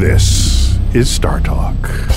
This 0.00 0.76
is 0.92 1.08
Star 1.08 1.38
Talk. 1.38 2.13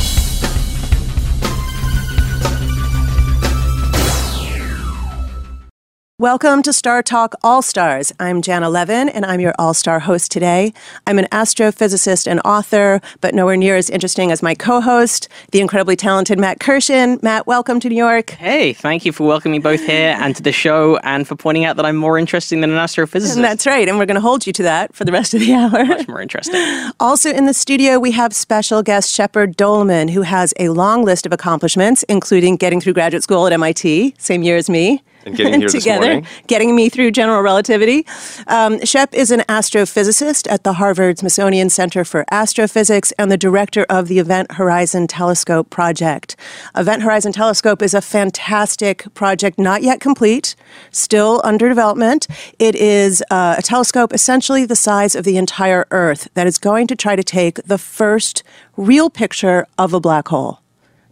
Welcome 6.20 6.64
to 6.64 6.74
Star 6.74 7.04
Talk 7.04 7.36
All 7.44 7.62
Stars. 7.62 8.12
I'm 8.20 8.42
Jana 8.42 8.72
Levin, 8.72 9.08
and 9.08 9.24
I'm 9.24 9.40
your 9.40 9.54
all 9.60 9.76
star 9.76 10.00
host 10.00 10.32
today. 10.32 10.74
I'm 11.06 11.20
an 11.20 11.26
astrophysicist 11.26 12.26
and 12.26 12.42
author, 12.44 13.02
but 13.22 13.36
nowhere 13.36 13.56
near 13.56 13.76
as 13.76 13.88
interesting 13.92 14.32
as 14.32 14.42
my 14.42 14.56
co 14.56 14.82
host, 14.82 15.30
the 15.52 15.60
incredibly 15.60 15.96
talented 15.96 16.40
Matt 16.40 16.58
Kirshen. 16.58 17.22
Matt, 17.22 17.46
welcome 17.46 17.80
to 17.82 17.88
New 17.88 17.96
York. 17.96 18.32
Hey, 18.32 18.74
thank 18.74 19.06
you 19.06 19.12
for 19.12 19.28
welcoming 19.28 19.60
me 19.60 19.62
both 19.62 19.86
here 19.86 20.18
and 20.20 20.36
to 20.36 20.42
the 20.42 20.52
show, 20.52 20.98
and 21.04 21.28
for 21.28 21.36
pointing 21.36 21.66
out 21.66 21.76
that 21.76 21.86
I'm 21.86 21.98
more 21.98 22.18
interesting 22.18 22.62
than 22.62 22.72
an 22.72 22.78
astrophysicist. 22.78 23.36
And 23.36 23.44
that's 23.44 23.68
right, 23.68 23.88
and 23.88 24.00
we're 24.00 24.08
going 24.08 24.16
to 24.16 24.22
hold 24.22 24.48
you 24.48 24.54
to 24.54 24.64
that 24.64 24.96
for 24.96 25.06
the 25.06 25.12
rest 25.12 25.36
of 25.36 25.42
the 25.42 25.54
hour. 25.54 25.86
much 25.86 26.08
more 26.08 26.20
interesting. 26.20 26.60
Also 27.00 27.30
in 27.30 27.46
the 27.46 27.54
studio, 27.54 28.00
we 28.00 28.10
have 28.14 28.34
special 28.34 28.82
guest 28.82 29.14
Shepard 29.14 29.56
Doeleman, 29.56 30.10
who 30.10 30.24
has 30.24 30.52
a 30.60 30.70
long 30.70 31.06
list 31.06 31.28
of 31.28 31.32
accomplishments, 31.32 32.02
including 32.10 32.56
getting 32.56 32.82
through 32.82 32.94
graduate 32.94 33.22
school 33.22 33.46
at 33.46 33.54
MIT, 33.54 34.16
same 34.18 34.42
year 34.42 34.58
as 34.58 34.68
me. 34.68 35.04
And 35.26 35.36
getting 35.36 35.60
here 35.60 35.70
this 35.70 35.84
together, 35.84 36.06
morning. 36.06 36.28
getting 36.48 36.76
me 36.76 36.90
through 36.90 37.12
general 37.12 37.42
relativity. 37.42 38.06
Um, 38.48 38.84
Shep 38.86 39.14
is 39.14 39.32
an 39.32 39.42
astrophysicist 39.42 40.50
at 40.52 40.64
the 40.64 40.74
Harvard 40.74 41.20
Smithsonian 41.20 41.70
Center 41.70 42.06
for 42.06 42.26
Astrophysics 42.32 43.12
and 43.14 43.32
the 43.32 43.38
director 43.38 43.86
of 43.90 44.08
the 44.08 44.20
Event 44.20 44.54
Horizon 44.54 45.08
Telescope 45.08 45.70
Project. 45.70 46.36
Event 46.76 47.02
Horizon 47.02 47.32
Telescope 47.32 47.82
is 47.82 47.94
a 47.94 48.02
fantastic 48.02 49.14
project, 49.14 49.60
not 49.60 49.84
yet 49.84 50.00
complete, 50.00 50.56
still 50.92 51.42
under 51.44 51.68
development. 51.68 52.28
It 52.60 52.76
is 52.76 53.24
uh, 53.30 53.56
a 53.58 53.62
telescope 53.62 54.14
essentially 54.14 54.66
the 54.66 54.76
size 54.76 55.16
of 55.16 55.24
the 55.24 55.38
entire 55.38 55.86
Earth 55.92 56.28
that 56.34 56.48
is 56.48 56.58
going 56.58 56.88
to 56.88 56.96
try 56.96 57.16
to 57.16 57.24
take 57.24 57.64
the 57.64 57.78
first 57.78 58.44
real 58.76 59.10
picture 59.10 59.68
of 59.78 59.94
a 59.94 60.00
black 60.00 60.28
hole. 60.28 60.62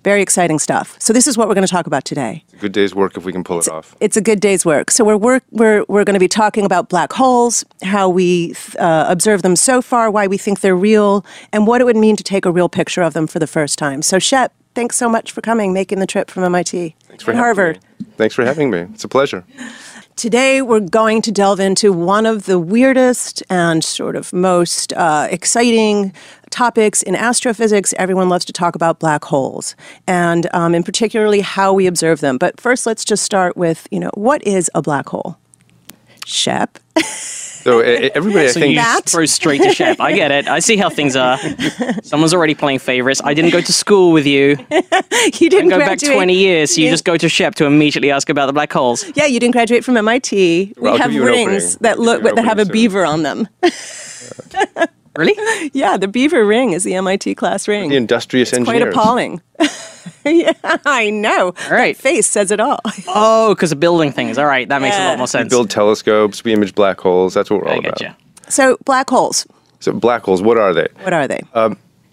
Very 0.06 0.22
exciting 0.22 0.60
stuff. 0.60 0.96
So 1.00 1.14
this 1.14 1.26
is 1.26 1.36
what 1.36 1.48
we're 1.48 1.56
going 1.56 1.66
to 1.66 1.72
talk 1.72 1.88
about 1.88 2.06
today. 2.06 2.44
Good 2.60 2.74
day's 2.74 2.94
work 2.94 3.18
if 3.18 3.26
we 3.26 3.32
can 3.32 3.44
pull 3.44 3.58
it 3.58 3.68
off. 3.68 3.96
It's 4.00 4.16
a 4.16 4.22
good 4.22 4.40
day's 4.40 4.64
work. 4.64 4.92
So 4.92 5.04
we're 5.04 5.18
work, 5.18 5.44
we're 5.50 5.84
we're 5.88 6.04
going 6.04 6.14
to 6.14 6.20
be 6.20 6.28
talking 6.28 6.64
about 6.64 6.90
black 6.90 7.12
holes, 7.12 7.66
how 7.82 8.08
we 8.08 8.54
uh, 8.78 9.08
observe 9.10 9.42
them 9.42 9.56
so 9.56 9.82
far, 9.82 10.12
why 10.12 10.28
we 10.28 10.38
think 10.38 10.60
they're 10.60 10.76
real, 10.76 11.26
and 11.52 11.66
what 11.66 11.82
it 11.82 11.86
would 11.86 11.98
mean 11.98 12.16
to 12.18 12.24
take 12.24 12.46
a 12.46 12.52
real 12.52 12.70
picture 12.70 13.02
of 13.02 13.16
them 13.16 13.26
for 13.26 13.40
the 13.40 13.48
first 13.48 13.80
time. 13.80 14.04
So 14.04 14.20
Shep, 14.20 14.54
thanks 14.76 14.96
so 14.96 15.10
much 15.10 15.32
for 15.32 15.42
coming, 15.42 15.74
making 15.74 15.98
the 15.98 16.08
trip 16.08 16.30
from 16.30 16.44
MIT 16.44 16.96
Thanks 17.08 17.24
for 17.24 17.34
Harvard. 17.34 17.80
me. 18.00 18.06
Thanks 18.16 18.36
for 18.36 18.46
having 18.46 18.70
me. 18.70 18.82
It's 18.94 19.06
a 19.06 19.08
pleasure. 19.08 19.44
Today, 20.16 20.62
we're 20.62 20.80
going 20.80 21.22
to 21.24 21.32
delve 21.32 21.60
into 21.60 21.92
one 21.92 22.26
of 22.26 22.46
the 22.46 22.58
weirdest 22.58 23.44
and 23.50 23.84
sort 23.84 24.16
of 24.16 24.32
most 24.32 24.94
uh, 24.94 25.28
exciting 25.30 26.14
topics 26.50 27.04
in 27.04 27.18
astrophysics. 27.18 27.94
Everyone 27.98 28.30
loves 28.30 28.46
to 28.46 28.54
talk 28.54 28.76
about 28.76 29.00
black 29.00 29.26
holes, 29.26 29.76
and 30.08 30.48
um, 30.54 30.74
in 30.74 30.84
particularly 30.84 31.42
how 31.42 31.74
we 31.74 31.86
observe 31.86 32.22
them. 32.22 32.38
But 32.38 32.62
first, 32.62 32.86
let's 32.86 33.04
just 33.04 33.24
start 33.24 33.58
with 33.58 33.90
you 33.92 34.00
know 34.00 34.12
what 34.14 34.42
is 34.48 34.72
a 34.74 34.82
black 34.82 35.10
hole? 35.10 35.38
Shep. 36.26 36.80
So 37.02 37.82
e- 37.82 38.12
everybody, 38.14 38.46
I 38.46 38.52
So 38.52 38.60
think, 38.60 38.72
you 38.72 38.76
Matt? 38.78 39.06
throw 39.06 39.26
straight 39.26 39.62
to 39.62 39.74
Shep. 39.74 40.00
I 40.00 40.12
get 40.14 40.32
it. 40.32 40.48
I 40.48 40.60
see 40.60 40.76
how 40.78 40.90
things 40.90 41.16
are. 41.16 41.38
Someone's 42.04 42.34
already 42.34 42.54
playing 42.56 42.80
favorites. 42.80 43.22
I 43.24 43.34
didn't 43.34 43.52
go 43.52 43.62
to 43.62 43.74
school 43.74 44.12
with 44.12 44.26
you. 44.28 44.50
you 44.70 45.50
didn't 45.50 45.62
And 45.62 45.70
go 45.72 45.80
back 45.80 46.00
20 46.00 46.34
years, 46.34 46.76
so 46.76 46.82
you 46.82 46.86
Yeah. 46.86 46.92
just 46.94 47.06
go 47.06 47.18
to 47.18 47.28
Shep 47.30 47.56
to 47.56 47.66
immediately 47.66 48.12
ask 48.12 48.30
about 48.30 48.46
the 48.48 48.54
black 48.54 48.72
holes. 48.72 49.06
Yeah, 49.16 49.26
you 49.26 49.40
didn't 49.40 49.54
graduate 49.54 49.84
from 49.84 49.98
MIT. 49.98 50.74
We 50.78 50.90
I'll 50.90 50.98
have 50.98 51.08
give 51.12 51.16
you 51.16 51.28
an 51.28 51.48
rings 51.48 51.78
that 51.78 51.98
look 52.00 52.22
that 52.24 52.38
have 52.46 52.60
a 52.60 52.66
soon. 52.66 52.72
beaver 52.72 53.06
on 53.06 53.24
them. 53.24 53.48
Really? 55.18 55.70
yeah, 55.74 55.98
the 55.98 56.08
beaver 56.08 56.46
ring 56.46 56.72
is 56.72 56.84
the 56.84 56.96
MIT 56.96 57.36
class 57.36 57.68
ring. 57.68 57.90
the 57.90 57.96
industrious 57.96 58.50
Quite 58.50 58.60
engineers. 58.60 58.94
Quite 58.94 59.04
appalling. 59.04 59.42
yeah, 60.26 60.54
I 60.86 61.10
know. 61.10 61.54
All 61.66 61.72
right. 61.72 61.96
That 61.96 62.02
face 62.02 62.28
says 62.28 62.52
it 62.52 62.60
all. 62.60 62.80
Oh, 63.08 63.54
because 63.54 63.72
of 63.72 63.80
building 63.80 64.12
things. 64.12 64.38
All 64.38 64.46
right, 64.46 64.68
that 64.68 64.82
makes 64.82 64.98
a 64.98 65.08
lot 65.08 65.18
more 65.18 65.28
sense. 65.28 65.50
build 65.50 65.70
telescopes, 65.70 66.44
we 66.44 66.54
image 66.54 66.76
black 66.76 67.00
holes. 67.00 67.34
That's 67.34 67.50
what 67.50 67.62
we're 67.62 67.70
all 67.70 67.76
I 67.76 67.78
about. 67.78 67.98
get 67.98 68.10
you. 68.10 68.16
So, 68.50 68.78
black 68.84 69.10
holes. 69.10 69.48
So 69.80 69.94
black 69.94 70.24
holes, 70.24 70.42
what 70.42 70.58
are 70.58 70.74
they? 70.74 70.88
What 71.02 71.14
are 71.14 71.28
they? 71.28 71.42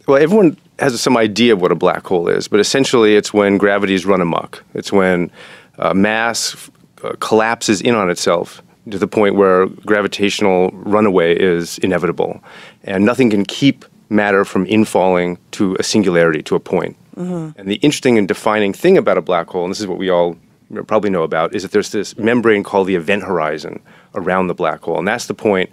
Well, 0.06 0.20
everyone 0.20 0.56
has 0.78 1.00
some 1.00 1.16
idea 1.16 1.52
of 1.52 1.60
what 1.60 1.72
a 1.72 1.76
black 1.76 2.04
hole 2.06 2.28
is, 2.28 2.48
but 2.48 2.60
essentially 2.60 3.16
it's 3.16 3.32
when 3.32 3.56
gravity's 3.56 4.04
run 4.04 4.20
amok. 4.20 4.64
It's 4.74 4.92
when 4.92 5.30
uh, 5.78 5.94
mass 5.94 6.70
uh, 7.04 7.12
collapses 7.20 7.80
in 7.80 7.94
on 7.94 8.10
itself 8.10 8.62
to 8.90 8.98
the 8.98 9.06
point 9.06 9.34
where 9.36 9.66
gravitational 9.86 10.70
runaway 10.72 11.36
is 11.38 11.78
inevitable, 11.78 12.42
and 12.84 13.04
nothing 13.04 13.30
can 13.30 13.44
keep 13.44 13.84
matter 14.08 14.44
from 14.44 14.66
infalling 14.66 15.38
to 15.52 15.76
a 15.78 15.82
singularity, 15.82 16.42
to 16.42 16.54
a 16.54 16.60
point. 16.60 16.96
And 17.16 17.54
the 17.68 17.76
interesting 17.76 18.18
and 18.18 18.26
defining 18.26 18.72
thing 18.72 18.96
about 18.98 19.18
a 19.18 19.20
black 19.22 19.48
hole, 19.48 19.64
and 19.64 19.70
this 19.70 19.80
is 19.80 19.86
what 19.86 19.98
we 19.98 20.08
all 20.10 20.36
probably 20.86 21.10
know 21.10 21.22
about, 21.22 21.54
is 21.54 21.62
that 21.62 21.72
there's 21.72 21.92
this 21.92 22.16
membrane 22.18 22.62
called 22.62 22.86
the 22.88 22.94
event 22.96 23.22
horizon 23.22 23.80
around 24.14 24.46
the 24.48 24.54
black 24.54 24.80
hole, 24.82 24.98
and 24.98 25.06
that's 25.06 25.26
the 25.26 25.34
point 25.34 25.70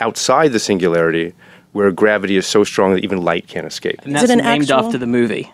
outside 0.00 0.48
the 0.52 0.58
singularity 0.58 1.32
where 1.72 1.90
gravity 1.92 2.36
is 2.36 2.46
so 2.46 2.64
strong 2.64 2.94
that 2.94 3.04
even 3.04 3.22
light 3.22 3.46
can't 3.46 3.66
escape. 3.66 4.00
And 4.02 4.08
Is 4.14 4.20
that's 4.22 4.30
it 4.32 4.38
an 4.38 4.44
named 4.44 4.62
actual- 4.70 4.86
after 4.86 4.98
the 4.98 5.06
movie. 5.06 5.50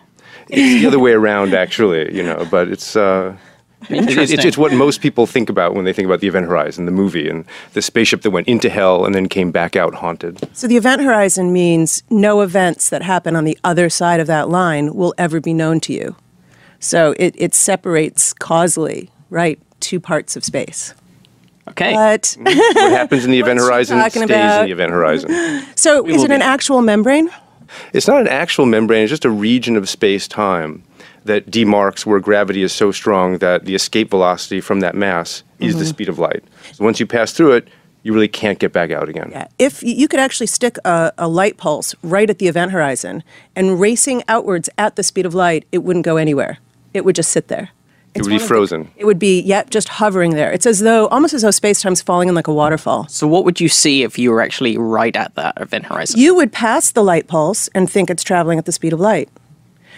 It's 0.49 0.81
the 0.81 0.87
other 0.87 0.99
way 0.99 1.11
around, 1.11 1.53
actually, 1.53 2.15
you 2.15 2.23
know, 2.23 2.47
but 2.49 2.69
it's. 2.69 2.95
Uh, 2.95 3.35
it- 3.35 3.39
it's, 3.89 4.31
it's, 4.31 4.45
it's 4.45 4.57
what 4.57 4.73
most 4.73 5.01
people 5.01 5.25
think 5.25 5.49
about 5.49 5.73
when 5.73 5.85
they 5.85 5.93
think 5.93 6.05
about 6.05 6.19
the 6.19 6.27
event 6.27 6.47
horizon, 6.47 6.85
the 6.85 6.91
movie, 6.91 7.29
and 7.29 7.45
the 7.73 7.81
spaceship 7.81 8.21
that 8.21 8.31
went 8.31 8.47
into 8.47 8.69
hell 8.69 9.05
and 9.05 9.15
then 9.15 9.27
came 9.27 9.51
back 9.51 9.75
out 9.75 9.95
haunted. 9.95 10.39
so, 10.55 10.67
the 10.67 10.77
event 10.77 11.01
horizon 11.01 11.53
means 11.53 12.03
no 12.09 12.41
events 12.41 12.89
that 12.89 13.01
happen 13.01 13.35
on 13.35 13.45
the 13.45 13.57
other 13.63 13.89
side 13.89 14.19
of 14.19 14.27
that 14.27 14.49
line 14.49 14.93
will 14.93 15.13
ever 15.17 15.39
be 15.39 15.53
known 15.53 15.79
to 15.81 15.93
you. 15.93 16.15
So, 16.79 17.13
it, 17.17 17.35
it 17.37 17.53
separates 17.53 18.33
causally, 18.33 19.09
right, 19.29 19.59
two 19.79 19.99
parts 19.99 20.35
of 20.35 20.43
space. 20.43 20.93
Okay. 21.69 21.93
But, 21.93 22.23
mm-hmm. 22.23 22.43
What 22.45 22.91
happens 22.91 23.25
in 23.25 23.31
the 23.31 23.39
event 23.41 23.59
horizon 23.59 23.99
stays 24.09 24.23
about? 24.23 24.61
in 24.61 24.67
the 24.67 24.71
event 24.71 24.91
horizon. 24.91 25.29
so 25.75 26.05
is 26.05 26.17
will 26.17 26.25
it 26.25 26.31
an 26.31 26.41
actual 26.41 26.81
membrane? 26.81 27.29
It's 27.93 28.07
not 28.07 28.21
an 28.21 28.29
actual 28.29 28.65
membrane, 28.65 29.03
it's 29.03 29.09
just 29.09 29.25
a 29.25 29.29
region 29.29 29.75
of 29.75 29.89
space 29.89 30.27
time 30.27 30.83
that 31.27 31.49
demarks 31.51 32.05
where 32.05 32.19
gravity 32.19 32.63
is 32.63 32.73
so 32.73 32.91
strong 32.91 33.37
that 33.37 33.65
the 33.65 33.75
escape 33.75 34.09
velocity 34.09 34.59
from 34.61 34.79
that 34.81 34.95
mass 34.95 35.43
is 35.59 35.71
Mm-hmm. 35.73 35.79
the 35.79 35.85
speed 35.85 36.09
of 36.09 36.19
light. 36.19 36.43
So 36.73 36.83
once 36.83 36.99
you 36.99 37.05
pass 37.07 37.31
through 37.31 37.53
it, 37.53 37.67
you 38.03 38.13
really 38.13 38.27
can't 38.27 38.59
get 38.59 38.71
back 38.73 38.91
out 38.91 39.09
again. 39.09 39.29
Yeah. 39.31 39.47
If 39.59 39.83
you 39.83 40.07
could 40.07 40.19
actually 40.19 40.47
stick 40.47 40.77
a, 40.85 41.11
a 41.17 41.27
light 41.27 41.57
pulse 41.57 41.93
right 42.03 42.29
at 42.29 42.39
the 42.39 42.47
event 42.47 42.71
horizon 42.71 43.23
and 43.55 43.79
racing 43.79 44.23
outwards 44.27 44.69
at 44.77 44.95
the 44.95 45.03
speed 45.03 45.25
of 45.25 45.33
light, 45.33 45.65
it 45.71 45.79
wouldn't 45.79 46.05
go 46.05 46.15
anywhere. 46.17 46.59
It 46.93 47.03
would 47.05 47.15
just 47.15 47.31
sit 47.31 47.47
there. 47.49 47.69
It 48.15 48.21
would 48.21 48.29
be 48.29 48.33
one 48.33 48.35
of 48.37 48.41
the- 48.41 48.47
frozen. 48.47 48.91
it 48.95 49.05
would 49.05 49.19
be, 49.19 49.41
yep, 49.41 49.69
just 49.69 49.89
hovering 49.89 50.35
there. 50.35 50.51
It's 50.51 50.65
as 50.65 50.79
though, 50.79 51.07
almost 51.07 51.33
as 51.33 51.41
though 51.41 51.51
space 51.51 51.81
time's 51.81 52.01
falling 52.01 52.29
in 52.29 52.35
like 52.35 52.47
a 52.47 52.53
waterfall. 52.53 53.07
so 53.09 53.27
what 53.27 53.43
would 53.45 53.59
you 53.59 53.67
see 53.69 54.03
if 54.03 54.17
you 54.17 54.31
were 54.31 54.41
actually 54.41 54.77
right 54.77 55.15
at 55.15 55.35
that 55.35 55.55
event 55.59 55.85
horizon? 55.87 56.19
You 56.19 56.33
would 56.35 56.51
pass 56.51 56.91
the 56.91 57.03
light 57.03 57.27
pulse 57.27 57.67
and 57.75 57.89
think 57.91 58.09
it's 58.09 58.23
traveling 58.23 58.57
at 58.57 58.65
the 58.65 58.71
speed 58.71 58.93
of 58.93 58.99
light. 58.99 59.27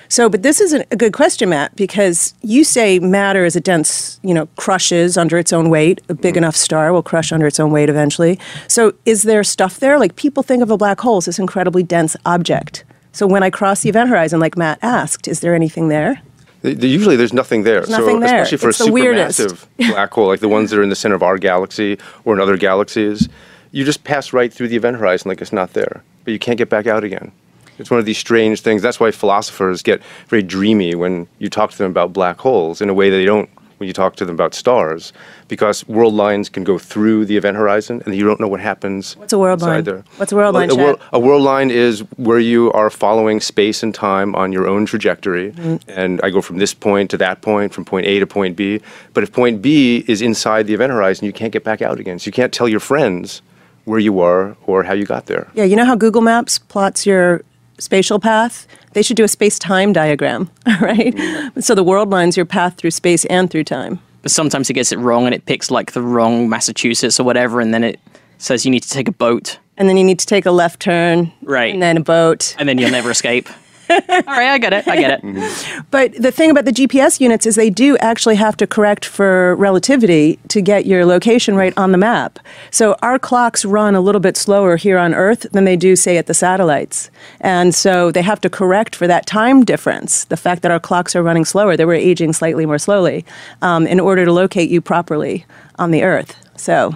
So, 0.09 0.27
but 0.27 0.41
this 0.41 0.59
is 0.59 0.73
a 0.73 0.83
good 0.95 1.13
question, 1.13 1.49
Matt, 1.49 1.75
because 1.75 2.33
you 2.41 2.63
say 2.63 2.97
matter 2.97 3.45
is 3.45 3.55
a 3.55 3.61
dense, 3.61 4.19
you 4.23 4.33
know, 4.33 4.47
crushes 4.57 5.17
under 5.17 5.37
its 5.37 5.53
own 5.53 5.69
weight. 5.69 6.01
A 6.09 6.15
big 6.15 6.33
mm-hmm. 6.33 6.39
enough 6.39 6.55
star 6.55 6.91
will 6.91 7.03
crush 7.03 7.31
under 7.31 7.45
its 7.45 7.59
own 7.59 7.71
weight 7.71 7.89
eventually. 7.89 8.39
So, 8.67 8.93
is 9.05 9.21
there 9.21 9.43
stuff 9.43 9.79
there? 9.79 9.99
Like 9.99 10.15
people 10.15 10.41
think 10.41 10.63
of 10.63 10.71
a 10.71 10.77
black 10.77 10.99
hole 10.99 11.17
as 11.17 11.25
this 11.25 11.37
incredibly 11.37 11.83
dense 11.83 12.15
object. 12.25 12.83
So, 13.11 13.27
when 13.27 13.43
I 13.43 13.51
cross 13.51 13.81
the 13.81 13.89
event 13.89 14.09
horizon, 14.09 14.39
like 14.39 14.57
Matt 14.57 14.79
asked, 14.81 15.27
is 15.27 15.41
there 15.41 15.53
anything 15.53 15.89
there? 15.89 16.21
Th- 16.63 16.79
th- 16.79 16.91
Usually, 16.91 17.15
there's 17.15 17.33
nothing 17.33 17.61
there. 17.61 17.85
so, 17.85 17.99
nothing 17.99 18.19
there. 18.19 18.41
especially 18.41 18.57
for 18.57 18.69
It's 18.69 18.81
a 18.81 18.85
supermassive 18.85 19.67
black 19.77 20.11
hole, 20.11 20.27
like 20.27 20.39
the 20.39 20.49
ones 20.49 20.71
that 20.71 20.79
are 20.79 20.83
in 20.83 20.89
the 20.89 20.95
center 20.95 21.15
of 21.15 21.21
our 21.21 21.37
galaxy 21.37 21.99
or 22.25 22.33
in 22.33 22.41
other 22.41 22.57
galaxies, 22.57 23.29
you 23.71 23.85
just 23.85 24.03
pass 24.03 24.33
right 24.33 24.51
through 24.51 24.69
the 24.69 24.75
event 24.75 24.97
horizon 24.97 25.29
like 25.29 25.39
it's 25.39 25.53
not 25.53 25.73
there, 25.73 26.03
but 26.23 26.31
you 26.31 26.39
can't 26.39 26.57
get 26.57 26.69
back 26.69 26.87
out 26.87 27.03
again. 27.03 27.31
It's 27.79 27.89
one 27.89 27.99
of 27.99 28.05
these 28.05 28.17
strange 28.17 28.61
things. 28.61 28.81
That's 28.81 28.99
why 28.99 29.11
philosophers 29.11 29.81
get 29.81 30.01
very 30.27 30.43
dreamy 30.43 30.95
when 30.95 31.27
you 31.39 31.49
talk 31.49 31.71
to 31.71 31.77
them 31.77 31.91
about 31.91 32.13
black 32.13 32.39
holes 32.39 32.81
in 32.81 32.89
a 32.89 32.93
way 32.93 33.09
that 33.09 33.15
they 33.17 33.25
don't 33.25 33.49
when 33.79 33.87
you 33.87 33.93
talk 33.93 34.17
to 34.17 34.25
them 34.25 34.35
about 34.35 34.53
stars, 34.53 35.13
because 35.47 35.87
world 35.87 36.13
lines 36.13 36.49
can 36.49 36.63
go 36.65 36.77
through 36.77 37.25
the 37.25 37.37
event 37.37 37.55
horizon 37.55 38.01
and 38.05 38.13
you 38.13 38.25
don't 38.25 38.39
know 38.39 38.47
what 38.47 38.59
happens. 38.59 39.15
What's 39.15 39.31
a 39.31 39.39
world 39.39 39.61
inside 39.61 39.73
line? 39.73 39.83
there. 39.85 40.03
What's 40.17 40.31
a 40.33 40.35
world 40.35 40.53
line, 40.53 40.69
A, 40.69 40.75
wor- 40.75 40.99
a 41.13 41.19
world 41.19 41.41
line 41.41 41.71
is 41.71 42.01
where 42.17 42.39
you 42.39 42.71
are 42.73 42.89
following 42.89 43.39
space 43.39 43.81
and 43.81 43.95
time 43.95 44.35
on 44.35 44.51
your 44.51 44.67
own 44.67 44.85
trajectory. 44.85 45.53
Mm-hmm. 45.53 45.89
And 45.89 46.19
I 46.21 46.29
go 46.29 46.41
from 46.41 46.57
this 46.57 46.73
point 46.73 47.09
to 47.11 47.17
that 47.17 47.41
point, 47.41 47.73
from 47.73 47.85
point 47.85 48.05
A 48.05 48.19
to 48.19 48.27
point 48.27 48.57
B. 48.57 48.81
But 49.13 49.23
if 49.23 49.31
point 49.31 49.61
B 49.61 50.03
is 50.07 50.21
inside 50.21 50.67
the 50.67 50.73
event 50.73 50.91
horizon, 50.91 51.25
you 51.25 51.33
can't 51.33 51.53
get 51.53 51.63
back 51.63 51.81
out 51.81 51.99
again. 51.99 52.19
So 52.19 52.27
you 52.27 52.33
can't 52.33 52.53
tell 52.53 52.67
your 52.67 52.81
friends 52.81 53.41
where 53.85 53.99
you 53.99 54.19
are 54.19 54.57
or 54.67 54.83
how 54.83 54.93
you 54.93 55.05
got 55.05 55.27
there. 55.27 55.47
Yeah, 55.53 55.63
you 55.63 55.75
know 55.75 55.85
how 55.85 55.95
Google 55.95 56.21
Maps 56.21 56.59
plots 56.59 57.05
your 57.05 57.43
spatial 57.79 58.19
path? 58.19 58.67
They 58.93 59.01
should 59.01 59.17
do 59.17 59.23
a 59.23 59.27
space 59.27 59.57
time 59.59 59.93
diagram, 59.93 60.49
right? 60.81 61.13
So 61.59 61.75
the 61.75 61.83
world 61.83 62.09
line's 62.09 62.35
your 62.37 62.45
path 62.45 62.75
through 62.77 62.91
space 62.91 63.25
and 63.25 63.49
through 63.49 63.63
time. 63.65 63.99
But 64.21 64.31
sometimes 64.31 64.69
it 64.69 64.73
gets 64.73 64.91
it 64.91 64.99
wrong 64.99 65.25
and 65.25 65.33
it 65.33 65.45
picks 65.45 65.71
like 65.71 65.93
the 65.93 66.01
wrong 66.01 66.49
Massachusetts 66.49 67.19
or 67.19 67.23
whatever, 67.23 67.61
and 67.61 67.73
then 67.73 67.83
it 67.83 67.99
says 68.37 68.65
you 68.65 68.71
need 68.71 68.83
to 68.83 68.89
take 68.89 69.07
a 69.07 69.11
boat 69.13 69.57
and 69.77 69.87
then 69.87 69.95
you 69.95 70.03
need 70.03 70.19
to 70.19 70.25
take 70.25 70.45
a 70.45 70.51
left 70.51 70.81
turn, 70.81 71.31
Right. 71.41 71.73
and 71.73 71.81
then 71.81 71.95
a 71.95 72.01
boat. 72.01 72.53
and 72.59 72.67
then 72.67 72.77
you'll 72.77 72.91
never 72.91 73.09
escape. 73.11 73.47
All 73.89 73.97
right, 74.27 74.49
I 74.49 74.57
get 74.57 74.73
it. 74.73 74.87
I 74.87 74.95
get 74.97 75.21
it. 75.23 75.83
But 75.91 76.13
the 76.13 76.31
thing 76.31 76.51
about 76.51 76.65
the 76.65 76.71
GPS 76.71 77.19
units 77.19 77.45
is 77.45 77.55
they 77.55 77.69
do 77.69 77.97
actually 77.97 78.35
have 78.35 78.55
to 78.57 78.67
correct 78.67 79.05
for 79.05 79.55
relativity 79.55 80.39
to 80.49 80.61
get 80.61 80.85
your 80.85 81.05
location 81.05 81.55
right 81.55 81.73
on 81.77 81.91
the 81.91 81.97
map. 81.97 82.39
So 82.71 82.95
our 83.01 83.17
clocks 83.17 83.65
run 83.65 83.95
a 83.95 84.01
little 84.01 84.21
bit 84.21 84.37
slower 84.37 84.75
here 84.77 84.97
on 84.97 85.13
Earth 85.13 85.47
than 85.51 85.65
they 85.65 85.75
do, 85.75 85.95
say, 85.95 86.17
at 86.17 86.27
the 86.27 86.33
satellites. 86.33 87.09
And 87.41 87.73
so 87.73 88.11
they 88.11 88.21
have 88.21 88.41
to 88.41 88.49
correct 88.49 88.95
for 88.95 89.07
that 89.07 89.25
time 89.25 89.65
difference, 89.65 90.25
the 90.25 90.37
fact 90.37 90.61
that 90.61 90.71
our 90.71 90.79
clocks 90.79 91.15
are 91.15 91.23
running 91.23 91.45
slower, 91.45 91.75
that 91.75 91.87
we're 91.87 91.93
aging 91.93 92.33
slightly 92.33 92.65
more 92.65 92.79
slowly, 92.79 93.25
um, 93.61 93.87
in 93.87 93.99
order 93.99 94.25
to 94.25 94.31
locate 94.31 94.69
you 94.69 94.81
properly 94.81 95.45
on 95.77 95.91
the 95.91 96.03
Earth. 96.03 96.35
So. 96.57 96.95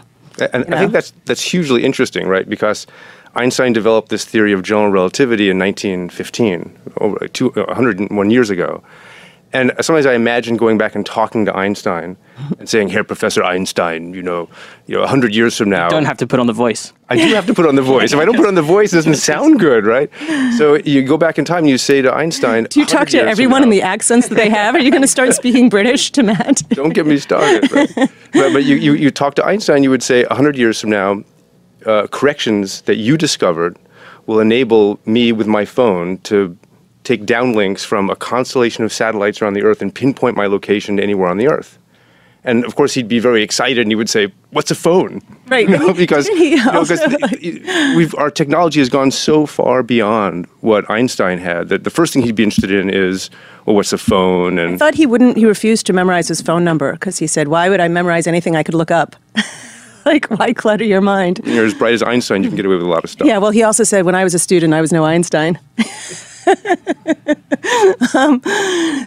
And 0.51 0.65
you 0.67 0.73
I 0.73 0.79
think 0.79 0.91
that's 0.91 1.13
that's 1.25 1.43
hugely 1.43 1.83
interesting, 1.83 2.27
right? 2.27 2.49
Because 2.49 2.87
Einstein 3.35 3.73
developed 3.73 4.09
this 4.09 4.25
theory 4.25 4.53
of 4.53 4.61
general 4.61 4.91
relativity 4.91 5.49
in 5.49 5.57
1915, 5.57 6.77
over 6.97 7.27
two, 7.27 7.49
101 7.49 8.29
years 8.29 8.49
ago. 8.49 8.83
And 9.55 9.71
sometimes 9.81 10.07
I 10.07 10.15
imagine 10.15 10.57
going 10.57 10.79
back 10.79 10.95
and 10.95 11.05
talking 11.05 11.45
to 11.45 11.55
Einstein 11.55 12.17
and 12.57 12.67
saying, 12.67 12.87
"Here, 12.89 13.03
Professor 13.03 13.43
Einstein, 13.43 14.11
you 14.15 14.23
know, 14.23 14.49
you 14.87 14.95
know, 14.95 15.01
100 15.01 15.35
years 15.35 15.55
from 15.55 15.69
now, 15.69 15.89
Don't 15.89 16.05
have 16.05 16.17
to 16.17 16.27
put 16.27 16.39
on 16.39 16.47
the 16.47 16.53
voice. 16.53 16.91
I 17.07 17.17
do 17.17 17.35
have 17.35 17.45
to 17.45 17.53
put 17.53 17.67
on 17.67 17.75
the 17.75 17.83
voice. 17.83 18.13
If 18.13 18.19
I 18.19 18.25
don't 18.25 18.35
put 18.35 18.47
on 18.47 18.55
the 18.55 18.63
voice, 18.63 18.93
it 18.93 18.95
doesn't 18.95 19.15
sound 19.31 19.59
good, 19.59 19.85
right? 19.85 20.09
So 20.57 20.75
you 20.83 21.03
go 21.03 21.17
back 21.17 21.37
in 21.37 21.45
time 21.45 21.59
and 21.59 21.69
you 21.69 21.77
say 21.77 22.01
to 22.01 22.11
Einstein, 22.11 22.63
Do 22.71 22.79
you 22.79 22.85
talk 22.87 23.09
to 23.09 23.19
everyone 23.19 23.61
in 23.61 23.69
the 23.69 23.83
accents 23.83 24.27
that 24.29 24.35
they 24.35 24.49
have? 24.49 24.73
Are 24.73 24.79
you 24.81 24.89
going 24.89 25.03
to 25.03 25.07
start 25.07 25.35
speaking 25.35 25.69
British 25.69 26.11
to 26.13 26.23
Matt? 26.23 26.63
Don't 26.69 26.93
get 26.95 27.05
me 27.05 27.17
started. 27.19 27.71
Right? 27.71 27.91
but 27.95 28.53
but 28.53 28.63
you, 28.63 28.75
you, 28.77 28.93
you 28.93 29.11
talk 29.11 29.35
to 29.35 29.45
Einstein, 29.45 29.83
you 29.83 29.91
would 29.91 30.01
say, 30.01 30.23
100 30.25 30.57
years 30.57 30.81
from 30.81 30.89
now, 30.89 31.21
uh, 31.85 32.07
corrections 32.07 32.81
that 32.81 32.95
you 32.95 33.17
discovered 33.17 33.77
will 34.25 34.39
enable 34.39 34.99
me 35.05 35.31
with 35.31 35.47
my 35.47 35.65
phone 35.65 36.17
to 36.19 36.57
take 37.03 37.25
downlinks 37.25 37.83
from 37.85 38.09
a 38.09 38.15
constellation 38.15 38.83
of 38.83 38.93
satellites 38.93 39.41
around 39.41 39.53
the 39.53 39.63
Earth 39.63 39.81
and 39.81 39.93
pinpoint 39.93 40.37
my 40.37 40.47
location 40.47 40.97
to 40.97 41.03
anywhere 41.03 41.29
on 41.29 41.37
the 41.37 41.47
Earth. 41.47 41.77
And 42.45 42.65
of 42.65 42.75
course, 42.75 42.93
he'd 42.93 43.07
be 43.07 43.19
very 43.19 43.41
excited 43.41 43.79
and 43.79 43.89
he 43.89 43.95
would 43.95 44.09
say, 44.09 44.31
What's 44.51 44.69
a 44.69 44.75
phone? 44.75 45.21
Right. 45.47 45.67
You 45.73 45.77
know, 45.77 45.93
because, 45.93 46.27
you 46.29 46.57
know, 46.57 47.93
we've, 47.95 48.13
our 48.15 48.29
technology 48.29 48.79
has 48.79 48.89
gone 48.89 49.11
so 49.11 49.45
far 49.45 49.81
beyond 49.81 50.45
what 50.59 50.89
Einstein 50.89 51.37
had 51.37 51.69
that 51.69 51.85
the 51.85 51.89
first 51.89 52.13
thing 52.13 52.21
he'd 52.21 52.35
be 52.35 52.43
interested 52.43 52.71
in 52.71 52.89
is, 52.89 53.29
Well, 53.65 53.75
what's 53.77 53.93
a 53.93 53.97
phone? 53.97 54.59
And 54.59 54.73
I 54.73 54.77
thought 54.77 54.95
he 54.95 55.05
wouldn't. 55.05 55.37
He 55.37 55.45
refused 55.45 55.85
to 55.87 55.93
memorize 55.93 56.27
his 56.27 56.41
phone 56.41 56.65
number 56.65 56.91
because 56.93 57.17
he 57.17 57.27
said, 57.27 57.47
"Why 57.47 57.69
would 57.69 57.79
I 57.79 57.87
memorize 57.87 58.27
anything 58.27 58.55
I 58.57 58.63
could 58.63 58.75
look 58.75 58.91
up? 58.91 59.15
like, 60.05 60.29
why 60.29 60.53
clutter 60.53 60.83
your 60.83 61.01
mind?" 61.01 61.41
you're 61.45 61.65
as 61.65 61.73
bright 61.73 61.93
as 61.93 62.03
Einstein, 62.03 62.43
you 62.43 62.49
can 62.49 62.55
get 62.55 62.65
away 62.65 62.75
with 62.75 62.85
a 62.85 62.89
lot 62.89 63.03
of 63.03 63.09
stuff. 63.09 63.27
Yeah. 63.27 63.37
Well, 63.37 63.51
he 63.51 63.63
also 63.63 63.83
said, 63.83 64.05
"When 64.05 64.15
I 64.15 64.23
was 64.23 64.33
a 64.33 64.39
student, 64.39 64.73
I 64.73 64.81
was 64.81 64.91
no 64.91 65.05
Einstein." 65.05 65.59
um, 68.15 68.41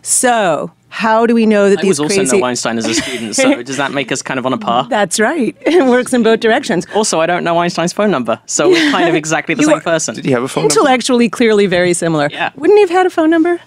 so, 0.02 0.70
how 0.88 1.26
do 1.26 1.34
we 1.34 1.46
know 1.46 1.69
that 1.69 1.81
I 1.81 1.82
these 1.82 1.88
was 1.90 2.00
also 2.00 2.16
crazy? 2.16 2.38
no 2.40 2.46
Einstein 2.46 2.78
as 2.78 2.87
a 2.87 2.94
student, 2.94 3.37
so 3.37 3.62
does 3.62 3.76
that 3.76 3.93
make 3.93 4.10
us 4.10 4.22
kind 4.22 4.38
of 4.38 4.46
on 4.46 4.52
a 4.52 4.58
par? 4.58 4.87
That's 4.88 5.20
right. 5.20 5.56
It 5.60 5.84
works 5.87 6.12
in 6.12 6.22
both 6.22 6.40
directions. 6.40 6.87
Also, 6.94 7.20
I 7.20 7.26
don't 7.26 7.44
know 7.44 7.58
Einstein's 7.58 7.92
phone 7.92 8.10
number, 8.10 8.40
so 8.46 8.70
we're 8.70 8.90
kind 8.90 9.08
of 9.08 9.14
exactly 9.14 9.54
the 9.54 9.62
You 9.62 9.69
same 9.69 9.78
are- 9.78 9.82
person. 9.82 10.14
Did 10.14 10.25
he 10.25 10.31
have 10.32 10.42
a 10.42 10.49
phone 10.49 10.64
number? 10.64 10.72
Intellectually, 10.75 11.28
clearly, 11.28 11.66
very 11.66 11.92
similar. 11.92 12.28
Yeah. 12.32 12.50
Wouldn't 12.56 12.76
he 12.78 12.82
have 12.82 12.90
had 12.90 13.06
a 13.06 13.10
phone 13.10 13.31
number? 13.31 13.60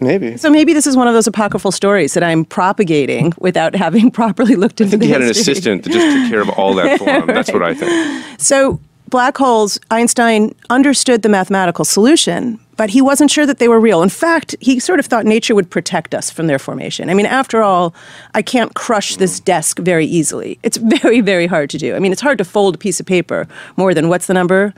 Maybe. 0.00 0.36
So 0.36 0.50
maybe 0.50 0.72
this 0.72 0.86
is 0.86 0.96
one 0.96 1.08
of 1.08 1.14
those 1.14 1.26
apocryphal 1.26 1.72
stories 1.72 2.14
that 2.14 2.22
I'm 2.22 2.44
propagating 2.44 3.32
hmm. 3.32 3.42
without 3.42 3.74
having 3.84 4.10
properly 4.10 4.56
looked 4.56 4.80
into 4.80 4.96
I 4.96 4.98
think 4.98 5.02
he 5.04 5.10
had 5.10 5.22
an 5.22 5.30
assistant 5.30 5.84
that 5.84 5.92
just 5.92 6.16
took 6.16 6.30
care 6.30 6.40
of 6.40 6.50
all 6.50 6.74
that 6.74 6.98
for 6.98 7.04
him. 7.04 7.26
That's 7.26 7.52
what 7.52 7.62
I 7.62 7.74
think. 7.74 8.40
So, 8.40 8.80
black 9.08 9.36
holes, 9.36 9.78
Einstein 9.90 10.54
understood 10.70 11.22
the 11.22 11.28
mathematical 11.28 11.84
solution, 11.84 12.60
but 12.76 12.90
he 12.90 13.02
wasn't 13.02 13.30
sure 13.30 13.46
that 13.46 13.58
they 13.58 13.68
were 13.68 13.80
real. 13.80 14.02
In 14.02 14.08
fact, 14.08 14.54
he 14.60 14.78
sort 14.78 15.00
of 15.00 15.06
thought 15.06 15.24
nature 15.24 15.54
would 15.54 15.70
protect 15.70 16.14
us 16.14 16.30
from 16.30 16.46
their 16.46 16.58
formation. 16.58 17.10
I 17.10 17.14
mean, 17.14 17.26
after 17.26 17.62
all, 17.62 17.94
I 18.34 18.42
can't 18.42 18.74
crush 18.74 19.16
this 19.16 19.38
hmm. 19.38 19.44
desk 19.44 19.78
very 19.78 20.06
easily. 20.06 20.58
It's 20.62 20.76
very, 21.02 21.20
very 21.20 21.46
hard 21.46 21.70
to 21.70 21.78
do. 21.78 21.94
I 21.94 21.98
mean, 21.98 22.12
it's 22.12 22.22
hard 22.22 22.38
to 22.38 22.44
fold 22.44 22.76
a 22.76 22.78
piece 22.78 23.00
of 23.00 23.06
paper 23.06 23.48
more 23.76 23.94
than 23.94 24.08
what's 24.08 24.26
the 24.26 24.34
number? 24.34 24.74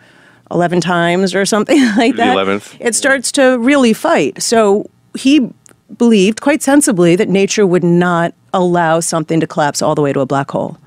11 0.50 0.81
times 0.81 1.35
or 1.35 1.44
something 1.47 1.81
like 1.97 2.12
The 2.12 2.23
that. 2.23 2.37
11th. 2.37 2.76
It 2.81 2.94
starts 2.94 3.32
to 3.32 3.58
really 3.58 3.93
fight. 3.93 4.43
So, 4.43 4.88
he 5.17 5.50
believed 5.99 6.41
quite 6.41 6.62
sensibly 6.62 7.17
that 7.17 7.29
nature 7.29 7.67
would 7.67 7.82
not 7.85 8.32
allow 8.52 9.00
something 9.00 9.41
to 9.41 9.47
collapse 9.47 9.82
all 9.82 9.94
the 9.94 10.02
way 10.02 10.12
to 10.12 10.20
a 10.20 10.26
black 10.26 10.50
hole. 10.50 10.79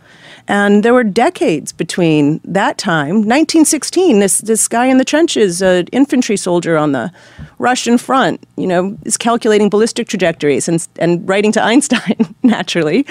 And 0.47 0.83
there 0.83 0.93
were 0.93 1.05
decades 1.05 1.71
between 1.71 2.41
that 2.43 2.77
time, 2.77 3.15
1916. 3.23 4.19
This 4.19 4.39
this 4.39 4.67
guy 4.67 4.87
in 4.87 4.97
the 4.97 5.05
trenches, 5.05 5.61
an 5.61 5.87
infantry 5.93 6.35
soldier 6.35 6.77
on 6.77 6.91
the 6.91 7.11
Russian 7.59 7.97
front, 7.97 8.45
you 8.57 8.67
know, 8.67 8.97
is 9.05 9.15
calculating 9.15 9.69
ballistic 9.69 10.09
trajectories 10.09 10.67
and 10.67 10.85
and 10.99 11.27
writing 11.29 11.53
to 11.53 11.63
Einstein 11.63 12.35
naturally. 12.43 13.05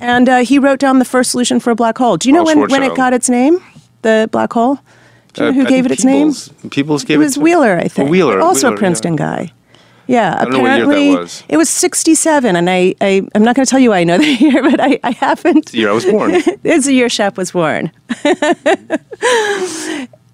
And 0.00 0.28
uh, 0.28 0.44
he 0.44 0.58
wrote 0.58 0.78
down 0.78 0.98
the 0.98 1.06
first 1.06 1.30
solution 1.30 1.58
for 1.58 1.70
a 1.70 1.74
black 1.74 1.96
hole. 1.96 2.18
Do 2.18 2.28
you 2.28 2.34
know 2.34 2.44
when, 2.44 2.68
when 2.68 2.82
it 2.82 2.94
got 2.94 3.14
its 3.14 3.30
name? 3.30 3.60
The 4.02 4.28
black 4.30 4.52
hole. 4.52 4.78
Do 5.34 5.44
you 5.44 5.50
know 5.50 5.50
Uh, 5.50 5.62
who 5.62 5.66
I 5.66 5.70
gave 5.70 5.86
it 5.86 5.92
its 5.92 6.04
name? 6.04 6.32
Peoples- 6.70 7.04
gave 7.04 7.18
It 7.18 7.22
It 7.22 7.24
was 7.24 7.38
Wheeler, 7.38 7.78
I 7.78 7.88
think. 7.88 8.10
Wheeler, 8.10 8.40
also 8.40 8.68
Wheeler, 8.68 8.76
a 8.76 8.78
Princeton 8.78 9.14
yeah. 9.14 9.18
guy. 9.18 9.52
Yeah, 10.06 10.38
don't 10.44 10.52
know 10.52 10.58
what 10.60 10.76
year 10.76 10.86
that 10.86 10.92
apparently 10.92 11.16
was. 11.16 11.42
it 11.48 11.56
was 11.56 11.70
67, 11.70 12.56
and 12.56 12.68
I, 12.68 12.94
I 13.00 13.26
I'm 13.34 13.42
not 13.42 13.56
going 13.56 13.64
to 13.64 13.70
tell 13.70 13.80
you 13.80 13.90
why 13.90 14.00
I 14.00 14.04
know 14.04 14.18
the 14.26 14.26
year, 14.34 14.62
but 14.62 14.78
I, 14.80 14.98
I 15.02 15.12
haven't. 15.12 15.66
The 15.72 15.78
year 15.78 15.90
I 15.90 15.92
was 15.92 16.04
born. 16.04 16.34
It's 16.64 16.86
the 16.86 16.92
year 16.92 17.08
Shep 17.08 17.36
was 17.38 17.52
born. 17.52 17.90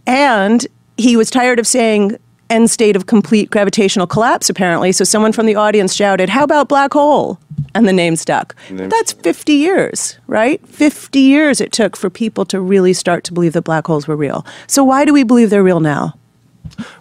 and 0.07 0.67
he 0.97 1.17
was 1.17 1.31
tired 1.31 1.59
of 1.59 1.67
saying 1.67 2.17
end 2.51 2.71
state 2.71 2.97
of 2.97 3.07
complete 3.07 3.51
gravitational 3.51 4.07
collapse, 4.07 4.51
apparently. 4.51 4.93
So 4.93 5.05
someone 5.05 5.33
from 5.33 5.47
the 5.47 5.55
audience 5.55 5.95
shouted, 5.95 6.29
How 6.29 6.45
about 6.45 6.69
black 6.69 6.93
hole? 6.93 7.39
And 7.75 7.87
the 7.87 7.93
name 7.93 8.17
stuck. 8.17 8.57
Name 8.71 8.89
That's 8.89 9.13
50 9.13 9.53
years, 9.53 10.19
right? 10.27 10.67
50 10.67 11.19
years 11.21 11.61
it 11.61 11.73
took 11.73 11.97
for 11.97 12.11
people 12.11 12.45
to 12.47 12.61
really 12.61 12.93
start 12.93 13.25
to 13.25 13.33
believe 13.33 13.53
that 13.53 13.63
black 13.63 13.87
holes 13.87 14.09
were 14.09 14.17
real. 14.17 14.45
So 14.67 14.83
why 14.83 15.05
do 15.05 15.13
we 15.13 15.23
believe 15.23 15.51
they're 15.51 15.63
real 15.63 15.81
now? 15.81 16.15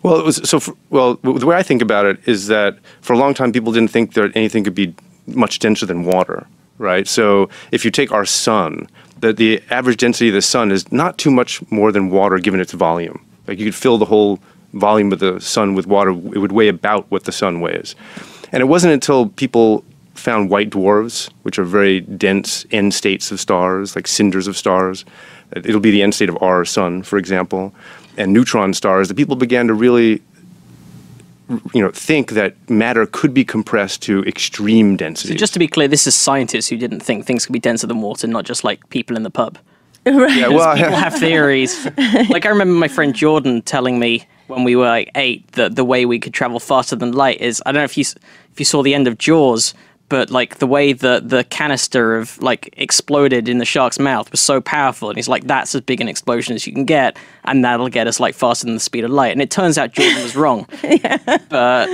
Well, 0.04 0.20
it 0.20 0.26
was 0.26 0.38
so. 0.50 0.60
For, 0.60 0.76
well, 0.90 1.16
the 1.16 1.46
way 1.46 1.56
I 1.56 1.64
think 1.64 1.82
about 1.82 2.06
it 2.06 2.20
is 2.28 2.48
that 2.48 2.78
for 3.02 3.14
a 3.14 3.18
long 3.18 3.34
time, 3.34 3.52
people 3.52 3.72
didn't 3.72 3.92
think 3.92 4.14
that 4.14 4.36
anything 4.36 4.64
could 4.64 4.76
be 4.76 4.94
much 5.28 5.60
denser 5.60 5.86
than 5.86 6.06
water, 6.06 6.48
right? 6.78 7.08
So 7.08 7.50
if 7.72 7.86
you 7.86 7.92
take 7.92 8.12
our 8.12 8.26
sun, 8.26 8.88
the 9.20 9.34
the 9.34 9.62
average 9.70 9.98
density 9.98 10.30
of 10.30 10.36
the 10.36 10.42
sun 10.42 10.72
is 10.72 10.92
not 10.92 11.18
too 11.18 11.32
much 11.32 11.62
more 11.72 11.92
than 11.92 12.10
water 12.10 12.40
given 12.40 12.60
its 12.60 12.74
volume. 12.74 13.24
Like 13.48 13.60
you 13.60 13.66
could 13.66 13.76
fill 13.76 13.98
the 13.98 14.06
whole 14.06 14.40
volume 14.74 15.12
of 15.12 15.20
the 15.20 15.40
sun 15.40 15.76
with 15.76 15.88
water; 15.88 16.12
it 16.12 16.40
would 16.40 16.52
weigh 16.52 16.68
about 16.68 17.10
what 17.12 17.26
the 17.26 17.32
sun 17.32 17.62
weighs. 17.62 17.96
And 18.52 18.62
it 18.62 18.66
wasn't 18.66 18.94
until 18.94 19.30
people 19.30 19.84
found 20.20 20.50
white 20.50 20.70
dwarfs, 20.70 21.30
which 21.44 21.58
are 21.58 21.64
very 21.64 22.02
dense 22.02 22.66
end 22.72 22.94
states 22.94 23.32
of 23.32 23.40
stars, 23.40 23.96
like 23.96 24.08
cinders 24.08 24.48
of 24.48 24.58
stars. 24.58 25.06
Uh, 25.56 25.62
it'll 25.64 25.80
be 25.80 25.92
the 25.92 26.04
end 26.04 26.14
state 26.14 26.30
of 26.30 26.42
our 26.42 26.66
sun, 26.66 27.04
for 27.04 27.18
example, 27.18 27.74
and 28.18 28.34
neutron 28.34 28.74
stars. 28.74 29.08
The 29.08 29.16
people 29.16 29.36
began 29.36 29.68
to 29.68 29.74
really 29.74 30.22
you 31.74 31.82
know, 31.82 31.90
think 31.92 32.32
that 32.32 32.56
matter 32.70 33.06
could 33.08 33.34
be 33.34 33.44
compressed 33.44 34.04
to 34.04 34.24
extreme 34.26 34.96
density. 34.96 35.34
So 35.34 35.38
Just 35.38 35.54
to 35.54 35.60
be 35.60 35.68
clear, 35.68 35.88
this 35.88 36.06
is 36.06 36.16
scientists 36.16 36.68
who 36.68 36.78
didn't 36.78 37.00
think 37.00 37.26
things 37.26 37.46
could 37.46 37.54
be 37.54 37.60
denser 37.60 37.88
than 37.88 38.02
water, 38.02 38.28
not 38.28 38.46
just 38.46 38.64
like 38.64 38.88
people 38.90 39.18
in 39.18 39.24
the 39.24 39.32
pub. 39.32 39.58
right. 40.06 40.38
yeah, 40.38 40.48
well, 40.48 40.76
People 40.76 40.92
have 40.92 41.16
theories. 41.20 41.86
like 42.30 42.46
I 42.46 42.50
remember 42.50 42.74
my 42.74 42.88
friend 42.88 43.16
Jordan 43.16 43.62
telling 43.64 44.00
me 44.00 44.26
when 44.48 44.64
we 44.64 44.76
were 44.76 44.86
like 44.86 45.12
eight 45.16 45.52
that 45.54 45.76
the 45.76 45.84
way 45.84 46.06
we 46.06 46.20
could 46.20 46.34
travel 46.34 46.60
faster 46.60 46.96
than 46.96 47.12
light 47.12 47.42
is 47.42 47.62
I 47.66 47.72
don't 47.72 47.82
know 47.82 47.86
if 47.86 47.98
you 47.98 48.04
if 48.52 48.60
you 48.60 48.66
saw 48.66 48.82
the 48.82 48.94
end 48.96 49.08
of 49.08 49.18
Jaws, 49.18 49.74
but 50.10 50.30
like 50.32 50.58
the 50.60 50.68
way 50.68 50.94
that 50.94 51.30
the 51.30 51.44
canister 51.46 52.16
of 52.16 52.42
like 52.42 52.74
exploded 52.78 53.48
in 53.48 53.60
the 53.60 53.66
shark's 53.66 54.00
mouth 54.00 54.30
was 54.32 54.40
so 54.42 54.60
powerful, 54.60 55.10
and 55.10 55.18
he's 55.18 55.28
like, 55.28 55.46
that's 55.46 55.74
as 55.76 55.82
big 55.82 56.02
an 56.02 56.08
explosion 56.08 56.56
as 56.56 56.66
you 56.68 56.74
can 56.74 56.86
get, 56.86 57.18
and 57.46 57.64
that'll 57.64 57.90
get 57.90 58.08
us 58.08 58.20
like 58.20 58.36
faster 58.36 58.66
than 58.66 58.74
the 58.74 58.80
speed 58.80 59.04
of 59.04 59.12
light. 59.12 59.32
And 59.32 59.42
it 59.42 59.50
turns 59.52 59.78
out 59.78 59.92
Jordan 59.94 60.22
was 60.24 60.36
wrong. 60.36 60.68
yeah. 60.84 61.38
but 61.50 61.88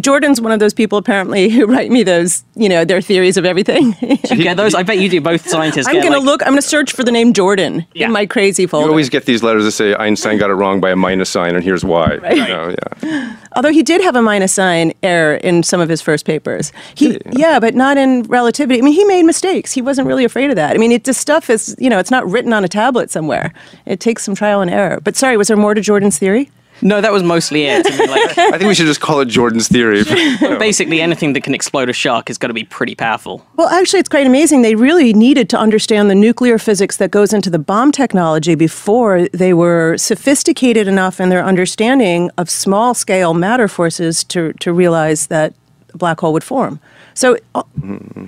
Jordan's 0.00 0.40
one 0.40 0.52
of 0.52 0.58
those 0.60 0.74
people 0.74 0.98
apparently 0.98 1.48
who 1.50 1.66
write 1.66 1.90
me 1.90 2.02
those, 2.02 2.44
you 2.56 2.68
know, 2.68 2.84
their 2.84 3.00
theories 3.00 3.36
of 3.36 3.44
everything. 3.44 3.94
You 4.28 4.44
get 4.44 4.56
those? 4.56 4.74
I 4.74 4.82
bet 4.82 4.98
you 4.98 5.08
do. 5.08 5.20
Both 5.20 5.48
scientists. 5.48 5.86
I'm 5.88 5.94
get, 5.94 6.02
going 6.02 6.12
to 6.12 6.18
like- 6.18 6.26
look, 6.26 6.42
I'm 6.42 6.48
going 6.50 6.60
to 6.62 6.68
search 6.68 6.92
for 6.92 7.02
the 7.02 7.10
name 7.10 7.32
Jordan 7.32 7.86
Yeah. 7.94 8.06
in 8.06 8.12
my 8.12 8.26
crazy 8.26 8.66
folder. 8.66 8.84
you 8.86 8.90
always 8.90 9.08
get 9.08 9.24
these 9.24 9.42
letters 9.42 9.64
that 9.64 9.72
say 9.72 9.94
Einstein 9.94 10.38
got 10.38 10.50
it 10.50 10.54
wrong 10.54 10.80
by 10.80 10.90
a 10.90 10.96
minus 10.96 11.30
sign, 11.30 11.54
and 11.54 11.64
here's 11.64 11.84
why. 11.84 12.14
You 12.14 12.46
know, 12.46 12.74
yeah. 13.02 13.36
Although 13.58 13.72
he 13.72 13.82
did 13.82 14.00
have 14.02 14.14
a 14.14 14.22
minus 14.22 14.52
sign 14.52 14.92
error 15.02 15.34
in 15.34 15.64
some 15.64 15.80
of 15.80 15.88
his 15.88 16.00
first 16.00 16.24
papers. 16.24 16.70
He, 16.94 17.18
yeah, 17.32 17.58
but 17.58 17.74
not 17.74 17.98
in 17.98 18.22
relativity. 18.22 18.78
I 18.78 18.82
mean, 18.82 18.94
he 18.94 19.04
made 19.04 19.24
mistakes. 19.24 19.72
He 19.72 19.82
wasn't 19.82 20.06
really 20.06 20.24
afraid 20.24 20.50
of 20.50 20.54
that. 20.54 20.76
I 20.76 20.78
mean, 20.78 20.92
it, 20.92 21.02
this 21.02 21.18
stuff 21.18 21.50
is, 21.50 21.74
you 21.76 21.90
know, 21.90 21.98
it's 21.98 22.12
not 22.12 22.24
written 22.30 22.52
on 22.52 22.62
a 22.62 22.68
tablet 22.68 23.10
somewhere. 23.10 23.52
It 23.84 23.98
takes 23.98 24.22
some 24.22 24.36
trial 24.36 24.60
and 24.60 24.70
error. 24.70 25.00
But 25.02 25.16
sorry, 25.16 25.36
was 25.36 25.48
there 25.48 25.56
more 25.56 25.74
to 25.74 25.80
Jordan's 25.80 26.20
theory? 26.20 26.52
No, 26.82 27.00
that 27.00 27.12
was 27.12 27.22
mostly 27.22 27.64
it. 27.64 27.86
I 27.86 27.98
mean, 27.98 28.10
like, 28.10 28.38
I 28.38 28.50
think 28.58 28.68
we 28.68 28.74
should 28.74 28.86
just 28.86 29.00
call 29.00 29.20
it 29.20 29.26
Jordan's 29.26 29.68
theory. 29.68 30.04
basically, 30.58 31.00
anything 31.00 31.32
that 31.32 31.42
can 31.42 31.54
explode 31.54 31.88
a 31.88 31.92
shark 31.92 32.30
is 32.30 32.38
going 32.38 32.50
to 32.50 32.54
be 32.54 32.64
pretty 32.64 32.94
powerful. 32.94 33.44
Well, 33.56 33.68
actually, 33.68 34.00
it's 34.00 34.08
quite 34.08 34.26
amazing. 34.26 34.62
They 34.62 34.74
really 34.74 35.12
needed 35.12 35.48
to 35.50 35.58
understand 35.58 36.10
the 36.10 36.14
nuclear 36.14 36.58
physics 36.58 36.96
that 36.98 37.10
goes 37.10 37.32
into 37.32 37.50
the 37.50 37.58
bomb 37.58 37.92
technology 37.92 38.54
before 38.54 39.28
they 39.32 39.54
were 39.54 39.96
sophisticated 39.96 40.88
enough 40.88 41.20
in 41.20 41.28
their 41.28 41.44
understanding 41.44 42.30
of 42.38 42.48
small 42.50 42.94
scale 42.94 43.34
matter 43.34 43.68
forces 43.68 44.24
to, 44.24 44.52
to 44.54 44.72
realize 44.72 45.28
that 45.28 45.54
a 45.92 45.98
black 45.98 46.20
hole 46.20 46.32
would 46.32 46.44
form. 46.44 46.80
So, 47.14 47.36
uh, 47.54 47.62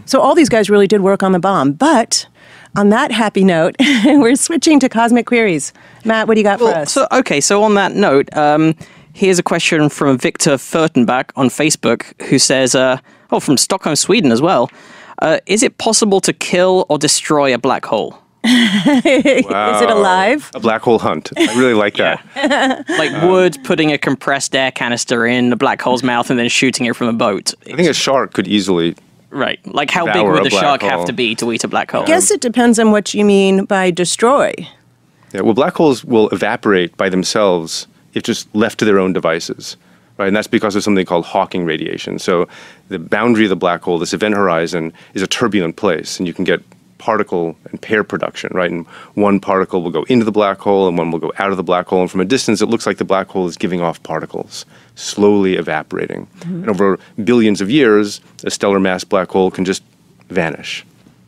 so 0.07 0.21
all 0.21 0.35
these 0.35 0.49
guys 0.49 0.69
really 0.69 0.89
did 0.89 1.01
work 1.01 1.23
on 1.23 1.33
the 1.33 1.39
bomb. 1.39 1.73
But 1.73 2.27
on 2.77 2.91
that 2.91 3.11
happy 3.11 3.45
note, 3.45 3.77
we're 4.05 4.37
switching 4.37 4.81
to 4.81 4.89
cosmic 4.89 5.27
queries. 5.27 5.73
Matt, 6.05 6.29
what 6.29 6.35
do 6.35 6.41
you 6.41 6.45
got 6.45 6.59
for 6.59 6.69
us? 6.69 6.93
So, 6.93 7.07
okay, 7.13 7.41
so 7.41 7.63
on 7.63 7.75
that 7.75 7.95
note, 7.95 8.35
um, 8.37 8.75
here's 9.13 9.39
a 9.39 9.43
question 9.43 9.89
from 9.89 10.19
Victor 10.19 10.53
Furtenbach 10.53 11.31
on 11.37 11.49
Facebook 11.49 12.21
who 12.29 12.39
says, 12.39 12.75
uh, 12.75 12.99
oh, 13.31 13.41
from 13.41 13.57
Stockholm, 13.57 13.97
Sweden 13.97 14.33
as 14.33 14.41
well. 14.41 14.71
Uh, 15.21 15.39
is 15.47 15.63
it 15.63 15.79
possible 15.79 16.21
to 16.23 16.33
kill 16.33 16.87
or 16.89 16.99
destroy 16.99 17.53
a 17.53 17.59
black 17.59 17.85
hole? 17.85 18.19
Is 18.45 19.83
it 19.83 19.91
alive? 19.91 20.51
A 20.55 20.61
black 20.61 20.81
hole 20.81 20.99
hunt. 20.99 21.31
I 21.37 21.59
really 21.59 21.75
like 21.75 21.97
that. 21.97 22.25
Like 22.89 23.23
would 23.25 23.63
putting 23.65 23.93
a 23.93 23.99
compressed 23.99 24.55
air 24.57 24.71
canister 24.71 25.27
in 25.27 25.53
a 25.53 25.57
black 25.57 25.81
hole's 25.83 26.03
mouth 26.03 26.31
and 26.31 26.39
then 26.39 26.49
shooting 26.49 26.87
it 26.87 26.97
from 26.97 27.09
a 27.09 27.13
boat. 27.13 27.53
I 27.71 27.77
think 27.77 27.89
a 27.89 27.95
shark 27.95 28.33
could 28.33 28.49
easily. 28.49 28.97
Right. 29.31 29.65
Like 29.67 29.91
how 29.91 30.07
big 30.13 30.27
would 30.27 30.45
the 30.45 30.51
black 30.51 30.63
shark 30.63 30.83
have 30.83 31.05
to 31.07 31.13
be 31.13 31.35
to 31.37 31.53
eat 31.53 31.65
a 31.65 31.69
black 31.69 31.91
hole? 31.91 32.03
I 32.03 32.07
guess 32.07 32.31
it 32.31 32.41
depends 32.41 32.79
on 32.79 32.91
what 32.91 33.15
you 33.15 33.25
mean 33.25 33.65
by 33.65 33.91
destroy. 33.91 34.53
Yeah, 35.33 35.43
well, 35.43 35.55
black 35.55 35.75
holes 35.75 36.05
will 36.05 36.29
evaporate 36.31 36.97
by 36.97 37.09
themselves 37.09 37.87
if 38.15 38.25
just 38.25 38.53
left 38.55 38.79
to 38.81 38.85
their 38.85 38.99
own 38.99 39.13
devices, 39.13 39.77
right? 40.19 40.27
And 40.27 40.37
that's 40.37 40.49
because 40.49 40.75
of 40.75 40.83
something 40.83 41.07
called 41.07 41.25
Hawking 41.25 41.65
radiation. 41.65 42.19
So 42.19 42.49
the 42.89 42.99
boundary 42.99 43.45
of 43.45 43.51
the 43.51 43.57
black 43.57 43.83
hole, 43.83 43.99
this 43.99 44.13
event 44.13 44.35
horizon, 44.35 44.93
is 45.15 45.23
a 45.23 45.29
turbulent 45.29 45.77
place, 45.77 46.19
and 46.19 46.27
you 46.27 46.35
can 46.35 46.45
get 46.45 46.61
particle 47.01 47.57
and 47.71 47.81
pair 47.81 48.05
production, 48.05 48.53
right? 48.55 48.71
And 48.71 48.87
one 49.15 49.41
particle 49.41 49.83
will 49.83 49.91
go 49.91 50.05
into 50.05 50.25
the 50.25 50.31
black 50.31 50.59
hole, 50.59 50.87
and 50.87 50.97
one 50.97 51.11
will 51.11 51.19
go 51.19 51.33
out 51.39 51.51
of 51.51 51.57
the 51.57 51.63
black 51.65 51.87
hole. 51.87 52.03
And 52.03 52.11
from 52.11 52.21
a 52.21 52.25
distance, 52.25 52.61
it 52.61 52.67
looks 52.67 52.87
like 52.87 52.99
the 52.99 53.05
black 53.05 53.29
hole 53.29 53.49
is 53.49 53.57
giving 53.57 53.81
off 53.81 54.01
particles, 54.03 54.67
slowly 54.95 55.57
evaporating. 55.57 56.27
Mm-hmm. 56.41 56.55
And 56.61 56.69
over 56.69 56.99
billions 57.25 57.61
of 57.61 57.71
years, 57.71 58.21
a 58.45 58.51
stellar 58.51 58.79
mass 58.79 59.03
black 59.03 59.29
hole 59.31 59.51
can 59.51 59.65
just 59.65 59.83
vanish. 60.29 60.85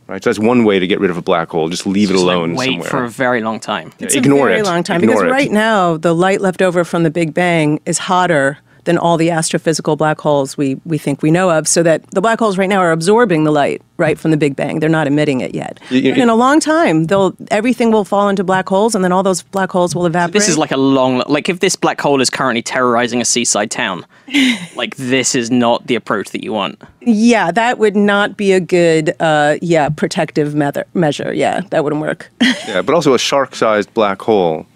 Right, 0.09 0.23
so 0.23 0.29
that's 0.29 0.39
one 0.39 0.65
way 0.65 0.79
to 0.79 0.87
get 0.87 1.01
rid 1.01 1.11
of 1.11 1.17
a 1.17 1.23
black 1.23 1.49
hole. 1.49 1.71
Just 1.71 1.87
leave 1.87 2.11
it 2.11 2.15
Just, 2.15 2.25
like, 2.25 2.37
alone 2.37 2.55
wait 2.55 2.67
somewhere. 2.67 2.89
for 2.91 3.05
a 3.05 3.09
very 3.09 3.41
long 3.41 3.59
time. 3.59 3.93
It's 3.99 4.15
Ignore 4.15 4.49
a 4.49 4.51
very 4.51 4.61
it. 4.61 4.65
long 4.65 4.83
time 4.83 5.01
Ignore 5.01 5.15
because 5.15 5.29
it. 5.29 5.33
right 5.33 5.51
now 5.51 5.97
the 5.97 6.13
light 6.15 6.43
left 6.43 6.61
over 6.61 6.85
from 6.85 7.03
the 7.03 7.11
Big 7.11 7.33
Bang 7.33 7.81
is 7.87 7.99
hotter 7.99 8.59
than 8.85 8.99
all 8.99 9.17
the 9.17 9.29
astrophysical 9.29 9.97
black 9.97 10.21
holes 10.21 10.57
we, 10.57 10.81
we 10.85 10.99
think 10.99 11.23
we 11.23 11.31
know 11.31 11.51
of. 11.51 11.69
So 11.69 11.83
that 11.85 12.09
the 12.11 12.21
black 12.21 12.39
holes 12.39 12.59
right 12.59 12.69
now 12.69 12.79
are 12.81 12.91
absorbing 12.93 13.45
the 13.45 13.53
light 13.53 13.81
right 13.97 14.19
from 14.19 14.33
the 14.33 14.37
Big 14.37 14.57
Bang. 14.57 14.81
They're 14.81 14.89
not 14.89 15.07
emitting 15.07 15.41
it 15.41 15.55
yet. 15.55 15.79
Y- 15.91 16.01
y- 16.05 16.11
But 16.11 16.19
in 16.19 16.29
a 16.29 16.35
long 16.35 16.59
time, 16.59 17.05
they'll 17.05 17.35
everything 17.51 17.93
will 17.93 18.05
fall 18.05 18.29
into 18.29 18.43
black 18.43 18.69
holes, 18.69 18.95
and 18.95 19.05
then 19.05 19.13
all 19.13 19.23
those 19.23 19.43
black 19.43 19.71
holes 19.71 19.95
will 19.95 20.07
evaporate. 20.07 20.33
This 20.35 20.49
is 20.49 20.59
like 20.59 20.73
a 20.73 20.77
long 20.77 21.23
like 21.29 21.49
if 21.49 21.61
this 21.61 21.77
black 21.77 22.01
hole 22.01 22.21
is 22.21 22.29
currently 22.31 22.63
terrorizing 22.63 23.21
a 23.21 23.25
seaside 23.25 23.71
town, 23.71 24.05
like 24.77 24.97
this 24.97 25.35
is 25.35 25.51
not 25.51 25.87
the 25.87 25.95
approach 25.95 26.31
that 26.31 26.43
you 26.43 26.53
want. 26.53 26.83
yeah, 27.01 27.51
that 27.53 27.79
would 27.79 27.95
not 27.97 28.37
be 28.37 28.53
a 28.53 28.61
good 28.61 29.15
uh, 29.21 29.57
yeah 29.63 29.89
protective 29.91 30.55
measure. 30.55 30.85
Measure, 30.95 31.33
yeah, 31.33 31.61
that 31.71 31.85
wouldn't 31.85 32.03
work. 32.03 32.31
Yeah, 32.67 32.83
but 32.83 32.95
also 32.95 33.13
a 33.15 33.19
shark-sized 33.19 33.93
black 33.95 34.23
hole 34.23 34.67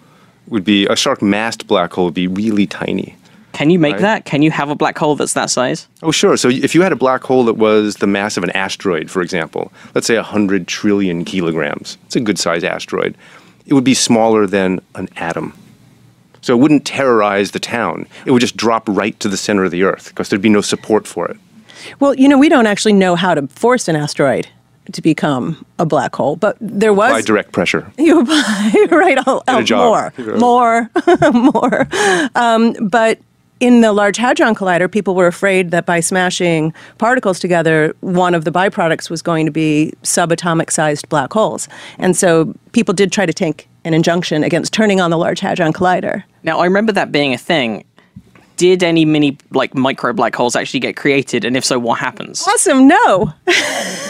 would 0.47 0.63
be 0.63 0.85
a 0.87 0.95
shark-massed 0.95 1.67
black 1.67 1.91
hole 1.93 2.05
would 2.05 2.13
be 2.13 2.27
really 2.27 2.67
tiny. 2.67 3.15
Can 3.57 3.71
you 3.71 3.79
make 3.79 3.93
Right. 3.93 4.01
that? 4.01 4.25
Can 4.25 4.43
you 4.43 4.51
have 4.51 4.69
a 4.69 4.75
black 4.75 4.95
hole 4.99 5.15
that's 5.15 5.33
that 5.33 5.49
size? 5.49 5.87
Oh, 6.03 6.11
sure. 6.11 6.37
So 6.37 6.47
if 6.49 6.75
you 6.75 6.83
had 6.83 6.91
a 6.91 6.95
black 6.95 7.23
hole 7.23 7.43
that 7.45 7.55
was 7.57 7.95
the 7.95 8.05
mass 8.05 8.37
of 8.37 8.43
an 8.43 8.51
asteroid, 8.51 9.09
for 9.09 9.23
example, 9.23 9.71
let's 9.95 10.05
say 10.05 10.15
100 10.15 10.67
trillion 10.67 11.25
kilograms, 11.25 11.97
it's 12.05 12.15
a 12.15 12.19
good-sized 12.19 12.63
asteroid, 12.63 13.15
it 13.65 13.73
would 13.73 13.83
be 13.83 13.95
smaller 13.95 14.45
than 14.45 14.79
an 14.93 15.09
atom. 15.17 15.53
So 16.43 16.53
it 16.55 16.59
wouldn't 16.61 16.85
terrorize 16.85 17.49
the 17.49 17.59
town. 17.59 18.05
It 18.27 18.31
would 18.31 18.41
just 18.41 18.55
drop 18.57 18.83
right 18.87 19.19
to 19.21 19.27
the 19.27 19.37
center 19.37 19.63
of 19.63 19.71
the 19.71 19.81
Earth 19.83 20.09
because 20.09 20.29
there'd 20.29 20.39
be 20.41 20.49
no 20.49 20.61
support 20.61 21.07
for 21.07 21.25
it. 21.27 21.37
Well, 21.99 22.13
you 22.13 22.27
know, 22.27 22.37
we 22.37 22.49
don't 22.49 22.67
actually 22.67 22.93
know 22.93 23.15
how 23.15 23.33
to 23.33 23.47
force 23.47 23.87
an 23.87 23.95
asteroid 23.95 24.47
to 24.91 25.01
become 25.01 25.65
a 25.79 25.85
black 25.85 26.15
hole, 26.15 26.35
but 26.35 26.57
there 26.61 26.93
was 26.93 27.11
By 27.11 27.21
direct 27.21 27.53
pressure. 27.53 27.91
You 27.97 28.21
apply, 28.21 28.85
right? 28.91 29.17
I'll, 29.25 29.43
a 29.47 29.51
I'll- 29.51 29.63
job. 29.63 30.13
more, 30.17 30.37
more, 30.37 30.89
more. 31.53 31.87
Um, 32.35 32.73
but 32.87 33.17
in 33.59 33.81
the 33.81 33.91
Large 33.91 34.17
Hadron 34.17 34.55
Collider, 34.55 34.91
people 34.91 35.15
were 35.15 35.27
afraid 35.27 35.71
that 35.71 35.85
by 35.85 35.99
smashing 35.99 36.73
particles 36.97 37.39
together, 37.39 37.95
one 38.01 38.35
of 38.35 38.45
the 38.45 38.51
byproducts 38.51 39.09
was 39.09 39.21
going 39.21 39.45
to 39.45 39.51
be 39.51 39.93
subatomic 40.03 40.71
sized 40.71 41.09
black 41.09 41.33
holes. 41.33 41.67
And 41.97 42.15
so 42.15 42.53
people 42.71 42.93
did 42.93 43.11
try 43.11 43.25
to 43.25 43.33
take 43.33 43.67
an 43.83 43.93
injunction 43.93 44.43
against 44.43 44.73
turning 44.73 45.01
on 45.01 45.09
the 45.09 45.17
Large 45.17 45.39
Hadron 45.39 45.73
Collider. 45.73 46.23
Now 46.43 46.59
I 46.59 46.65
remember 46.65 46.91
that 46.91 47.11
being 47.11 47.33
a 47.33 47.37
thing. 47.37 47.83
Did 48.57 48.83
any 48.83 49.05
mini 49.05 49.37
like 49.51 49.73
micro 49.75 50.11
black 50.13 50.35
holes 50.35 50.55
actually 50.55 50.81
get 50.81 50.97
created? 50.97 51.45
And 51.45 51.55
if 51.55 51.63
so, 51.63 51.79
what 51.79 51.99
happens? 51.99 52.45
Awesome. 52.47 52.87
No. 52.87 53.33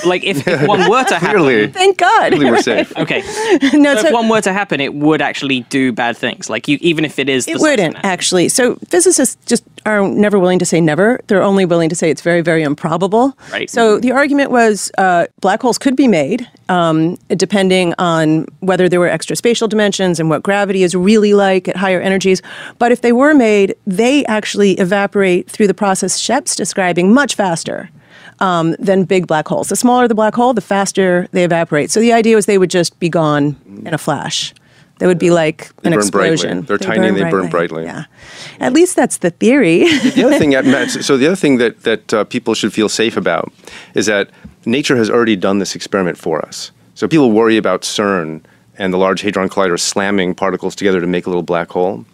Like 0.05 0.23
if, 0.23 0.47
if 0.47 0.67
one 0.67 0.89
were 0.89 1.03
to 1.03 1.15
happen, 1.19 1.37
Clearly, 1.41 1.67
Thank 1.67 1.97
God. 1.97 2.31
clearly 2.31 2.51
we're 2.51 2.61
safe. 2.61 2.95
okay. 2.97 3.19
no, 3.73 3.95
So 3.95 4.01
so- 4.01 4.07
if 4.07 4.13
one 4.13 4.29
were 4.29 4.41
to 4.41 4.53
happen, 4.53 4.79
it 4.81 4.93
would 4.95 5.21
actually 5.21 5.61
do 5.69 5.91
bad 5.91 6.17
things. 6.17 6.49
Like 6.49 6.67
you, 6.67 6.77
even 6.81 7.05
if 7.05 7.19
it 7.19 7.29
is. 7.29 7.45
the 7.45 7.51
It 7.51 7.53
size 7.55 7.61
wouldn't 7.61 7.95
an 7.95 8.01
actually. 8.05 8.49
So 8.49 8.75
physicists 8.87 9.37
just 9.45 9.63
are 9.85 10.07
never 10.07 10.39
willing 10.39 10.59
to 10.59 10.65
say 10.65 10.81
never. 10.81 11.19
They're 11.27 11.43
only 11.43 11.65
willing 11.65 11.89
to 11.89 11.95
say 11.95 12.09
it's 12.09 12.21
very, 12.21 12.41
very 12.41 12.63
improbable. 12.63 13.37
Right. 13.51 13.69
So 13.69 13.99
the 13.99 14.11
argument 14.11 14.51
was 14.51 14.91
uh, 14.97 15.27
black 15.41 15.61
holes 15.61 15.77
could 15.77 15.95
be 15.95 16.07
made, 16.07 16.47
um, 16.69 17.15
depending 17.29 17.93
on 17.97 18.45
whether 18.59 18.89
there 18.89 18.99
were 18.99 19.07
extra 19.07 19.35
spatial 19.35 19.67
dimensions 19.67 20.19
and 20.19 20.29
what 20.29 20.43
gravity 20.43 20.83
is 20.83 20.95
really 20.95 21.33
like 21.33 21.67
at 21.67 21.75
higher 21.75 22.01
energies. 22.01 22.41
But 22.79 22.91
if 22.91 23.01
they 23.01 23.11
were 23.11 23.33
made, 23.33 23.75
they 23.85 24.25
actually 24.25 24.73
evaporate 24.73 25.49
through 25.49 25.67
the 25.67 25.73
process 25.73 26.17
Shep's 26.17 26.55
describing 26.55 27.13
much 27.13 27.35
faster. 27.35 27.89
Um, 28.39 28.75
than 28.77 29.05
big 29.05 29.25
black 29.25 29.47
holes. 29.47 29.69
The 29.69 29.75
smaller 29.75 30.07
the 30.07 30.13
black 30.13 30.35
hole, 30.35 30.53
the 30.53 30.61
faster 30.61 31.27
they 31.31 31.43
evaporate. 31.43 31.89
So 31.89 31.99
the 31.99 32.13
idea 32.13 32.35
was 32.35 32.45
they 32.45 32.59
would 32.59 32.69
just 32.69 32.99
be 32.99 33.09
gone 33.09 33.55
in 33.83 33.95
a 33.95 33.97
flash. 33.97 34.53
They 34.99 35.07
would 35.07 35.19
be 35.19 35.29
like 35.29 35.75
They 35.81 35.91
an 35.91 35.99
burn 35.99 36.09
brightly. 36.09 36.33
explosion. 36.33 36.61
They're 36.63 36.77
tiny 36.77 37.07
and 37.07 37.17
they 37.17 37.29
burn 37.29 37.49
brightly. 37.49 37.83
Yeah. 37.83 38.05
At 38.59 38.73
least 38.73 38.95
that's 38.95 39.17
the 39.17 39.29
theory. 39.29 39.79
the 40.15 40.23
other 40.25 40.39
thing, 40.39 40.51
Matt, 40.51 40.89
so 40.89 41.17
the 41.17 41.27
other 41.27 41.35
thing 41.35 41.57
that 41.57 41.83
that 41.83 42.13
uh, 42.13 42.23
people 42.23 42.53
should 42.53 42.73
feel 42.73 42.89
safe 42.89 43.17
about 43.17 43.51
is 43.93 44.07
that 44.07 44.29
nature 44.65 44.95
has 44.95 45.09
already 45.09 45.35
done 45.35 45.59
this 45.59 45.75
experiment 45.75 46.17
for 46.17 46.43
us. 46.45 46.71
So 46.95 47.07
people 47.07 47.31
worry 47.31 47.57
about 47.57 47.83
CERN 47.83 48.41
and 48.77 48.93
the 48.93 48.97
Large 48.97 49.21
Hadron 49.21 49.49
Collider 49.49 49.79
slamming 49.79 50.35
particles 50.35 50.75
together 50.75 50.99
to 51.01 51.07
make 51.07 51.25
a 51.25 51.29
little 51.29 51.43
black 51.43 51.69
hole, 51.69 52.05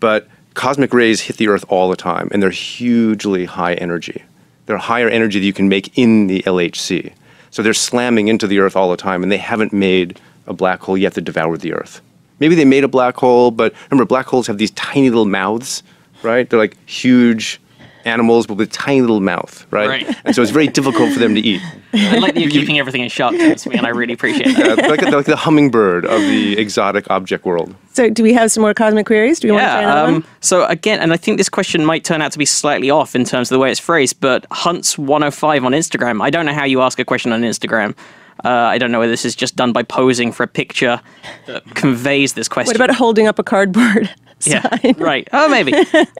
but 0.00 0.28
cosmic 0.54 0.92
rays 0.92 1.22
hit 1.22 1.36
the 1.36 1.48
Earth 1.48 1.64
all 1.68 1.88
the 1.88 1.96
time, 1.96 2.28
and 2.32 2.42
they're 2.42 2.50
hugely 2.50 3.44
high 3.44 3.74
energy. 3.74 4.24
They're 4.66 4.78
higher 4.78 5.08
energy 5.08 5.38
that 5.38 5.46
you 5.46 5.52
can 5.52 5.68
make 5.68 5.96
in 5.96 6.26
the 6.26 6.42
LHC. 6.42 7.12
So 7.50 7.62
they're 7.62 7.74
slamming 7.74 8.28
into 8.28 8.46
the 8.46 8.58
Earth 8.58 8.76
all 8.76 8.90
the 8.90 8.96
time, 8.96 9.22
and 9.22 9.30
they 9.30 9.38
haven't 9.38 9.72
made 9.72 10.20
a 10.46 10.52
black 10.52 10.80
hole 10.80 10.98
yet 10.98 11.14
that 11.14 11.22
devoured 11.22 11.60
the 11.60 11.72
Earth. 11.72 12.00
Maybe 12.40 12.54
they 12.54 12.64
made 12.64 12.84
a 12.84 12.88
black 12.88 13.16
hole, 13.16 13.50
but 13.50 13.72
remember, 13.90 14.04
black 14.06 14.26
holes 14.26 14.46
have 14.46 14.58
these 14.58 14.70
tiny 14.72 15.08
little 15.08 15.24
mouths, 15.26 15.82
right? 16.22 16.48
They're 16.48 16.58
like 16.58 16.76
huge 16.88 17.60
animals, 18.04 18.46
but 18.46 18.54
with 18.56 18.68
a 18.68 18.70
tiny 18.72 19.00
little 19.00 19.20
mouth, 19.20 19.66
right? 19.72 19.88
Right. 19.88 20.16
And 20.24 20.32
so 20.36 20.40
it's 20.40 20.52
very 20.52 20.68
difficult 20.68 21.12
for 21.12 21.18
them 21.18 21.34
to 21.34 21.40
eat. 21.40 21.60
I 21.92 22.18
like 22.18 22.34
that 22.34 22.40
you're 22.40 22.50
keeping 22.52 22.78
everything 22.78 23.00
in 23.00 23.08
shark 23.08 23.34
tanks 23.34 23.64
for 23.64 23.70
me, 23.70 23.78
and 23.78 23.86
I 23.86 23.90
really 23.90 24.12
appreciate 24.12 24.54
that. 24.56 24.76
They're 24.76 24.88
like, 24.90 25.00
they're 25.00 25.10
like 25.10 25.26
the 25.26 25.34
hummingbird 25.34 26.04
of 26.04 26.20
the 26.20 26.56
exotic 26.56 27.10
object 27.10 27.44
world. 27.44 27.74
so, 27.94 28.08
do 28.08 28.22
we 28.22 28.32
have 28.32 28.52
some 28.52 28.60
more 28.60 28.74
cosmic 28.74 29.06
queries? 29.06 29.40
Do 29.40 29.48
you 29.48 29.54
want 29.54 29.64
to 29.64 29.70
try 29.70 29.82
another 29.82 30.06
Um, 30.08 30.12
one? 30.12 30.24
so 30.40 30.66
again, 30.66 31.00
and 31.00 31.12
I 31.12 31.16
think 31.16 31.38
this 31.38 31.48
question 31.48 31.84
might 31.84 32.04
turn 32.04 32.22
out 32.22 32.30
to 32.30 32.38
be 32.38 32.44
slightly 32.46 32.90
off 32.90 33.16
in 33.16 33.24
terms 33.24 33.50
of 33.50 33.56
the 33.56 33.58
way 33.58 33.72
it's 33.72 33.80
phrased, 33.80 34.20
but 34.20 34.48
Hunts105 34.50 35.64
on 35.64 35.72
Instagram. 35.72 36.22
I 36.22 36.30
don't 36.30 36.46
know 36.46 36.54
how 36.54 36.64
you 36.64 36.82
ask 36.82 37.00
a 37.00 37.04
question 37.04 37.32
on 37.32 37.42
Instagram. 37.42 37.96
Uh, 38.44 38.48
I 38.48 38.78
don't 38.78 38.92
know 38.92 38.98
whether 38.98 39.10
this 39.12 39.24
is 39.24 39.34
just 39.34 39.56
done 39.56 39.72
by 39.72 39.82
posing 39.82 40.30
for 40.32 40.42
a 40.42 40.46
picture 40.48 41.00
that 41.46 41.64
conveys 41.74 42.34
this 42.34 42.48
question. 42.48 42.68
What 42.68 42.76
about 42.76 42.94
holding 42.94 43.26
up 43.26 43.38
a 43.38 43.42
cardboard 43.42 44.10
Yeah, 44.46 44.68
right. 44.98 45.26
Oh, 45.32 45.48
maybe. 45.48 45.72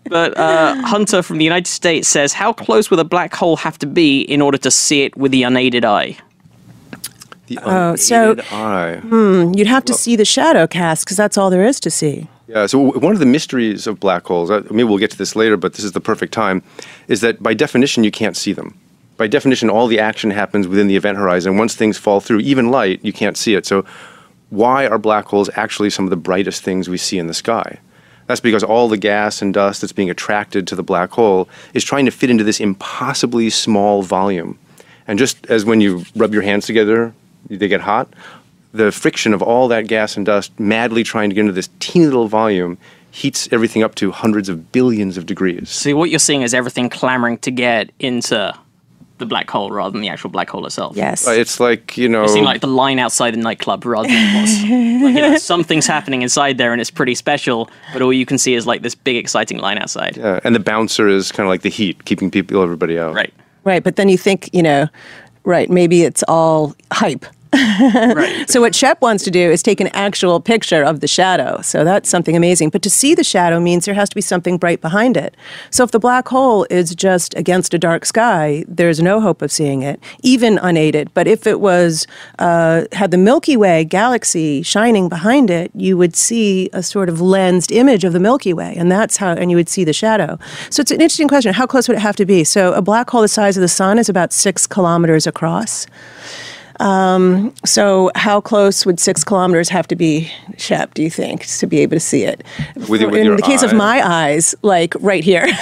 But 0.08 0.37
uh, 0.38 0.75
Hunter 0.87 1.23
from 1.23 1.37
the 1.37 1.44
United 1.44 1.66
States 1.66 2.08
says, 2.08 2.32
"How 2.32 2.50
close 2.54 2.90
would 2.90 2.99
a 2.99 3.04
black 3.04 3.35
hole 3.35 3.56
have 3.56 3.76
to 3.80 3.87
be 3.87 4.23
in 4.23 4.40
order 4.40 4.56
to 4.58 4.70
see 4.70 5.02
it 5.02 5.14
with 5.18 5.32
the 5.32 5.42
unaided 5.42 5.85
eye?" 5.85 6.16
The 7.49 7.58
Oh, 7.62 7.94
so- 7.96 8.32
unaided 8.32 8.44
eye. 8.52 9.00
You'd 9.54 9.66
have 9.66 9.85
to 9.85 9.92
see 9.94 10.16
the 10.16 10.25
shadow 10.25 10.66
cast 10.66 11.04
because 11.04 11.18
that's 11.18 11.37
all 11.37 11.50
there 11.50 11.64
is 11.66 11.78
to 11.80 11.90
see. 11.90 12.26
Yeah, 12.49 12.64
so 12.66 12.82
w- 12.87 13.00
one 13.00 13.12
of 13.12 13.18
the 13.18 13.26
mysteries 13.26 13.87
of 13.87 14.00
black 14.00 14.25
holes, 14.26 14.50
uh, 14.50 14.62
maybe 14.70 14.85
we'll 14.85 14.99
get 14.99 15.11
to 15.11 15.18
this 15.18 15.37
later, 15.37 15.56
but 15.58 15.75
this 15.75 15.85
is 15.85 15.92
the 15.92 16.00
perfect 16.00 16.32
time, 16.32 16.62
is 17.08 17.20
that 17.20 17.42
by 17.42 17.52
definition 17.54 18.02
you 18.04 18.11
can't 18.12 18.37
see 18.37 18.52
them. 18.54 18.78
By 19.16 19.26
definition, 19.26 19.70
all 19.70 19.87
the 19.87 19.99
action 19.99 20.30
happens 20.30 20.68
within 20.68 20.88
the 20.88 20.96
event 20.96 21.18
horizon. 21.18 21.56
Once 21.56 21.75
things 21.75 21.96
fall 21.96 22.20
through, 22.20 22.40
even 22.40 22.70
light, 22.70 23.04
you 23.04 23.12
can't 23.12 23.37
see 23.37 23.54
it. 23.54 23.66
So, 23.66 23.85
why 24.50 24.87
are 24.87 24.99
black 24.99 25.25
holes 25.25 25.50
actually 25.56 25.90
some 25.90 26.04
of 26.04 26.11
the 26.11 26.16
brightest 26.16 26.62
things 26.62 26.88
we 26.88 26.99
see 26.99 27.18
in 27.18 27.26
the 27.26 27.35
sky? 27.35 27.78
That's 28.26 28.40
because 28.40 28.62
all 28.62 28.88
the 28.88 28.96
gas 28.96 29.40
and 29.40 29.54
dust 29.54 29.80
that's 29.80 29.92
being 29.92 30.11
attracted 30.11 30.66
to 30.68 30.76
the 30.76 30.82
black 30.82 31.11
hole 31.11 31.49
is 31.75 31.85
trying 31.85 32.04
to 32.06 32.11
fit 32.11 32.30
into 32.30 32.44
this 32.44 32.61
impossibly 32.61 33.50
small 33.50 34.02
volume. 34.02 34.58
And 35.06 35.18
just 35.18 35.46
as 35.46 35.64
when 35.64 35.80
you 35.80 36.04
rub 36.16 36.32
your 36.32 36.42
hands 36.42 36.66
together, 36.66 37.12
they 37.49 37.68
get 37.68 37.80
hot, 37.80 38.08
the 38.73 38.92
friction 38.92 39.32
of 39.32 39.42
all 39.42 39.68
that 39.68 39.87
gas 39.87 40.16
and 40.16 40.26
dust 40.26 40.58
madly 40.58 41.02
trying 41.02 41.30
to 41.30 41.35
get 41.35 41.42
into 41.42 41.52
this 41.52 41.70
teeny 41.78 42.06
little 42.06 42.28
volume 42.28 42.78
heats 43.11 43.49
everything 43.50 43.82
up 43.82 43.94
to 43.94 44.11
hundreds 44.11 44.49
of 44.49 44.73
billions 44.73 45.16
of 45.16 45.25
degrees. 45.25 45.70
So 45.70 45.96
what 45.96 46.11
you're 46.11 46.18
seeing 46.18 46.42
is 46.42 46.52
everything 46.52 46.90
clamoring 46.90 47.38
to 47.38 47.50
get 47.50 47.90
into 47.99 48.54
the 49.18 49.26
black 49.26 49.50
hole 49.50 49.70
rather 49.70 49.90
than 49.90 50.00
the 50.00 50.08
actual 50.08 50.30
black 50.30 50.50
hole 50.50 50.66
itself. 50.66 50.96
Yes. 50.96 51.26
Uh, 51.26 51.30
It's 51.32 51.58
like, 51.61 51.96
you 51.96 52.08
know, 52.08 52.20
You're 52.20 52.28
seeing 52.28 52.44
like 52.44 52.61
the 52.61 52.66
line 52.66 52.99
outside 52.99 53.32
the 53.35 53.38
nightclub 53.38 53.85
rather 53.85 54.08
than 54.08 54.35
what's, 54.35 54.52
like, 54.62 55.14
you 55.14 55.20
know, 55.20 55.38
something's 55.38 55.87
happening 55.87 56.23
inside 56.23 56.58
there 56.58 56.73
and 56.73 56.80
it's 56.80 56.90
pretty 56.90 57.14
special, 57.14 57.70
but 57.92 58.02
all 58.02 58.12
you 58.12 58.26
can 58.26 58.38
see 58.38 58.54
is 58.54 58.66
like 58.66 58.82
this 58.82 58.94
big 58.94 59.16
exciting 59.16 59.58
line 59.58 59.78
outside. 59.78 60.18
uh, 60.18 60.40
and 60.44 60.54
the 60.54 60.61
bouncer 60.61 61.08
is 61.08 61.32
kind 61.32 61.46
of 61.46 61.50
like 61.50 61.62
the 61.62 61.70
heat, 61.70 62.04
keeping 62.04 62.30
people, 62.30 62.62
everybody 62.62 62.99
out. 62.99 63.14
Right. 63.14 63.32
Right, 63.64 63.82
but 63.82 63.96
then 63.96 64.08
you 64.08 64.16
think, 64.18 64.49
you 64.52 64.62
know, 64.62 64.87
right, 65.44 65.68
maybe 65.68 66.02
it's 66.02 66.23
all 66.28 66.75
hype. 66.92 67.26
Right. 67.56 68.34
So 68.48 68.60
what 68.60 68.75
Shep 68.75 69.02
wants 69.02 69.25
to 69.25 69.30
do 69.30 69.50
is 69.50 69.62
take 69.62 69.80
an 69.80 69.88
actual 69.88 70.40
picture 70.40 70.82
of 70.82 71.00
the 71.00 71.08
shadow. 71.08 71.60
So 71.62 71.84
that's 71.84 72.08
something 72.08 72.36
amazing. 72.36 72.70
But 72.70 72.82
to 72.82 72.90
see 72.90 73.14
the 73.14 73.25
shadow 73.25 73.60
means 73.60 73.84
there 73.84 73.94
has 73.94 74.08
to 74.08 74.14
be 74.14 74.20
something 74.20 74.56
bright 74.56 74.80
behind 74.80 75.16
it. 75.16 75.36
So 75.70 75.82
if 75.84 75.90
the 75.90 75.98
black 75.98 76.28
hole 76.28 76.66
is 76.70 76.94
just 76.94 77.34
against 77.34 77.75
a 77.75 77.78
dark 77.78 78.04
sky, 78.04 78.64
there's 78.68 79.00
no 79.00 79.20
hope 79.20 79.42
of 79.42 79.50
seeing 79.50 79.82
it, 79.82 80.00
even 80.22 80.58
unaided. 80.58 81.12
But 81.12 81.26
if 81.26 81.46
it 81.46 81.60
was 81.60 82.06
uh, 82.38 82.84
had 82.92 83.10
the 83.10 83.18
Milky 83.18 83.56
Way 83.56 83.84
galaxy 83.84 84.62
shining 84.62 85.08
behind 85.08 85.50
it, 85.50 85.70
you 85.75 85.96
would 85.96 86.14
see 86.14 86.70
a 86.72 86.82
sort 86.82 87.08
of 87.08 87.20
lensed 87.20 87.72
image 87.72 88.04
of 88.04 88.12
the 88.12 88.20
Milky 88.20 88.52
Way, 88.52 88.75
and 88.76 88.90
that's 88.90 89.16
how, 89.16 89.32
and 89.32 89.50
you 89.50 89.56
would 89.56 89.68
see 89.68 89.84
the 89.84 89.92
shadow. 89.92 90.38
So 90.70 90.80
it's 90.80 90.90
an 90.90 91.00
interesting 91.00 91.28
question. 91.28 91.52
How 91.52 91.66
close 91.66 91.88
would 91.88 91.96
it 91.96 92.00
have 92.00 92.16
to 92.16 92.26
be? 92.26 92.44
So 92.44 92.72
a 92.72 92.82
black 92.82 93.10
hole 93.10 93.22
the 93.22 93.28
size 93.28 93.56
of 93.56 93.60
the 93.60 93.68
sun 93.68 93.98
is 93.98 94.08
about 94.08 94.32
six 94.32 94.66
kilometers 94.66 95.26
across. 95.26 95.86
Um, 96.80 97.54
so, 97.64 98.11
how 98.14 98.40
close 98.40 98.85
would 98.87 99.00
six 99.00 99.25
kilometers 99.25 99.68
have 99.71 99.87
to 99.88 99.97
be, 99.97 100.30
Shep, 100.59 100.95
do 100.95 101.02
you 101.02 101.11
think, 101.11 101.47
to 101.47 101.66
be 101.66 101.80
able 101.80 101.97
to 101.97 102.00
see 102.00 102.23
it? 102.25 102.42
With 102.88 103.00
your- 103.00 103.11
with 103.11 103.21
In 103.21 103.26
your 103.26 103.37
the 103.37 103.42
case 103.42 103.62
of 103.62 103.73
my 103.73 104.06
eyes, 104.06 104.54
like 104.62 104.95
right 105.00 105.25
here. 105.25 105.47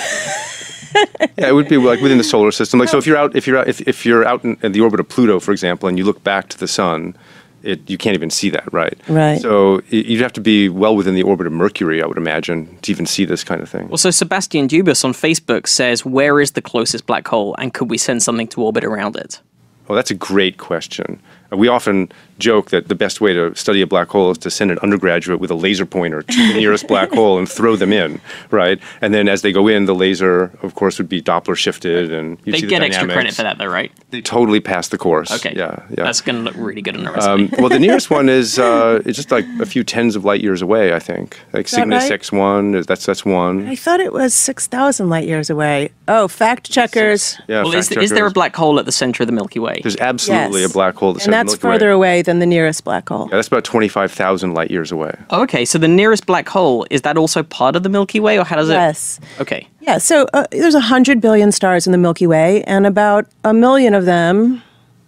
Yeah, 1.36 1.48
it 1.48 1.54
would 1.54 1.68
be 1.68 1.76
like 1.76 2.00
within 2.00 2.18
the 2.18 2.24
solar 2.24 2.52
system. 2.52 2.78
Like 2.78 2.88
so, 2.88 2.98
if 2.98 3.04
you're 3.06 3.16
out, 3.16 3.34
if 3.34 3.48
you're 3.48 3.58
out, 3.58 3.66
if, 3.66 3.80
if 3.80 4.06
you're 4.06 4.24
out 4.24 4.44
in, 4.44 4.56
in 4.62 4.70
the 4.70 4.80
orbit 4.80 5.00
of 5.00 5.08
Pluto, 5.08 5.40
for 5.40 5.50
example, 5.50 5.88
and 5.88 5.98
you 5.98 6.04
look 6.04 6.22
back 6.22 6.48
to 6.50 6.58
the 6.58 6.68
sun, 6.68 7.16
it 7.64 7.80
you 7.90 7.98
can't 7.98 8.14
even 8.14 8.30
see 8.30 8.48
that, 8.50 8.72
right? 8.72 8.96
Right. 9.08 9.40
So 9.40 9.76
y- 9.90 10.04
you'd 10.06 10.20
have 10.22 10.32
to 10.34 10.40
be 10.40 10.68
well 10.68 10.94
within 10.94 11.16
the 11.16 11.24
orbit 11.24 11.48
of 11.48 11.52
Mercury, 11.52 12.00
I 12.00 12.06
would 12.06 12.16
imagine, 12.16 12.78
to 12.82 12.92
even 12.92 13.06
see 13.06 13.24
this 13.24 13.42
kind 13.42 13.60
of 13.60 13.68
thing. 13.68 13.88
Well, 13.88 13.98
so 13.98 14.12
Sebastian 14.12 14.68
Dubus 14.68 15.04
on 15.04 15.12
Facebook 15.14 15.66
says, 15.66 16.04
"Where 16.06 16.40
is 16.40 16.52
the 16.52 16.62
closest 16.62 17.06
black 17.06 17.26
hole, 17.26 17.56
and 17.58 17.74
could 17.74 17.90
we 17.90 17.98
send 17.98 18.22
something 18.22 18.46
to 18.48 18.62
orbit 18.62 18.84
around 18.84 19.16
it?" 19.16 19.40
Well, 19.86 19.96
that's 19.96 20.10
a 20.10 20.14
great 20.14 20.58
question. 20.58 21.20
We 21.50 21.68
often 21.68 22.10
joke 22.38 22.70
that 22.70 22.88
the 22.88 22.94
best 22.94 23.20
way 23.20 23.32
to 23.32 23.54
study 23.54 23.80
a 23.80 23.86
black 23.86 24.08
hole 24.08 24.30
is 24.30 24.38
to 24.38 24.50
send 24.50 24.70
an 24.70 24.78
undergraduate 24.82 25.40
with 25.40 25.50
a 25.50 25.54
laser 25.54 25.86
pointer 25.86 26.22
to 26.22 26.48
the 26.48 26.54
nearest 26.54 26.86
black 26.88 27.10
hole 27.12 27.38
and 27.38 27.48
throw 27.48 27.76
them 27.76 27.92
in, 27.92 28.20
right? 28.50 28.78
And 29.00 29.12
then 29.14 29.28
as 29.28 29.42
they 29.42 29.52
go 29.52 29.68
in, 29.68 29.84
the 29.86 29.94
laser, 29.94 30.50
of 30.62 30.74
course, 30.74 30.98
would 30.98 31.08
be 31.08 31.22
Doppler 31.22 31.56
shifted, 31.56 32.12
and 32.12 32.38
you 32.44 32.52
They 32.52 32.58
see 32.58 32.66
the 32.66 32.70
get 32.70 32.82
extra 32.82 33.08
credit 33.08 33.34
for 33.34 33.42
that, 33.42 33.58
though, 33.58 33.66
right? 33.66 33.92
They 34.10 34.20
totally 34.20 34.60
pass 34.60 34.88
the 34.88 34.98
course. 34.98 35.30
Okay. 35.30 35.54
Yeah, 35.56 35.82
yeah. 35.90 36.04
That's 36.04 36.20
going 36.20 36.36
to 36.36 36.42
look 36.42 36.54
really 36.56 36.82
good 36.82 36.96
on 36.96 37.04
the 37.04 37.12
resume. 37.12 37.44
Um, 37.44 37.48
well, 37.58 37.68
the 37.68 37.78
nearest 37.78 38.10
one 38.10 38.28
is 38.28 38.58
uh, 38.58 39.02
it's 39.04 39.16
just 39.16 39.30
like 39.30 39.44
a 39.60 39.66
few 39.66 39.84
tens 39.84 40.16
of 40.16 40.24
light 40.24 40.40
years 40.42 40.62
away. 40.62 40.92
I 40.94 40.98
think 40.98 41.38
like 41.52 41.66
that 41.66 41.76
Cygnus 41.76 42.04
right? 42.04 42.12
X 42.12 42.32
one 42.32 42.74
is 42.74 42.86
that's 42.86 43.06
that's 43.06 43.24
one. 43.24 43.66
I 43.66 43.74
thought 43.76 44.00
it 44.00 44.12
was 44.12 44.34
6,000 44.34 45.08
light 45.08 45.26
years 45.26 45.50
away. 45.50 45.90
Oh, 46.08 46.28
fact 46.28 46.70
checkers. 46.70 47.38
Yeah. 47.48 47.62
well, 47.62 47.74
is, 47.74 47.88
fact 47.88 48.02
is 48.02 48.10
there 48.10 48.26
a 48.26 48.30
black 48.30 48.54
hole 48.54 48.78
at 48.78 48.84
the 48.86 48.92
center 48.92 49.22
of 49.22 49.26
the 49.26 49.32
Milky 49.32 49.58
Way? 49.58 49.80
There's 49.82 49.96
absolutely 49.96 50.62
Yes. 50.62 50.70
a 50.70 50.72
black 50.72 50.94
hole. 50.96 51.10
at 51.10 51.14
the 51.14 51.18
And 51.18 51.22
center 51.24 51.36
of 51.40 51.46
that's 51.46 51.58
the 51.58 51.66
Milky 51.68 51.68
Way. 51.68 51.74
And 51.74 51.80
that's 51.80 51.82
further 51.82 51.90
away 51.92 52.22
than 52.24 52.40
the 52.40 52.46
nearest 52.46 52.82
black 52.84 53.08
hole. 53.08 53.28
Yeah, 53.30 53.36
that's 53.36 53.48
about 53.48 53.64
twenty 53.64 53.88
five 53.88 54.10
thousand 54.10 54.54
light 54.54 54.70
years 54.70 54.90
away. 54.90 55.14
Oh, 55.30 55.42
okay, 55.42 55.64
so 55.64 55.78
the 55.78 55.88
nearest 55.88 56.26
black 56.26 56.48
hole 56.48 56.86
is 56.90 57.02
that 57.02 57.16
also 57.16 57.42
part 57.42 57.76
of 57.76 57.82
the 57.82 57.88
Milky 57.88 58.18
Way, 58.20 58.38
or 58.38 58.44
how 58.44 58.56
does 58.56 58.68
Yes. 58.68 59.18
it? 59.18 59.22
Yes. 59.22 59.40
Okay. 59.40 59.68
Yeah, 59.80 59.98
so 59.98 60.26
uh, 60.34 60.46
there's 60.50 60.74
100 60.74 61.20
billion 61.20 61.52
stars 61.52 61.86
in 61.86 61.92
the 61.92 61.98
Milky 61.98 62.26
Way, 62.26 62.62
and 62.64 62.86
about 62.86 63.26
a 63.44 63.52
million 63.54 63.94
of 63.94 64.04
them, 64.06 64.62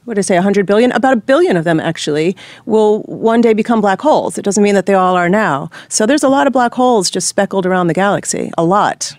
what 0.05 0.14
did 0.14 0.20
I 0.20 0.22
say, 0.22 0.35
100 0.37 0.66
billion? 0.66 0.92
About 0.92 1.14
a 1.14 1.16
billion 1.16 1.57
of 1.57 1.64
them, 1.64 1.81
actually, 1.81 2.37
will 2.66 3.00
one 3.05 3.40
day 3.40 3.55
become 3.55 3.81
black 3.81 4.00
holes. 4.00 4.38
It 4.38 4.42
doesn't 4.44 4.62
mean 4.62 4.74
that 4.74 4.87
they 4.87 4.94
all 4.94 5.16
are 5.16 5.29
now. 5.29 5.70
So 5.88 6.07
there's 6.07 6.22
a 6.22 6.29
lot 6.29 6.46
of 6.46 6.52
black 6.52 6.74
holes 6.74 7.11
just 7.11 7.26
speckled 7.26 7.66
around 7.66 7.87
the 7.88 7.94
galaxy. 7.94 8.52
A 8.59 8.64
lot. 8.64 9.12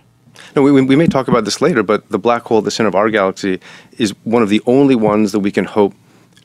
No, 0.56 0.62
we, 0.62 0.72
we 0.72 0.96
may 0.96 1.08
talk 1.08 1.28
about 1.28 1.44
this 1.46 1.62
later, 1.62 1.84
but 1.84 2.08
the 2.10 2.20
black 2.20 2.44
hole 2.44 2.60
at 2.60 2.64
the 2.64 2.72
center 2.72 2.88
of 2.88 2.96
our 2.96 3.10
galaxy 3.10 3.60
is 3.98 4.12
one 4.24 4.42
of 4.44 4.50
the 4.50 4.62
only 4.66 4.96
ones 4.96 5.32
that 5.32 5.40
we 5.40 5.52
can 5.52 5.66
hope 5.66 5.94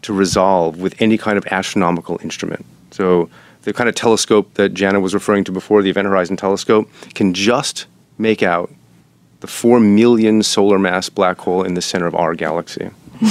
to 0.02 0.12
resolve 0.12 0.80
with 0.80 1.00
any 1.00 1.16
kind 1.16 1.38
of 1.38 1.46
astronomical 1.46 2.18
instrument. 2.22 2.64
So 2.90 3.30
the 3.62 3.72
kind 3.72 3.88
of 3.88 3.94
telescope 3.94 4.54
that 4.54 4.74
Jana 4.74 5.00
was 5.00 5.14
referring 5.14 5.44
to 5.44 5.52
before, 5.52 5.82
the 5.82 5.90
Event 5.90 6.06
Horizon 6.08 6.36
Telescope, 6.36 6.88
can 7.14 7.32
just 7.32 7.86
make 8.18 8.42
out 8.42 8.70
the 9.40 9.46
four 9.46 9.80
million 9.80 10.42
solar 10.42 10.78
mass 10.78 11.08
black 11.08 11.38
hole 11.38 11.62
in 11.62 11.74
the 11.74 11.82
center 11.82 12.06
of 12.06 12.14
our 12.14 12.34
galaxy. 12.34 12.90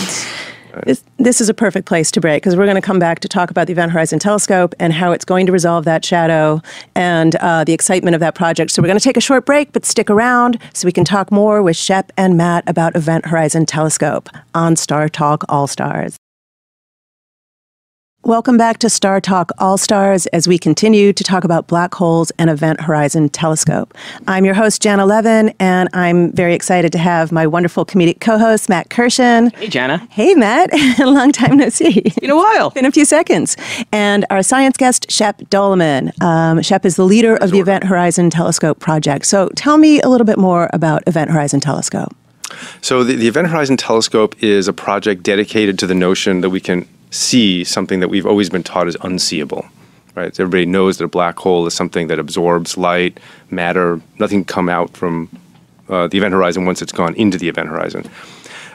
This, 0.86 1.04
this 1.18 1.42
is 1.42 1.50
a 1.50 1.54
perfect 1.54 1.86
place 1.86 2.12
to 2.12 2.22
break 2.22 2.42
because 2.42 2.56
we're 2.56 2.66
going 2.66 2.76
to 2.76 2.82
come 2.82 3.00
back 3.00 3.20
to 3.20 3.28
talk 3.28 3.52
about 3.52 3.68
the 3.68 3.74
Event 3.74 3.92
Horizon 3.92 4.20
Telescope 4.20 4.74
and 4.80 4.94
how 4.94 5.12
it's 5.12 5.26
going 5.26 5.46
to 5.46 5.52
resolve 5.52 5.86
that 5.86 6.06
shadow 6.06 6.62
and 6.96 7.36
uh, 7.38 7.64
the 7.64 7.74
excitement 7.74 8.16
of 8.16 8.22
that 8.22 8.36
project. 8.36 8.72
So 8.72 8.82
we're 8.82 8.88
going 8.88 8.98
to 8.98 9.04
take 9.04 9.18
a 9.18 9.22
short 9.22 9.46
break, 9.46 9.74
but 9.74 9.86
stick 9.86 10.10
around 10.10 10.58
so 10.74 10.86
we 10.86 10.92
can 10.92 11.04
talk 11.04 11.32
more 11.32 11.62
with 11.62 11.76
Shep 11.76 12.12
and 12.18 12.38
Matt 12.38 12.64
about 12.68 12.96
Event 12.96 13.26
Horizon 13.26 13.66
Telescope 13.66 14.30
on 14.54 14.76
Star 14.76 15.10
Talk 15.10 15.44
All 15.50 15.68
Stars. 15.68 16.21
Welcome 18.24 18.56
back 18.56 18.78
to 18.80 18.90
Star 18.90 19.20
Talk 19.20 19.52
All 19.58 19.80
Stars 19.80 20.28
as 20.28 20.48
we 20.48 20.60
continue 20.60 21.12
to 21.12 21.24
talk 21.24 21.44
about 21.44 21.66
black 21.66 21.96
holes 21.96 22.32
and 22.38 22.52
Event 22.52 22.80
Horizon 22.82 23.30
Telescope. 23.30 23.96
I'm 24.28 24.46
your 24.46 24.54
host, 24.54 24.80
Jana 24.80 25.08
Levin, 25.08 25.56
and 25.60 25.90
I'm 25.94 26.32
very 26.32 26.54
excited 26.54 26.92
to 26.92 27.00
have 27.00 27.32
my 27.32 27.48
wonderful 27.48 27.84
comedic 27.84 28.20
co 28.22 28.38
host, 28.38 28.70
Matt 28.70 28.90
Kirshen. 28.90 29.52
Hey, 29.56 29.70
Jana. 29.70 30.08
Hey, 30.12 30.36
Matt. 30.36 30.70
Long 31.00 31.32
time 31.32 31.58
no 31.58 31.70
see. 31.70 32.14
Been 32.22 32.30
a 32.30 32.36
while. 32.36 32.70
Been 32.70 32.86
a 32.86 32.92
few 32.92 33.06
seconds. 33.06 33.58
And 33.92 34.24
our 34.30 34.44
science 34.44 34.78
guest, 34.78 35.12
Shep 35.12 35.40
Doeleman. 35.50 36.22
Um, 36.22 36.62
Shep 36.62 36.86
is 36.86 36.98
the 36.98 37.06
leader 37.06 37.38
of 37.38 37.50
the 37.50 37.58
Event 37.60 37.86
Horizon 37.86 38.30
Telescope 38.30 38.78
project. 38.78 39.26
So 39.26 39.50
tell 39.56 39.78
me 39.78 40.00
a 40.00 40.10
little 40.10 40.26
bit 40.26 40.38
more 40.38 40.70
about 40.74 41.02
Event 41.08 41.32
Horizon 41.32 41.60
Telescope. 41.60 42.16
So 42.82 43.04
the, 43.04 43.16
the 43.16 43.28
Event 43.28 43.48
Horizon 43.48 43.78
Telescope 43.78 44.36
is 44.44 44.68
a 44.68 44.74
project 44.74 45.24
dedicated 45.24 45.80
to 45.80 45.88
the 45.88 45.96
notion 45.96 46.42
that 46.42 46.52
we 46.52 46.60
can 46.60 46.88
see 47.12 47.63
something 47.63 48.00
that 48.00 48.08
we've 48.08 48.26
always 48.26 48.50
been 48.50 48.63
taught 48.63 48.88
is 48.88 48.97
unseeable. 49.02 49.65
Right? 50.15 50.36
So 50.36 50.43
everybody 50.43 50.65
knows 50.65 50.97
that 50.97 51.06
a 51.06 51.08
black 51.08 51.38
hole 51.38 51.65
is 51.67 51.74
something 51.74 52.08
that 52.08 52.19
absorbs 52.19 52.78
light, 52.78 53.19
matter, 53.50 54.02
nothing 54.19 54.43
come 54.43 54.67
out 54.67 54.97
from 54.97 55.30
uh, 55.88 56.08
the 56.08 56.17
event 56.17 56.34
horizon 56.34 56.65
once 56.65 56.82
it's 56.82 56.91
gone 56.91 57.15
into 57.15 57.38
the 57.38 57.47
event 57.47 57.69
horizon. 57.69 58.10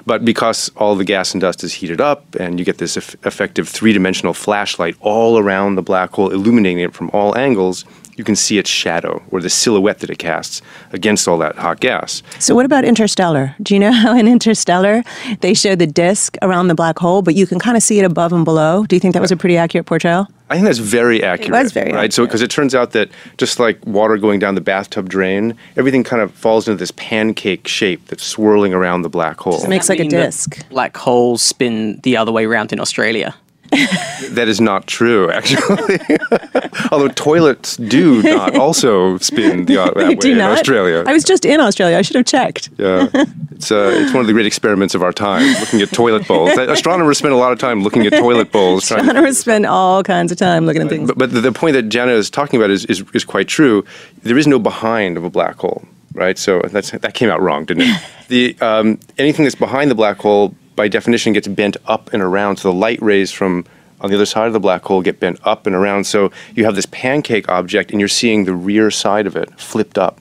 But 0.07 0.25
because 0.25 0.71
all 0.77 0.95
the 0.95 1.05
gas 1.05 1.35
and 1.35 1.41
dust 1.41 1.65
is 1.65 1.75
heated 1.75 2.01
up, 2.01 2.35
and 2.37 2.59
you 2.59 2.65
get 2.65 2.79
this 2.79 2.97
eff- 2.97 3.17
effective 3.27 3.69
three-dimensional 3.69 4.35
flashlight 4.35 4.97
all 5.01 5.37
around 5.37 5.75
the 5.75 5.83
black 5.83 6.13
hole, 6.13 6.31
illuminating 6.31 6.79
it 6.79 6.95
from 6.95 7.11
all 7.13 7.37
angles, 7.37 7.85
you 8.17 8.25
can 8.25 8.37
see 8.37 8.59
its 8.59 8.71
shadow 8.71 9.23
or 9.31 9.41
the 9.41 9.51
silhouette 9.51 10.01
that 10.01 10.11
it 10.11 10.19
casts 10.19 10.63
against 10.93 11.29
all 11.29 11.39
that 11.39 11.57
hot 11.57 11.81
gas. 11.81 12.23
So, 12.39 12.55
what 12.55 12.65
about 12.65 12.85
Interstellar? 12.85 13.55
Do 13.63 13.75
you 13.75 13.81
know 13.81 13.93
how 13.93 14.17
in 14.17 14.27
Interstellar 14.27 15.03
they 15.41 15.55
show 15.55 15.75
the 15.75 15.87
disk 15.87 16.37
around 16.43 16.69
the 16.69 16.75
black 16.75 16.99
hole, 16.99 17.23
but 17.23 17.35
you 17.35 17.47
can 17.47 17.59
kind 17.59 17.77
of 17.77 17.83
see 17.83 17.99
it 17.99 18.05
above 18.05 18.33
and 18.33 18.45
below? 18.45 18.85
Do 18.87 18.97
you 18.97 19.01
think 19.01 19.15
that 19.15 19.23
was 19.23 19.33
a 19.33 19.37
pretty 19.37 19.57
accurate 19.57 19.87
portrayal? 19.87 20.29
I 20.49 20.55
think 20.55 20.67
that's 20.67 20.79
very 20.79 21.25
accurate. 21.25 21.59
It 21.61 21.63
was 21.65 21.73
very 21.73 21.93
right. 21.93 22.13
So 22.13 22.25
because 22.25 22.41
it 22.41 22.51
turns 22.51 22.75
out 22.75 22.93
that 22.93 23.11
just 23.37 23.59
like 23.59 23.85
water 23.85 24.17
going 24.17 24.39
down 24.39 24.55
the 24.55 24.61
bathtub 24.61 25.09
drain, 25.09 25.57
everything 25.77 26.05
kind 26.05 26.23
of 26.23 26.33
falls 26.33 26.69
into 26.69 26.79
this 26.79 26.93
pancake 26.93 27.67
shape 27.67 28.07
that's 28.07 28.23
swirling 28.23 28.73
around 28.73 29.03
the 29.03 29.09
black 29.09 29.41
hole. 29.41 29.63
It 29.63 29.69
makes 29.69 29.89
like 29.89 29.99
a 29.99 30.09
disk. 30.09 30.67
Black 30.69 30.97
holes 30.97 31.43
spin 31.43 32.01
the 32.03 32.17
other 32.17 32.31
way 32.31 32.45
around 32.45 32.73
in 32.73 32.79
Australia. 32.79 33.35
that 34.31 34.47
is 34.49 34.61
not 34.61 34.87
true, 34.87 35.31
actually. 35.31 35.99
Although 36.93 37.09
toilets 37.09 37.77
do 37.77 38.23
not 38.23 38.57
also 38.57 39.19
spin 39.19 39.65
the 39.67 39.77
that 39.77 39.97
way 39.97 40.15
Do 40.15 40.33
in 40.33 40.39
not? 40.39 40.53
Australia. 40.53 41.05
I 41.07 41.13
was 41.13 41.25
just 41.25 41.45
in 41.45 41.61
Australia. 41.61 41.97
I 41.97 42.03
should 42.03 42.17
have 42.17 42.27
checked. 42.27 42.71
yeah, 42.79 43.09
it's 43.51 43.71
uh, 43.71 43.91
it's 43.95 44.13
one 44.13 44.21
of 44.21 44.27
the 44.27 44.33
great 44.33 44.47
experiments 44.47 44.95
of 44.95 45.03
our 45.03 45.13
time, 45.13 45.47
looking 45.61 45.81
at 45.83 45.91
toilet 45.91 46.27
bowls. 46.27 46.57
Astronomers 46.57 47.19
spend 47.19 47.35
a 47.35 47.37
lot 47.37 47.53
of 47.53 47.59
time 47.59 47.83
looking 47.83 48.07
at 48.07 48.13
toilet 48.13 48.53
bowls. 48.53 48.87
trying 48.89 49.01
to 49.01 49.07
Astronomers 49.07 49.39
spend 49.39 49.67
all 49.67 50.03
kinds 50.03 50.33
of 50.33 50.39
time 50.39 50.67
looking 50.67 50.83
at 50.83 50.89
things. 50.89 51.09
But, 51.09 51.19
but 51.19 51.33
the, 51.33 51.41
the 51.41 51.53
point 51.53 51.75
that 51.75 51.85
Jana 51.85 52.13
is 52.13 52.31
talking 52.31 52.59
about 52.61 52.71
is, 52.71 52.85
is, 52.87 53.05
is 53.15 53.25
quite 53.25 53.49
true. 53.49 53.85
There 54.23 54.39
is 54.39 54.47
no 54.47 54.59
behind 54.59 55.17
of 55.17 55.25
a 55.25 55.31
black 55.31 55.57
hole, 55.57 55.87
right? 56.17 56.39
So 56.39 56.61
that's, 56.61 56.91
that 56.91 57.15
came 57.15 57.31
out 57.31 57.41
wrong, 57.41 57.65
didn't 57.65 57.85
it? 57.85 58.03
the, 58.29 58.57
um, 58.61 58.99
anything 59.19 59.45
that's 59.45 59.55
behind 59.55 59.91
the 59.91 59.95
black 59.95 60.19
hole, 60.19 60.55
by 60.75 60.89
definition, 60.89 61.33
gets 61.33 61.49
bent 61.49 61.77
up 61.87 62.13
and 62.13 62.23
around. 62.23 62.57
So 62.57 62.73
the 62.73 62.79
light 62.79 63.01
rays 63.01 63.31
from 63.31 63.65
on 64.01 64.11
the 64.11 64.17
other 64.17 64.27
side 64.27 64.47
of 64.47 64.53
the 64.53 64.61
black 64.61 64.83
hole 64.83 65.03
get 65.03 65.21
bent 65.21 65.39
up 65.45 65.67
and 65.67 65.75
around. 65.75 66.05
So 66.05 66.31
you 66.55 66.65
have 66.65 66.75
this 66.75 66.87
pancake 66.87 67.49
object, 67.49 67.91
and 67.91 68.01
you're 68.01 68.09
seeing 68.09 68.45
the 68.45 68.55
rear 68.55 68.91
side 68.91 69.27
of 69.27 69.37
it 69.37 69.59
flipped 69.59 69.99
up. 69.99 70.21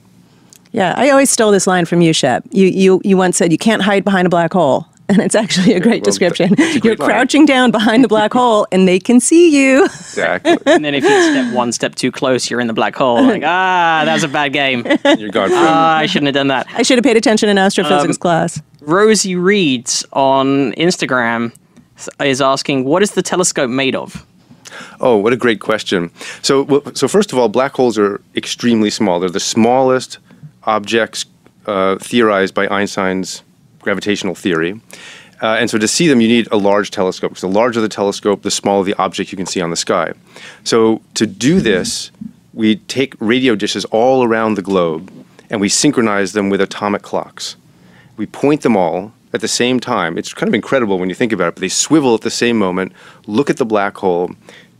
Yeah, 0.72 0.94
I 0.96 1.10
always 1.10 1.30
stole 1.30 1.50
this 1.50 1.66
line 1.66 1.86
from 1.86 2.00
you, 2.00 2.12
Shep. 2.12 2.44
You, 2.50 2.66
you, 2.66 3.00
you 3.04 3.16
once 3.16 3.36
said 3.36 3.52
you 3.52 3.58
can't 3.58 3.82
hide 3.82 4.04
behind 4.04 4.26
a 4.26 4.30
black 4.30 4.52
hole. 4.52 4.86
And 5.08 5.20
it's 5.20 5.34
actually 5.36 5.74
a 5.74 5.80
great 5.80 6.02
well, 6.02 6.10
description. 6.10 6.54
that's 6.56 6.76
a 6.76 6.80
You're 6.80 6.96
line. 6.96 7.08
crouching 7.08 7.46
down 7.46 7.70
behind 7.70 8.02
the 8.02 8.08
black 8.08 8.32
hole 8.32 8.66
and 8.72 8.88
they 8.88 8.98
can 8.98 9.20
see 9.20 9.56
you. 9.56 9.84
Exactly. 9.84 10.56
And 10.66 10.84
then 10.84 10.94
if 10.94 11.04
you 11.04 11.08
step 11.30 11.54
one 11.54 11.70
step 11.72 11.94
too 11.94 12.10
close, 12.10 12.50
you're 12.50 12.60
in 12.60 12.66
the 12.66 12.72
black 12.72 12.96
hole. 12.96 13.22
Like, 13.22 13.42
ah, 13.46 14.02
that 14.04 14.12
was 14.14 14.24
a 14.24 14.28
bad 14.28 14.52
game. 14.52 14.84
you're 15.18 15.30
gone 15.30 15.48
forever. 15.48 15.66
Ah, 15.68 15.96
I 15.98 16.06
shouldn't 16.06 16.26
have 16.26 16.34
done 16.34 16.48
that. 16.48 16.66
I 16.74 16.82
should 16.82 16.98
have 16.98 17.04
paid 17.04 17.16
attention 17.16 17.48
in 17.48 17.56
astrophysics 17.56 18.16
Um, 18.16 18.20
class. 18.20 18.60
Rosie 18.80 19.36
Reeds 19.36 20.04
on 20.12 20.72
Instagram 20.72 21.52
is 22.20 22.40
asking, 22.40 22.84
what 22.84 23.02
is 23.02 23.12
the 23.12 23.22
telescope 23.22 23.70
made 23.70 23.94
of? 23.94 24.26
Oh, 25.00 25.16
what 25.16 25.32
a 25.32 25.36
great 25.36 25.60
question. 25.60 26.10
So, 26.42 26.82
so 26.94 27.06
first 27.08 27.32
of 27.32 27.38
all, 27.38 27.48
black 27.48 27.74
holes 27.74 27.96
are 27.96 28.20
extremely 28.34 28.90
small. 28.90 29.20
They're 29.20 29.30
the 29.30 29.40
smallest 29.40 30.18
objects 30.64 31.24
uh, 31.66 31.96
theorized 31.98 32.54
by 32.54 32.66
Einstein's 32.68 33.42
gravitational 33.86 34.34
theory. 34.34 34.80
Uh, 35.40 35.54
and 35.60 35.70
so 35.70 35.78
to 35.78 35.86
see 35.86 36.08
them, 36.08 36.20
you 36.20 36.26
need 36.26 36.48
a 36.50 36.56
large 36.56 36.90
telescope. 36.90 37.30
Because 37.30 37.42
the 37.42 37.48
larger 37.60 37.80
the 37.80 37.88
telescope, 37.88 38.42
the 38.42 38.50
smaller 38.50 38.82
the 38.82 38.94
object 38.94 39.30
you 39.30 39.36
can 39.36 39.46
see 39.46 39.60
on 39.60 39.70
the 39.70 39.76
sky. 39.76 40.12
So 40.64 41.02
to 41.14 41.24
do 41.24 41.60
this, 41.60 42.10
we 42.52 42.76
take 42.76 43.14
radio 43.20 43.54
dishes 43.54 43.84
all 43.86 44.24
around 44.24 44.54
the 44.54 44.62
globe 44.62 45.12
and 45.48 45.60
we 45.60 45.68
synchronize 45.68 46.32
them 46.32 46.50
with 46.50 46.60
atomic 46.60 47.02
clocks. 47.02 47.54
We 48.16 48.26
point 48.26 48.62
them 48.62 48.76
all 48.76 49.12
at 49.32 49.40
the 49.40 49.46
same 49.62 49.78
time. 49.78 50.18
It's 50.18 50.34
kind 50.34 50.48
of 50.48 50.54
incredible 50.54 50.98
when 50.98 51.08
you 51.08 51.14
think 51.14 51.32
about 51.32 51.48
it, 51.48 51.54
but 51.54 51.60
they 51.60 51.68
swivel 51.68 52.14
at 52.14 52.22
the 52.22 52.30
same 52.30 52.58
moment, 52.58 52.92
look 53.28 53.50
at 53.50 53.58
the 53.58 53.64
black 53.64 53.96
hole, 53.98 54.32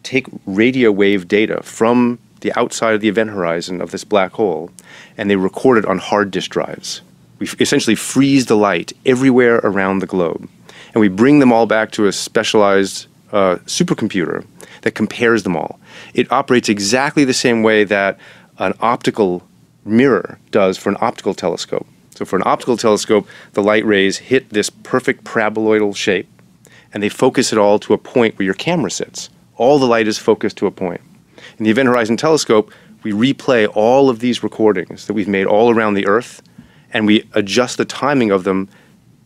take 0.02 0.26
radio 0.46 0.90
wave 0.90 1.28
data 1.28 1.62
from 1.62 2.18
the 2.40 2.52
outside 2.58 2.94
of 2.96 3.00
the 3.00 3.08
event 3.08 3.30
horizon 3.30 3.80
of 3.80 3.92
this 3.92 4.02
black 4.02 4.32
hole, 4.32 4.70
and 5.16 5.30
they 5.30 5.36
record 5.36 5.78
it 5.78 5.84
on 5.84 5.98
hard 5.98 6.32
disk 6.32 6.50
drives. 6.50 7.02
We 7.38 7.48
essentially 7.60 7.96
freeze 7.96 8.46
the 8.46 8.56
light 8.56 8.92
everywhere 9.04 9.56
around 9.56 9.98
the 9.98 10.06
globe, 10.06 10.48
and 10.94 11.00
we 11.00 11.08
bring 11.08 11.38
them 11.38 11.52
all 11.52 11.66
back 11.66 11.90
to 11.92 12.06
a 12.06 12.12
specialized 12.12 13.06
uh, 13.32 13.56
supercomputer 13.66 14.46
that 14.82 14.92
compares 14.92 15.42
them 15.42 15.56
all. 15.56 15.78
It 16.14 16.30
operates 16.32 16.68
exactly 16.68 17.24
the 17.24 17.34
same 17.34 17.62
way 17.62 17.84
that 17.84 18.18
an 18.58 18.74
optical 18.80 19.46
mirror 19.84 20.38
does 20.50 20.78
for 20.78 20.90
an 20.90 20.96
optical 21.00 21.34
telescope. 21.34 21.86
So, 22.10 22.24
for 22.24 22.36
an 22.36 22.42
optical 22.46 22.76
telescope, 22.76 23.28
the 23.52 23.62
light 23.62 23.84
rays 23.84 24.18
hit 24.18 24.50
this 24.50 24.70
perfect 24.70 25.24
paraboloidal 25.24 25.94
shape 25.94 26.28
and 26.94 27.02
they 27.02 27.10
focus 27.10 27.52
it 27.52 27.58
all 27.58 27.78
to 27.80 27.92
a 27.92 27.98
point 27.98 28.38
where 28.38 28.44
your 28.46 28.54
camera 28.54 28.90
sits. 28.90 29.28
All 29.56 29.78
the 29.78 29.86
light 29.86 30.08
is 30.08 30.16
focused 30.18 30.56
to 30.58 30.66
a 30.66 30.70
point. 30.70 31.02
In 31.58 31.64
the 31.64 31.70
Event 31.70 31.88
Horizon 31.88 32.16
Telescope, 32.16 32.72
we 33.02 33.12
replay 33.12 33.70
all 33.74 34.08
of 34.08 34.20
these 34.20 34.42
recordings 34.42 35.06
that 35.06 35.12
we've 35.12 35.28
made 35.28 35.46
all 35.46 35.70
around 35.70 35.94
the 35.94 36.06
Earth 36.06 36.42
and 36.96 37.06
we 37.06 37.28
adjust 37.34 37.76
the 37.76 37.84
timing 37.84 38.30
of 38.30 38.44
them 38.44 38.70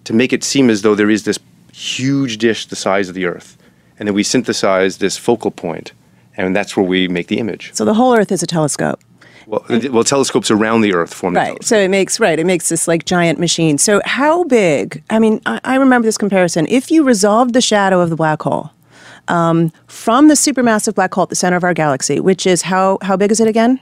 to 0.03 0.13
make 0.13 0.33
it 0.33 0.43
seem 0.43 0.71
as 0.71 0.83
though 0.83 0.97
there 0.97 1.09
is 1.09 1.23
this 1.23 1.39
huge 1.73 2.39
dish 2.39 2.67
the 2.67 2.75
size 2.75 3.09
of 3.09 3.15
the 3.15 3.27
Earth. 3.27 3.57
And 3.97 4.09
then 4.09 4.15
we 4.15 4.25
synthesize 4.25 4.99
this 4.99 5.17
focal 5.17 5.53
point, 5.53 5.93
and 6.37 6.57
that's 6.57 6.77
where 6.77 6.85
we 6.85 7.07
make 7.07 7.29
the 7.29 7.39
image. 7.39 7.71
So 7.73 7.85
the 7.85 7.95
whole 7.95 8.13
Earth 8.13 8.33
is 8.33 8.43
a 8.43 8.47
telescope. 8.47 8.99
Well, 9.47 9.65
well 9.93 10.03
telescopes 10.03 10.51
around 10.51 10.81
the 10.81 10.95
Earth 10.95 11.15
form 11.15 11.35
the 11.35 11.41
Right. 11.41 11.63
So 11.63 11.79
it 11.79 11.91
makes 11.91 12.19
right. 12.19 12.41
It 12.41 12.45
makes 12.45 12.71
this 12.71 12.89
like 12.89 13.05
giant 13.05 13.39
machine. 13.39 13.79
So 13.79 14.01
how 14.05 14.43
big? 14.45 15.05
I 15.09 15.21
mean, 15.21 15.41
I, 15.47 15.61
I 15.63 15.77
remember 15.77 16.07
this 16.07 16.19
comparison. 16.19 16.67
If 16.69 16.91
you 16.91 17.05
resolved 17.05 17.55
the 17.55 17.61
shadow 17.61 18.01
of 18.01 18.11
the 18.11 18.17
black 18.17 18.43
hole 18.43 18.73
um, 19.29 19.71
from 19.87 20.27
the 20.27 20.35
supermassive 20.35 20.97
black 20.97 21.15
hole 21.15 21.23
at 21.23 21.29
the 21.29 21.37
center 21.37 21.57
of 21.57 21.63
our 21.63 21.75
galaxy, 21.75 22.19
which 22.19 22.49
is 22.49 22.63
how 22.63 22.99
how 23.03 23.17
big 23.17 23.31
is 23.31 23.39
it 23.39 23.47
again? 23.47 23.79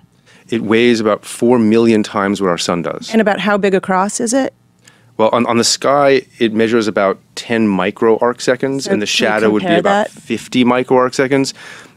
It 0.48 0.62
weighs 0.62 1.00
about 1.00 1.24
4 1.24 1.58
million 1.58 2.02
times 2.02 2.40
what 2.40 2.48
our 2.48 2.58
sun 2.58 2.82
does. 2.82 3.11
And 3.11 3.20
about 3.20 3.40
how 3.40 3.58
big 3.58 3.74
across 3.74 4.20
is 4.20 4.32
it? 4.32 4.54
Well, 5.18 5.30
on, 5.32 5.46
on 5.46 5.58
the 5.58 5.64
sky, 5.64 6.22
it 6.38 6.52
measures 6.52 6.87
about 6.87 7.18
10 7.34 7.66
micro 7.66 8.18
arc 8.18 8.40
seconds, 8.40 8.84
So 8.84 8.92
and 8.92 9.02
the 9.02 9.06
shadow 9.06 9.50
would 9.50 9.62
be 9.62 9.74
about 9.74 10.06
that? 10.06 10.11
50 10.11 10.64
micro 10.64 10.96
arc 10.96 11.14
seconds. 11.14 11.54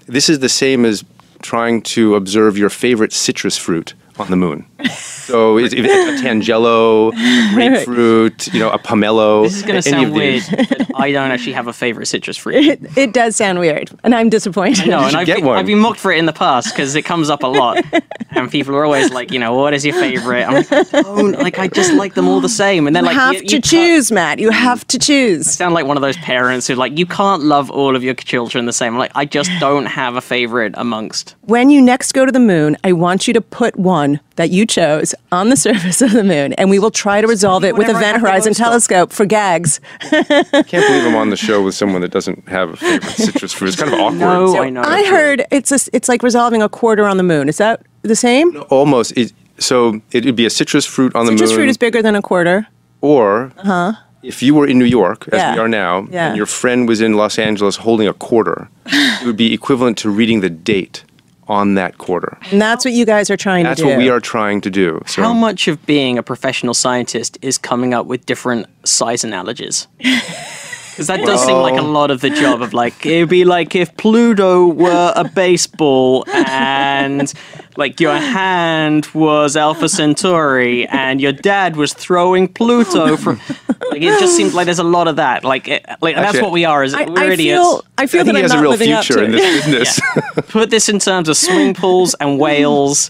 This 0.08 0.28
is 0.28 0.40
the 0.40 0.50
same 0.50 0.86
as 0.86 1.04
trying 1.42 1.82
to 1.82 2.16
observe 2.16 2.58
your 2.58 2.70
favorite 2.70 3.14
citrus 3.14 3.58
fruit 3.58 3.94
on 4.18 4.30
the 4.30 4.36
moon. 4.36 4.66
So 4.90 5.58
it's, 5.58 5.74
if 5.74 5.86
it's 5.86 6.22
a 6.22 6.26
tangelo, 6.26 7.12
grapefruit, 7.54 8.54
you 8.54 8.60
know, 8.60 8.70
a 8.70 8.80
pomelo. 8.80 9.44
This 9.44 9.58
is 9.58 9.64
going 9.64 9.82
to 9.82 9.82
sound 9.82 10.14
weird, 10.14 10.44
but 10.50 11.00
I 11.00 11.12
don't 11.12 11.32
actually 11.32 11.54
have 11.54 11.68
a 11.68 11.74
favorite 11.74 12.08
citrus 12.08 12.38
fruit. 12.38 12.56
It, 12.56 12.98
it 12.98 13.14
does 13.14 13.36
sound 13.36 13.60
weird, 13.60 13.92
and 14.04 14.14
I'm 14.14 14.30
disappointed. 14.30 14.88
No, 14.88 15.00
and 15.00 15.16
I've 15.16 15.26
get 15.26 15.38
been, 15.38 15.46
one. 15.46 15.58
I've 15.58 15.66
been 15.66 15.80
mocked 15.80 16.00
for 16.00 16.12
it 16.12 16.18
in 16.18 16.26
the 16.26 16.34
past 16.34 16.74
because 16.74 16.96
it 16.96 17.04
comes 17.04 17.30
up 17.30 17.44
a 17.44 17.48
lot, 17.48 17.84
and 18.32 18.50
people 18.52 18.76
are 18.76 18.86
always 18.86 19.12
like, 19.12 19.32
you 19.32 19.40
know, 19.40 19.54
what 19.56 19.74
is 19.74 19.86
your 19.86 19.96
favorite? 19.96 20.44
I'm 20.44 20.54
like, 20.54 20.92
don't 20.92 21.34
like, 21.34 21.60
I 21.60 21.68
just 21.68 21.94
like 21.94 22.14
them 22.14 22.28
all 22.28 22.42
the 22.42 22.50
same, 22.50 22.88
and 22.88 22.96
then 22.96 23.04
You 23.04 23.10
like, 23.10 23.18
have 23.18 23.34
you, 23.34 23.48
to 23.48 23.56
you 23.56 23.62
choose, 23.62 24.12
Matt. 24.12 24.40
You 24.40 24.52
have 24.52 24.86
to 24.88 25.00
choose. 25.00 25.48
I 25.48 25.52
Sound 25.52 25.74
like 25.74 25.86
one 25.86 25.98
of 25.98 26.02
those 26.02 26.18
parents 26.18 26.68
who 26.68 26.76
like 26.76 26.98
you 26.98 27.06
can't 27.06 27.44
love 27.44 27.70
all 27.72 27.96
of 27.96 28.04
your 28.04 28.14
children 28.14 28.66
the 28.66 28.74
same. 28.74 28.98
Like 28.98 29.12
I 29.16 29.26
just 29.26 29.52
don't 29.60 29.86
have 29.86 30.16
a 30.16 30.22
favorite 30.22 30.74
amongst. 30.78 31.36
When 31.42 31.70
you 31.70 31.82
next 31.82 32.12
go 32.14 32.26
to 32.26 32.32
the 32.32 32.40
moon, 32.40 32.78
I 32.84 32.94
want 32.94 33.28
you 33.28 33.34
to 33.34 33.42
put 33.42 33.76
one 33.78 34.20
that 34.36 34.50
you 34.50 34.66
chose 34.72 35.14
on 35.32 35.50
the 35.50 35.58
surface 35.68 36.02
of 36.02 36.12
the 36.12 36.24
moon, 36.24 36.54
and 36.54 36.70
we 36.70 36.80
will 36.80 36.92
try 36.92 37.22
to 37.22 37.28
resolve 37.28 37.64
it 37.64 37.76
with 37.76 37.88
whatever 37.88 38.00
I 38.06 38.10
Event 38.10 38.22
Horizon. 38.22 38.54
Telescope 38.54 39.12
for 39.12 39.26
gags. 39.26 39.80
I 40.02 40.64
can't 40.68 40.88
believe 40.88 41.06
I'm 41.06 41.16
on 41.16 41.30
the 41.30 41.38
show 41.38 41.64
with 41.64 41.76
someone 41.76 42.02
that 42.02 42.12
doesn't 42.12 42.48
have 42.48 42.72
a 42.72 42.78
favorite 42.78 43.04
citrus 43.26 43.54
fruit. 43.54 43.68
It's 43.70 43.78
kind 43.78 43.94
of 43.94 44.00
awkward. 44.00 44.20
No, 44.20 44.58
I 44.62 44.70
know. 44.70 44.82
I 44.82 45.06
heard 45.06 45.46
it's 45.52 45.72
a, 45.72 45.80
it's 45.94 46.10
like 46.10 46.24
resolving 46.24 46.62
a 46.62 46.70
quarter 46.70 47.06
on 47.06 47.18
the 47.18 47.24
moon. 47.24 47.50
Is 47.50 47.58
that 47.58 47.86
the 48.02 48.16
same? 48.16 48.64
Almost. 48.70 49.18
It, 49.18 49.34
so 49.60 50.02
it 50.12 50.26
would 50.26 50.36
be 50.36 50.46
a 50.46 50.50
citrus 50.50 50.86
fruit 50.86 51.16
on 51.16 51.26
the 51.26 51.32
moon. 51.32 51.38
Citrus 51.40 51.54
fruit 51.54 51.70
is 51.70 51.78
bigger 51.78 52.02
than 52.02 52.16
a 52.16 52.22
quarter. 52.22 52.68
Or 53.02 53.52
uh-huh. 53.58 53.94
if 54.24 54.42
you 54.42 54.56
were 54.56 54.68
in 54.68 54.78
New 54.80 54.86
York, 54.86 55.28
as 55.32 55.40
Yeah. 55.40 55.54
we 55.54 55.60
are 55.60 55.68
now, 55.68 56.08
Yeah. 56.10 56.28
and 56.30 56.38
your 56.38 56.46
friend 56.46 56.88
was 56.88 57.02
in 57.02 57.14
Los 57.14 57.38
Angeles 57.40 57.78
holding 57.78 58.08
a 58.08 58.14
quarter, 58.14 58.70
it 58.86 59.26
would 59.26 59.38
be 59.38 59.54
equivalent 59.54 59.98
to 60.00 60.10
reading 60.10 60.42
the 60.42 60.50
date 60.50 61.04
on 61.48 61.76
that 61.76 61.98
quarter. 61.98 62.38
And 62.52 62.62
that's 62.62 62.86
what 62.86 62.94
you 62.94 63.06
guys 63.06 63.30
are 63.30 63.38
trying 63.38 63.64
That's 63.64 63.80
to 63.80 63.84
do. 63.84 63.90
That's 63.90 63.98
what 63.98 64.04
we 64.04 64.10
are 64.10 64.20
trying 64.20 64.62
to 64.62 64.70
do. 64.70 65.02
So 65.08 65.22
How 65.22 65.34
much 65.34 65.68
of 65.68 65.86
being 65.86 66.18
a 66.18 66.24
professional 66.24 66.74
scientist 66.74 67.38
is 67.42 67.58
coming 67.58 67.94
up 67.94 68.06
with 68.06 68.26
different 68.26 68.68
size 68.88 69.24
analogies? 69.24 69.88
Because 70.92 71.08
that 71.08 71.26
does 71.26 71.46
seem 71.46 71.56
like 71.56 71.80
a 71.80 71.84
lot 71.84 72.12
of 72.12 72.20
the 72.20 72.30
job 72.30 72.62
of 72.62 72.74
like 72.74 73.06
it'd 73.06 73.30
be 73.30 73.46
like 73.46 73.76
if 73.76 73.96
Pluto 73.96 74.68
were 74.68 75.14
a 75.16 75.24
baseball 75.24 76.26
and 76.30 77.34
like 77.78 78.02
your 78.02 78.18
hand 78.18 79.08
was 79.14 79.56
Alpha 79.56 79.88
Centauri 79.88 80.86
and 80.90 81.22
your 81.22 81.32
dad 81.32 81.78
was 81.78 81.94
throwing 81.94 82.50
Pluto 82.50 83.16
from 83.16 83.40
like 83.90 84.02
it 84.02 84.20
just 84.20 84.36
seems 84.36 84.54
like 84.54 84.66
there's 84.66 84.80
a 84.80 84.84
lot 84.84 85.08
of 85.08 85.16
that 85.18 85.44
like 85.44 85.68
it, 85.68 85.86
like 86.02 86.16
that's 86.16 86.42
what 86.42 86.52
we 86.52 86.66
are 86.66 86.84
is 86.84 86.94
I, 86.94 87.06
we're 87.06 87.20
I 87.20 87.32
idiots. 87.32 87.60
feel 87.62 87.86
I 87.98 88.04
I 88.04 88.08
feel 88.08 88.24
think 88.24 88.36
that 88.36 88.40
he 88.40 88.44
I'm 88.44 88.50
has 88.50 88.54
a 88.54 88.62
real 88.62 88.72
living 88.72 88.92
up 88.92 89.04
future 89.06 89.20
to 89.22 89.26
in 89.26 89.32
this 89.32 89.66
business. 89.66 90.02
Put 90.50 90.70
this 90.70 90.90
in 90.90 91.00
terms 91.00 91.30
of 91.30 91.38
swimming 91.38 91.74
pools 91.74 92.14
and 92.20 92.40
whales 92.44 93.10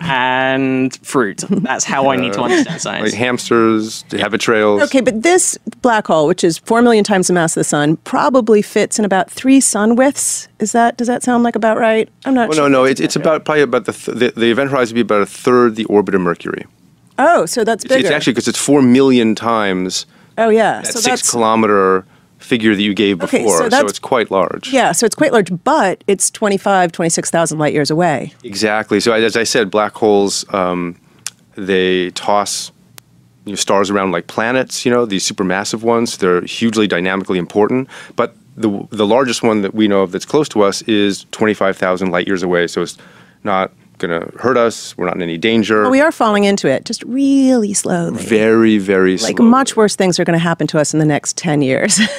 and 0.00 0.96
fruit. 1.04 1.38
That's 1.48 1.84
how 1.84 2.08
I 2.08 2.16
need 2.16 2.32
to 2.34 2.40
uh, 2.40 2.44
understand 2.44 2.74
like 2.74 2.80
science. 2.80 3.14
hamsters, 3.14 4.04
habit 4.12 4.40
trails. 4.40 4.82
Okay, 4.82 5.00
but 5.00 5.22
this 5.22 5.58
black 5.82 6.06
hole, 6.06 6.26
which 6.28 6.44
is 6.44 6.58
four 6.58 6.82
million 6.82 7.02
times 7.04 7.26
the 7.26 7.32
mass 7.32 7.56
of 7.56 7.60
the 7.60 7.64
sun, 7.64 7.96
probably 7.98 8.62
fits 8.62 8.98
in 8.98 9.04
about 9.04 9.30
three 9.30 9.60
sun 9.60 9.96
widths. 9.96 10.48
Is 10.60 10.72
that 10.72 10.96
does 10.96 11.08
that 11.08 11.22
sound 11.22 11.42
like 11.42 11.56
about 11.56 11.78
right? 11.78 12.08
I'm 12.24 12.34
not 12.34 12.48
Well, 12.48 12.58
sure. 12.58 12.68
no, 12.68 12.82
no. 12.82 12.84
It's, 12.84 13.00
it's 13.00 13.16
about 13.16 13.44
probably 13.44 13.62
about 13.62 13.86
the, 13.86 13.92
th- 13.92 14.18
the 14.18 14.40
the 14.40 14.50
event 14.50 14.70
horizon 14.70 14.94
would 14.94 15.08
be 15.08 15.14
about 15.14 15.22
a 15.22 15.26
third 15.26 15.74
the 15.76 15.84
orbit 15.86 16.14
of 16.14 16.20
Mercury. 16.20 16.64
Oh, 17.18 17.46
so 17.46 17.64
that's 17.64 17.84
It's, 17.84 17.92
bigger. 17.94 18.06
it's 18.06 18.14
actually 18.14 18.32
because 18.34 18.48
it's 18.48 18.58
four 18.58 18.80
million 18.82 19.34
times 19.34 20.06
oh 20.36 20.48
yeah. 20.48 20.80
that 20.82 20.86
So 20.86 21.00
six 21.00 21.04
that's 21.06 21.30
kilometer 21.30 22.04
figure 22.38 22.74
that 22.74 22.82
you 22.82 22.94
gave 22.94 23.18
before. 23.18 23.40
Okay, 23.40 23.48
so 23.48 23.68
so, 23.68 23.86
it's 23.86 23.98
quite 23.98 24.30
large. 24.30 24.72
yeah. 24.72 24.92
So 24.92 25.04
it's 25.06 25.16
quite 25.16 25.32
large, 25.32 25.50
but 25.64 26.04
it's 26.06 26.30
25, 26.30 26.92
26,000 26.92 27.58
light 27.58 27.72
years 27.74 27.90
away. 27.90 28.32
Exactly. 28.44 29.00
So 29.00 29.12
as 29.12 29.36
I 29.36 29.42
said, 29.44 29.70
black 29.70 29.94
holes 29.94 30.44
um, 30.54 30.96
they 31.56 32.10
toss 32.10 32.70
you 33.44 33.52
know, 33.52 33.56
stars 33.56 33.90
around 33.90 34.12
like 34.12 34.26
planets. 34.28 34.84
You 34.86 34.92
know 34.92 35.04
these 35.06 35.28
supermassive 35.30 35.82
ones. 35.82 36.18
They're 36.18 36.42
hugely 36.42 36.86
dynamically 36.86 37.38
important. 37.38 37.88
But 38.14 38.36
the 38.56 38.86
the 38.90 39.06
largest 39.06 39.42
one 39.42 39.62
that 39.62 39.74
we 39.74 39.88
know 39.88 40.02
of 40.02 40.12
that's 40.12 40.26
close 40.26 40.48
to 40.50 40.62
us 40.62 40.82
is 40.82 41.24
twenty 41.32 41.54
five 41.54 41.76
thousand 41.76 42.10
light 42.10 42.26
years 42.26 42.42
away. 42.42 42.66
So 42.68 42.82
it's 42.82 42.96
not 43.42 43.72
going 43.98 44.20
to 44.20 44.38
hurt 44.38 44.56
us. 44.56 44.96
We're 44.96 45.06
not 45.06 45.16
in 45.16 45.22
any 45.22 45.38
danger. 45.38 45.82
But 45.82 45.90
we 45.90 46.00
are 46.00 46.12
falling 46.12 46.44
into 46.44 46.68
it, 46.68 46.84
just 46.84 47.02
really 47.04 47.74
slowly. 47.74 48.22
very 48.22 48.78
very 48.78 49.12
like 49.12 49.20
slowly. 49.20 49.34
Like 49.34 49.50
much 49.50 49.76
worse 49.76 49.96
things 49.96 50.18
are 50.18 50.24
going 50.24 50.38
to 50.38 50.42
happen 50.42 50.66
to 50.68 50.78
us 50.78 50.92
in 50.92 50.98
the 50.98 51.06
next 51.06 51.36
10 51.36 51.62
years. 51.62 52.00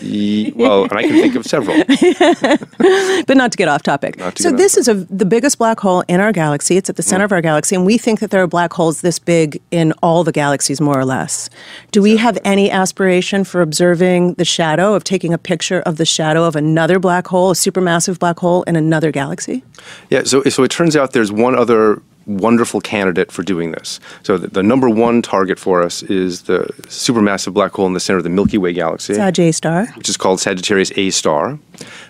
Ye- 0.00 0.52
well, 0.56 0.84
and 0.84 0.92
I 0.92 1.02
can 1.02 1.12
think 1.12 1.34
of 1.36 1.44
several. 1.46 1.76
but 3.26 3.36
not 3.36 3.52
to 3.52 3.56
get 3.58 3.68
off 3.68 3.82
topic. 3.82 4.16
To 4.16 4.32
so 4.42 4.50
this 4.50 4.76
is 4.76 4.88
a, 4.88 4.94
the 4.94 5.24
biggest 5.24 5.58
black 5.58 5.80
hole 5.80 6.02
in 6.08 6.20
our 6.20 6.32
galaxy. 6.32 6.76
It's 6.76 6.90
at 6.90 6.96
the 6.96 7.02
Mm. 7.02 7.08
center 7.08 7.24
of 7.24 7.32
our 7.32 7.40
galaxy, 7.42 7.76
and 7.76 7.84
we 7.86 7.98
think 7.98 8.20
that 8.20 8.30
there 8.30 8.42
are 8.42 8.46
black 8.46 8.72
holes 8.72 9.00
this 9.02 9.18
big 9.18 9.60
in 9.70 9.92
all 10.02 10.24
the 10.24 10.32
galaxies, 10.32 10.80
more 10.80 10.98
or 10.98 11.04
less. 11.04 11.50
Do 11.92 12.00
we 12.02 12.16
have 12.16 12.38
any 12.44 12.70
aspiration 12.70 13.44
for 13.44 13.60
observing 13.62 14.34
the 14.34 14.44
shadow 14.44 14.94
of 14.94 15.04
taking 15.04 15.32
a 15.34 15.38
picture 15.38 15.80
of 15.80 15.96
the 15.96 16.06
shadow 16.06 16.44
of 16.44 16.56
another 16.56 16.98
black 16.98 17.26
hole, 17.26 17.50
a 17.50 17.54
supermassive 17.54 18.18
black 18.18 18.38
hole 18.38 18.62
in 18.64 18.74
another 18.76 19.10
galaxy? 19.10 19.62
Yeah, 20.10 20.22
so, 20.24 20.42
so 20.44 20.62
it 20.64 20.70
turns 20.70 20.96
out 20.96 21.12
there's 21.12 21.30
one 21.32 21.54
other 21.54 22.00
wonderful 22.26 22.80
candidate 22.80 23.30
for 23.30 23.42
doing 23.42 23.72
this. 23.72 24.00
So 24.22 24.38
the, 24.38 24.48
the 24.48 24.62
number 24.62 24.88
one 24.88 25.22
target 25.22 25.58
for 25.58 25.82
us 25.82 26.02
is 26.04 26.42
the 26.42 26.60
supermassive 26.84 27.52
black 27.54 27.72
hole 27.72 27.86
in 27.86 27.92
the 27.92 28.00
center 28.00 28.18
of 28.18 28.24
the 28.24 28.30
Milky 28.30 28.58
Way 28.58 28.72
galaxy. 28.72 29.14
Sag 29.14 29.38
A 29.38 29.52
star. 29.52 29.86
which 29.96 30.08
is 30.08 30.16
called 30.16 30.40
Sagittarius 30.40 30.92
A 30.96 31.10
star 31.10 31.58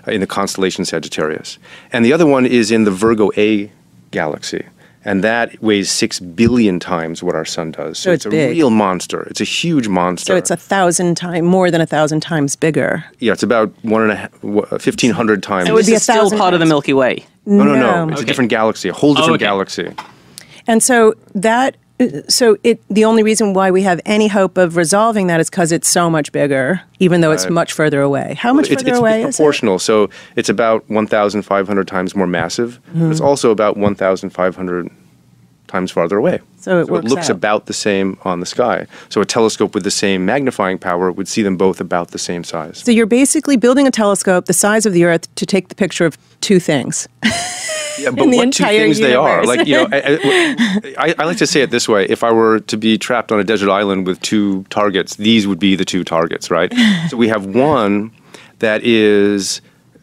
uh, 0.07 0.11
in 0.11 0.21
the 0.21 0.27
constellation 0.27 0.85
Sagittarius. 0.85 1.59
And 1.93 2.05
the 2.05 2.13
other 2.13 2.27
one 2.27 2.47
is 2.47 2.71
in 2.71 2.85
the 2.85 2.91
Virgo 2.91 3.31
A 3.37 3.71
galaxy. 4.11 4.65
And 5.07 5.23
that 5.23 5.63
weighs 5.63 5.91
six 5.91 6.19
billion 6.19 6.81
times 6.81 7.23
what 7.23 7.35
our 7.35 7.45
sun 7.45 7.73
does. 7.73 7.99
So, 7.99 8.11
it's 8.13 8.25
a 8.25 8.31
big. 8.31 8.53
real 8.57 8.71
monster. 8.71 9.25
It's 9.25 9.41
a 9.41 9.45
huge 9.45 9.87
monster. 9.87 10.33
So 10.33 10.37
it's 10.37 10.51
a 10.51 10.57
thousand 10.57 11.17
times, 11.17 11.43
more 11.43 11.71
than 11.71 11.83
a 11.83 11.87
thousand 11.87 12.21
times 12.21 12.57
bigger. 12.57 13.05
yeah, 13.19 13.33
it's 13.35 13.43
about 13.43 13.71
one 13.83 14.01
and 14.01 14.13
a 14.13 14.17
half, 14.17 14.81
fifteen 14.81 15.11
hundred 15.11 15.43
times. 15.43 15.69
It 15.69 15.75
would 15.75 15.85
be 15.85 15.93
a 15.93 16.01
still 16.01 16.23
thousand 16.23 16.39
part 16.39 16.55
of 16.55 16.61
the. 16.61 16.67
Milky 16.67 16.95
Way. 16.95 17.27
No, 17.47 17.65
no, 17.65 17.75
No. 17.75 17.81
no. 18.07 18.09
It's 18.13 18.21
Okay. 18.21 18.23
a 18.23 18.27
different 18.27 18.51
galaxy, 18.51 18.89
a 18.89 18.93
whole 18.93 19.15
different 19.15 19.37
okay. 19.37 19.45
galaxy. 19.45 19.91
And 20.67 20.83
so 20.83 21.15
that 21.35 21.77
so 22.29 22.57
it 22.65 22.81
the 22.91 23.05
only 23.05 23.23
reason 23.23 23.55
why 23.55 23.71
we 23.71 23.83
have 23.83 24.01
any 24.05 24.27
hope 24.27 24.59
of 24.59 24.77
resolving 24.77 25.29
that 25.29 25.39
is 25.41 25.49
because 25.49 25.71
it's 25.71 25.89
so 25.89 26.11
much 26.11 26.33
bigger, 26.33 26.81
even 26.99 27.21
though 27.21 27.31
it's 27.31 27.49
much 27.49 27.73
further 27.73 28.01
away. 28.01 28.35
How 28.37 28.53
much 28.53 28.69
It's, 28.69 28.83
further 28.83 28.91
it's 28.93 28.99
away 28.99 29.23
is 29.23 29.27
it? 29.27 29.39
proportional. 29.39 29.79
So 29.79 30.11
it's 30.35 30.49
about 30.49 30.89
1,500 30.91 31.87
times 31.87 32.17
more 32.17 32.27
massive. 32.27 32.81
Mm-hmm. 32.91 33.13
it's 33.13 33.21
also 33.21 33.51
about 33.53 33.77
1,500 33.77 34.91
times 35.69 35.91
farther 35.93 36.17
away. 36.19 36.41
So 36.59 36.81
it 36.81 36.89
works 36.89 37.07
looks 37.11 37.31
out. 37.31 37.37
about 37.37 37.67
the 37.67 37.73
same 37.73 38.17
on 38.25 38.41
the 38.41 38.47
sky. 38.47 38.87
So 39.09 39.21
a 39.21 39.25
telescope 39.25 39.75
with 39.75 39.85
the 39.85 39.91
same 39.91 40.25
magnifying 40.25 40.79
power 40.79 41.11
would 41.13 41.29
see 41.29 41.43
them 41.43 41.57
both 41.57 41.81
about 41.81 42.11
the 42.11 42.19
same 42.19 42.43
size. 42.45 42.79
So 42.79 42.91
you're 42.91 43.07
basically 43.07 43.57
building 43.57 43.87
a 43.87 43.91
telescope 43.91 44.47
the 44.47 44.53
size 44.53 44.85
of 44.87 44.93
the 44.93 45.05
Earth 45.05 45.33
to 45.37 45.47
take 45.47 45.69
the 45.69 45.75
picture 45.75 46.07
of 46.07 46.17
two 46.45 46.61
things. 46.61 47.09
Yeah, 47.97 48.11
but 48.11 48.27
what 48.27 48.53
two 48.53 48.65
things 48.65 48.99
they 48.99 49.15
are? 49.15 49.45
Like 49.45 49.69
you 49.69 49.77
know, 49.77 49.89
I, 49.93 50.95
I, 50.99 51.15
I 51.17 51.25
like 51.25 51.37
to 51.37 51.47
say 51.47 51.63
it 51.63 51.71
this 51.71 51.89
way: 51.89 52.07
if 52.07 52.25
I 52.25 52.33
were 52.33 52.59
to 52.59 52.77
be 52.77 52.99
trapped 52.99 53.31
on 53.31 53.39
a 53.39 53.45
desert 53.45 53.71
island 53.71 54.07
with 54.07 54.21
two 54.21 54.65
targets, 54.65 55.15
these 55.15 55.47
would 55.47 55.61
be 55.61 55.77
the 55.77 55.85
two 55.85 56.03
targets, 56.03 56.51
right? 56.51 56.73
so 57.09 57.17
we 57.17 57.29
have 57.29 57.47
one 57.47 58.11
that 58.59 58.83
is 58.83 59.61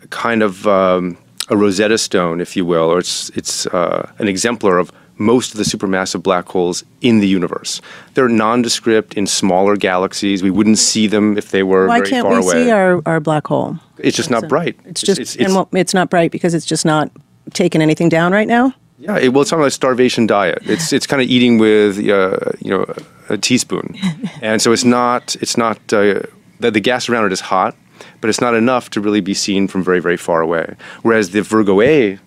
kind 0.10 0.41
of 0.41 0.65
um, 0.67 1.17
a 1.49 1.58
Rosetta 1.58 1.97
Stone, 1.97 2.39
if 2.39 2.56
you 2.56 2.65
will, 2.65 2.89
or 2.89 2.99
it's 2.99 3.30
it's 3.32 3.67
uh, 3.67 4.10
an 4.19 4.30
exemplar 4.30 4.77
of 4.77 4.91
most 5.22 5.52
of 5.52 5.58
the 5.58 5.64
supermassive 5.64 6.24
black 6.24 6.48
holes 6.50 6.84
in 7.02 7.20
the 7.20 7.28
universe. 7.28 7.82
They're 8.14 8.30
nondescript 8.30 9.14
in 9.14 9.28
smaller 9.28 9.76
galaxies. 9.76 10.44
We 10.44 10.52
wouldn't 10.52 10.80
see 10.80 11.08
them 11.08 11.38
if 11.38 11.52
they 11.52 11.64
were 11.64 11.88
Why 11.88 12.00
very 12.00 12.10
can't 12.10 12.28
we 12.28 12.42
see 12.44 12.72
our, 12.72 13.02
our 13.06 13.20
black 13.20 13.48
hole? 13.48 13.78
it's 14.04 14.18
just 14.18 14.30
not 14.30 14.48
bright. 14.48 14.78
It's 14.86 15.02
just 15.02 15.20
it's, 15.20 15.36
and 15.36 15.54
well, 15.54 15.70
it's 15.74 15.94
not 15.94 16.10
bright 16.10 16.32
because 16.32 16.54
it's 16.54 16.66
just 16.66 16.86
not 16.86 17.12
taking 17.54 17.82
anything 17.82 18.10
down 18.10 18.32
right 18.32 18.48
now. 18.48 18.74
Yeah, 18.98 19.18
it, 19.18 19.30
well, 19.30 19.42
it's 19.42 19.54
on 19.54 19.62
a 19.62 19.72
starvation 19.72 20.28
diet. 20.28 20.60
It's 20.64 20.94
it's 20.94 21.08
kind 21.08 21.22
of 21.22 21.28
eating 21.28 21.58
with 21.58 21.98
uh, 21.98 22.38
you 22.60 22.72
know 22.72 22.94
a 23.30 23.38
teaspoon, 23.38 23.96
and 24.42 24.62
so 24.62 24.72
it's 24.72 24.84
not 24.84 25.36
it's 25.42 25.58
not 25.58 25.78
uh, 25.94 26.22
the, 26.60 26.72
the 26.72 26.80
gas 26.80 27.10
around 27.10 27.26
it 27.26 27.32
is 27.32 27.42
hot, 27.42 27.76
but 28.20 28.30
it's 28.30 28.42
not 28.42 28.54
enough 28.54 28.90
to 28.92 29.02
really 29.02 29.22
be 29.22 29.34
seen 29.34 29.68
from 29.68 29.84
very 29.84 30.00
very 30.00 30.18
far 30.18 30.42
away. 30.42 30.76
Whereas 31.02 31.32
the 31.32 31.42
Virgo 31.42 31.82
A, 31.82 32.20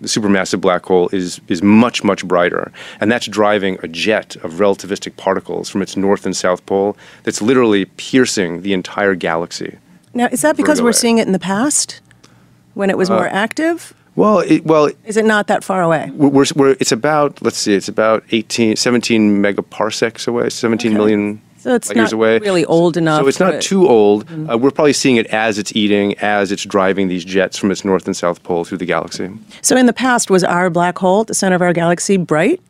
the 0.00 0.08
supermassive 0.08 0.60
black 0.60 0.84
hole, 0.86 1.08
is 1.12 1.40
is 1.48 1.62
much 1.62 2.02
much 2.04 2.26
brighter, 2.26 2.72
and 3.00 3.10
that's 3.10 3.26
driving 3.26 3.78
a 3.82 3.88
jet 3.88 4.36
of 4.36 4.54
relativistic 4.54 5.16
particles 5.16 5.68
from 5.68 5.82
its 5.82 5.96
north 5.96 6.24
and 6.26 6.36
south 6.36 6.64
pole 6.66 6.96
that's 7.24 7.42
literally 7.42 7.84
piercing 7.96 8.62
the 8.62 8.72
entire 8.72 9.14
galaxy. 9.14 9.78
Now, 10.14 10.28
is 10.32 10.40
that 10.42 10.56
because 10.56 10.82
we're 10.82 10.92
seeing 10.92 11.18
it 11.18 11.26
in 11.26 11.32
the 11.32 11.38
past 11.38 12.00
when 12.74 12.90
it 12.90 12.96
was 12.98 13.10
uh, 13.10 13.14
more 13.14 13.28
active? 13.28 13.94
Well, 14.16 14.40
it, 14.40 14.66
well, 14.66 14.90
Is 15.06 15.16
it 15.16 15.24
not 15.24 15.46
that 15.46 15.62
far 15.62 15.82
away? 15.82 16.10
we're, 16.12 16.28
we're, 16.28 16.44
we're, 16.56 16.76
it's 16.80 16.92
about 16.92 17.40
let's 17.42 17.56
see, 17.56 17.74
it's 17.74 17.88
about 17.88 18.24
18, 18.32 18.76
17 18.76 19.40
megaparsecs 19.42 20.26
away, 20.26 20.50
seventeen 20.50 20.92
Okay. 20.92 20.98
million 20.98 21.40
So 21.60 21.74
it's 21.74 21.94
not 21.94 22.10
away. 22.12 22.38
really 22.38 22.64
old 22.64 22.96
enough 22.96 23.20
So 23.20 23.28
it's 23.28 23.38
not 23.40 23.50
to- 23.52 23.60
too 23.60 23.86
old. 23.88 24.26
Mm-hmm. 24.26 24.48
Uh, 24.50 24.56
we're 24.56 24.70
probably 24.70 24.94
seeing 24.94 25.16
it 25.16 25.26
as 25.26 25.58
it's 25.58 25.74
eating, 25.76 26.18
as 26.18 26.50
it's 26.50 26.64
driving 26.64 27.08
these 27.08 27.24
jets 27.24 27.58
from 27.58 27.70
its 27.70 27.84
north 27.84 28.06
and 28.06 28.16
south 28.16 28.42
pole 28.42 28.64
through 28.64 28.78
the 28.78 28.86
galaxy. 28.86 29.30
So 29.60 29.76
in 29.76 29.84
the 29.86 29.92
past, 29.92 30.30
was 30.30 30.42
our 30.42 30.70
black 30.70 30.96
hole 30.98 31.20
at 31.22 31.26
the 31.26 31.34
center 31.34 31.56
of 31.56 31.62
our 31.62 31.72
galaxy 31.74 32.16
bright? 32.16 32.60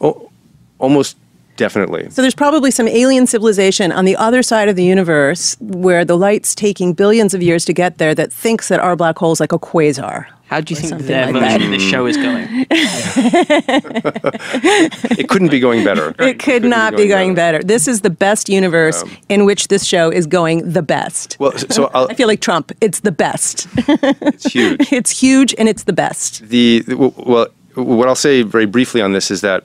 Oh, 0.00 0.30
almost 0.78 1.16
definitely. 1.58 2.08
So 2.08 2.22
there's 2.22 2.34
probably 2.34 2.70
some 2.70 2.88
alien 2.88 3.26
civilization 3.26 3.92
on 3.92 4.06
the 4.06 4.16
other 4.16 4.42
side 4.42 4.70
of 4.70 4.76
the 4.76 4.84
universe 4.84 5.54
where 5.60 6.06
the 6.06 6.16
light's 6.16 6.54
taking 6.54 6.94
billions 6.94 7.34
of 7.34 7.42
years 7.42 7.66
to 7.66 7.74
get 7.74 7.98
there 7.98 8.14
that 8.14 8.32
thinks 8.32 8.68
that 8.68 8.80
our 8.80 8.96
black 8.96 9.18
hole 9.18 9.32
is 9.32 9.40
like 9.40 9.52
a 9.52 9.58
quasar. 9.58 10.24
How 10.46 10.62
do 10.62 10.72
you 10.72 10.80
think 10.80 10.88
something 10.88 11.06
their 11.06 11.30
like 11.30 11.42
version 11.42 11.60
that. 11.60 11.66
of 11.66 11.70
this 11.72 11.82
show 11.82 12.06
is 12.06 12.16
going? 12.16 12.66
It 15.18 15.28
couldn't 15.28 15.50
be 15.50 15.60
going 15.60 15.84
better. 15.84 16.10
It 16.10 16.16
could 16.16 16.38
couldn't 16.38 16.70
not 16.70 16.96
be 16.96 17.06
going 17.06 17.34
better. 17.34 17.62
This 17.62 17.86
is 17.86 18.00
the 18.00 18.10
best 18.10 18.48
universe 18.48 19.02
um, 19.02 19.10
in 19.28 19.44
which 19.44 19.68
this 19.68 19.84
show 19.84 20.10
is 20.10 20.26
going 20.26 20.72
the 20.72 20.80
best. 20.80 21.36
Well, 21.38 21.52
so, 21.52 21.66
so 21.68 21.90
I'll, 21.92 22.10
I 22.10 22.14
feel 22.14 22.28
like 22.28 22.40
Trump. 22.40 22.72
It's 22.80 23.00
the 23.00 23.12
best. 23.12 23.66
it's 23.76 24.44
huge. 24.44 24.80
it's 24.92 25.20
huge 25.20 25.54
and 25.58 25.68
it's 25.68 25.84
the 25.84 25.92
best. 25.92 26.48
the 26.48 26.82
well, 26.88 27.48
what 27.74 28.08
I'll 28.08 28.14
say 28.14 28.42
very 28.42 28.66
briefly 28.66 29.02
on 29.02 29.12
this 29.12 29.30
is 29.30 29.42
that 29.42 29.64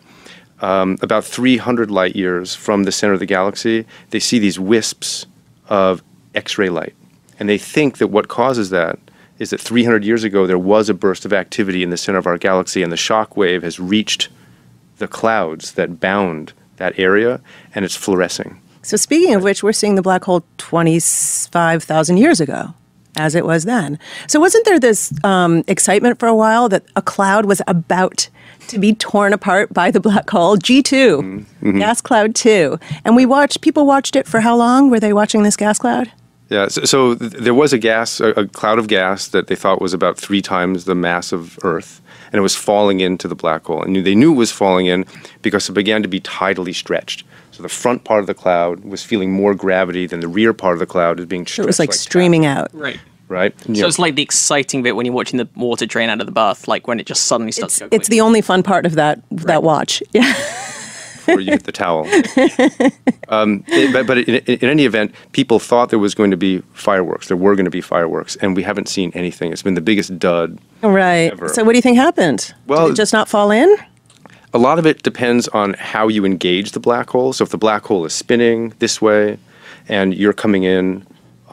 um, 0.62 0.98
about 1.02 1.26
300 1.26 1.92
light 1.92 2.16
years 2.16 2.56
from 2.56 2.84
the 2.84 2.92
center 2.92 3.13
of 3.13 3.20
the 3.20 3.26
galaxy, 3.26 3.86
they 4.12 4.20
see 4.20 4.39
these 4.39 4.60
wisps 4.60 5.26
of 5.70 6.04
X-ray 6.36 6.70
light, 6.70 6.96
and 7.39 7.50
they 7.50 7.58
think 7.58 7.98
that 7.98 8.08
what 8.08 8.28
causes 8.28 8.70
that 8.70 9.00
is 9.39 9.50
that 9.50 9.60
300 9.60 10.04
years 10.04 10.24
ago 10.24 10.48
there 10.48 10.60
was 10.60 10.89
a 10.89 10.94
burst 10.94 11.26
of 11.26 11.34
activity 11.34 11.84
in 11.84 11.89
the 11.89 11.98
center 11.98 12.18
of 12.18 12.28
our 12.28 12.38
galaxy, 12.38 12.84
and 12.84 12.92
the 12.92 12.98
shock 12.98 13.36
wave 13.36 13.63
has 13.63 13.80
reached 13.80 14.30
the 14.98 15.08
clouds 15.08 15.74
that 15.74 16.00
bound 16.00 16.54
that 16.78 16.98
area, 16.98 17.42
and 17.76 17.84
it's 17.84 17.96
fluorescing. 17.96 18.60
So 18.82 18.98
speaking 18.98 19.34
of 19.34 19.44
which, 19.44 19.63
we're 19.63 19.74
seeing 19.74 19.96
the 19.96 20.02
black 20.02 20.24
hole 20.26 20.44
25,000 20.58 22.18
years 22.18 22.39
ago. 22.39 22.74
As 23.16 23.36
it 23.36 23.46
was 23.46 23.66
then. 23.66 24.00
So, 24.26 24.39
wasn't 24.39 24.66
there 24.66 24.80
this 24.80 25.13
um, 25.24 25.63
excitement 25.68 26.18
for 26.18 26.28
a 26.28 26.34
while 26.34 26.68
that 26.70 26.84
a 26.96 27.02
cloud 27.04 27.46
was 27.46 27.62
about 27.68 28.28
to 28.74 28.80
be 28.80 28.94
torn 28.94 29.34
apart 29.34 29.74
by 29.74 29.90
the 29.92 30.00
black 30.00 30.30
hole? 30.30 30.58
G2, 30.58 30.84
Mm-hmm. 31.64 31.80
gas 31.80 32.02
cloud 32.02 32.36
2. 32.36 32.78
And 33.06 33.16
we 33.16 33.26
watched, 33.26 33.62
people 33.62 33.86
watched 33.86 34.16
it 34.16 34.28
for 34.28 34.42
how 34.42 34.56
long? 34.56 34.90
Were 34.90 35.00
they 35.00 35.14
watching 35.14 35.44
this 35.44 35.56
gas 35.56 35.80
cloud? 35.80 36.12
Yeah, 36.50 36.68
so, 36.68 36.84
so 36.84 37.16
there 37.16 37.54
was 37.54 37.74
a 37.74 37.78
gas, 37.80 38.20
a, 38.20 38.30
a 38.32 38.48
cloud 38.48 38.78
of 38.78 38.88
gas 38.88 39.30
that 39.30 39.48
they 39.48 39.56
thought 39.56 39.82
was 39.82 39.94
about 39.94 40.18
three 40.18 40.42
times 40.42 40.86
the 40.86 40.94
mass 40.94 41.32
of 41.32 41.58
Earth, 41.64 42.02
and 42.32 42.36
it 42.38 42.42
was 42.42 42.56
falling 42.56 43.00
into 43.00 43.28
the 43.28 43.36
black 43.36 43.66
hole. 43.66 43.82
And 43.82 43.96
they 44.06 44.14
knew 44.14 44.34
it 44.34 44.38
was 44.38 44.52
falling 44.52 44.86
in 44.88 45.06
because 45.42 45.70
it 45.70 45.72
began 45.74 46.04
to 46.04 46.08
be 46.10 46.20
tidally 46.20 46.76
stretched. 46.76 47.24
So 47.52 47.64
the 47.64 47.70
front 47.70 48.04
part 48.04 48.20
of 48.20 48.28
the 48.28 48.34
cloud 48.34 48.84
was 48.84 49.04
feeling 49.04 49.32
more 49.32 49.56
gravity 49.56 50.06
than 50.06 50.20
the 50.20 50.28
rear 50.28 50.54
part 50.54 50.74
of 50.74 50.80
the 50.80 50.86
cloud 50.86 51.20
is 51.20 51.26
being 51.28 51.48
So 51.48 51.64
it 51.64 51.66
was 51.66 51.80
like, 51.80 51.90
taffy, 51.90 52.00
streaming 52.00 52.46
out. 52.46 52.70
Right. 52.74 53.00
Right? 53.34 53.54
You 53.67 53.76
So 53.76 53.82
know, 53.82 53.88
it's 53.88 54.00
like 54.00 54.15
the 54.15 54.22
exciting 54.22 54.84
bit 54.84 54.96
when 54.96 55.06
you're 55.06 55.15
watching 55.15 55.38
the 55.38 55.50
water 55.56 55.86
drain 55.86 56.10
out 56.10 56.19
of 56.22 56.28
the 56.28 56.32
bath, 56.32 56.67
like 56.67 56.88
when 56.88 57.00
it 57.00 57.06
just 57.08 57.24
suddenly 57.26 57.52
starts 57.52 57.74
It's, 57.76 57.80
to 57.80 57.89
go 57.89 57.96
it's 57.96 58.08
the 58.10 58.22
only 58.22 58.41
fun 58.41 58.63
part 58.63 58.86
of 58.86 58.93
that 58.96 59.22
that 59.32 59.63
watch. 59.63 60.02
Yeah. 60.13 60.32
before 61.26 61.39
you 61.39 61.52
get 61.52 61.63
the 61.63 61.72
towel. 61.72 62.06
um, 63.30 63.63
it- 63.67 63.93
but 63.93 64.06
but 64.06 64.17
in, 64.19 64.36
in 64.46 64.69
any 64.69 64.86
event, 64.86 65.13
people 65.32 65.58
thought 65.60 65.89
there 65.89 66.00
was 66.00 66.13
going 66.13 66.32
to 66.32 66.38
be 66.38 66.60
fireworks. 66.74 67.28
There 67.30 67.38
were 67.38 67.56
going 67.56 67.63
to 67.65 67.72
be 67.72 67.82
fireworks, 67.82 68.36
and 68.38 68.56
we 68.58 68.63
haven't 68.63 68.88
seen 68.89 69.12
anything. 69.15 69.52
It's 69.54 69.63
been 69.63 69.74
the 69.76 69.82
biggest 69.82 70.17
dud 70.19 70.60
Right. 70.82 71.32
Ever. 71.32 71.48
So 71.50 71.63
what 71.63 71.72
do 71.74 71.78
you 71.78 71.82
think 71.82 71.98
happened? 71.98 72.54
Well- 72.67 72.88
Did 72.88 72.93
it 72.93 72.98
just 72.98 73.13
not 73.13 73.28
fall 73.30 73.52
in? 73.52 73.74
a 74.56 74.60
lot 74.60 74.78
of 74.78 74.86
it 74.86 75.02
depends 75.02 75.48
on 75.48 75.74
how 75.74 76.08
you 76.08 76.26
engage 76.26 76.74
the 76.74 76.80
black 76.80 77.10
hole. 77.10 77.34
So 77.34 77.43
if 77.43 77.50
the 77.50 77.58
black 77.58 77.84
hole 77.86 78.06
is 78.06 78.13
spinning 78.13 78.72
this 78.78 79.02
way 79.02 79.39
and 79.89 80.13
you're 80.13 80.32
coming 80.34 80.62
in 80.63 81.04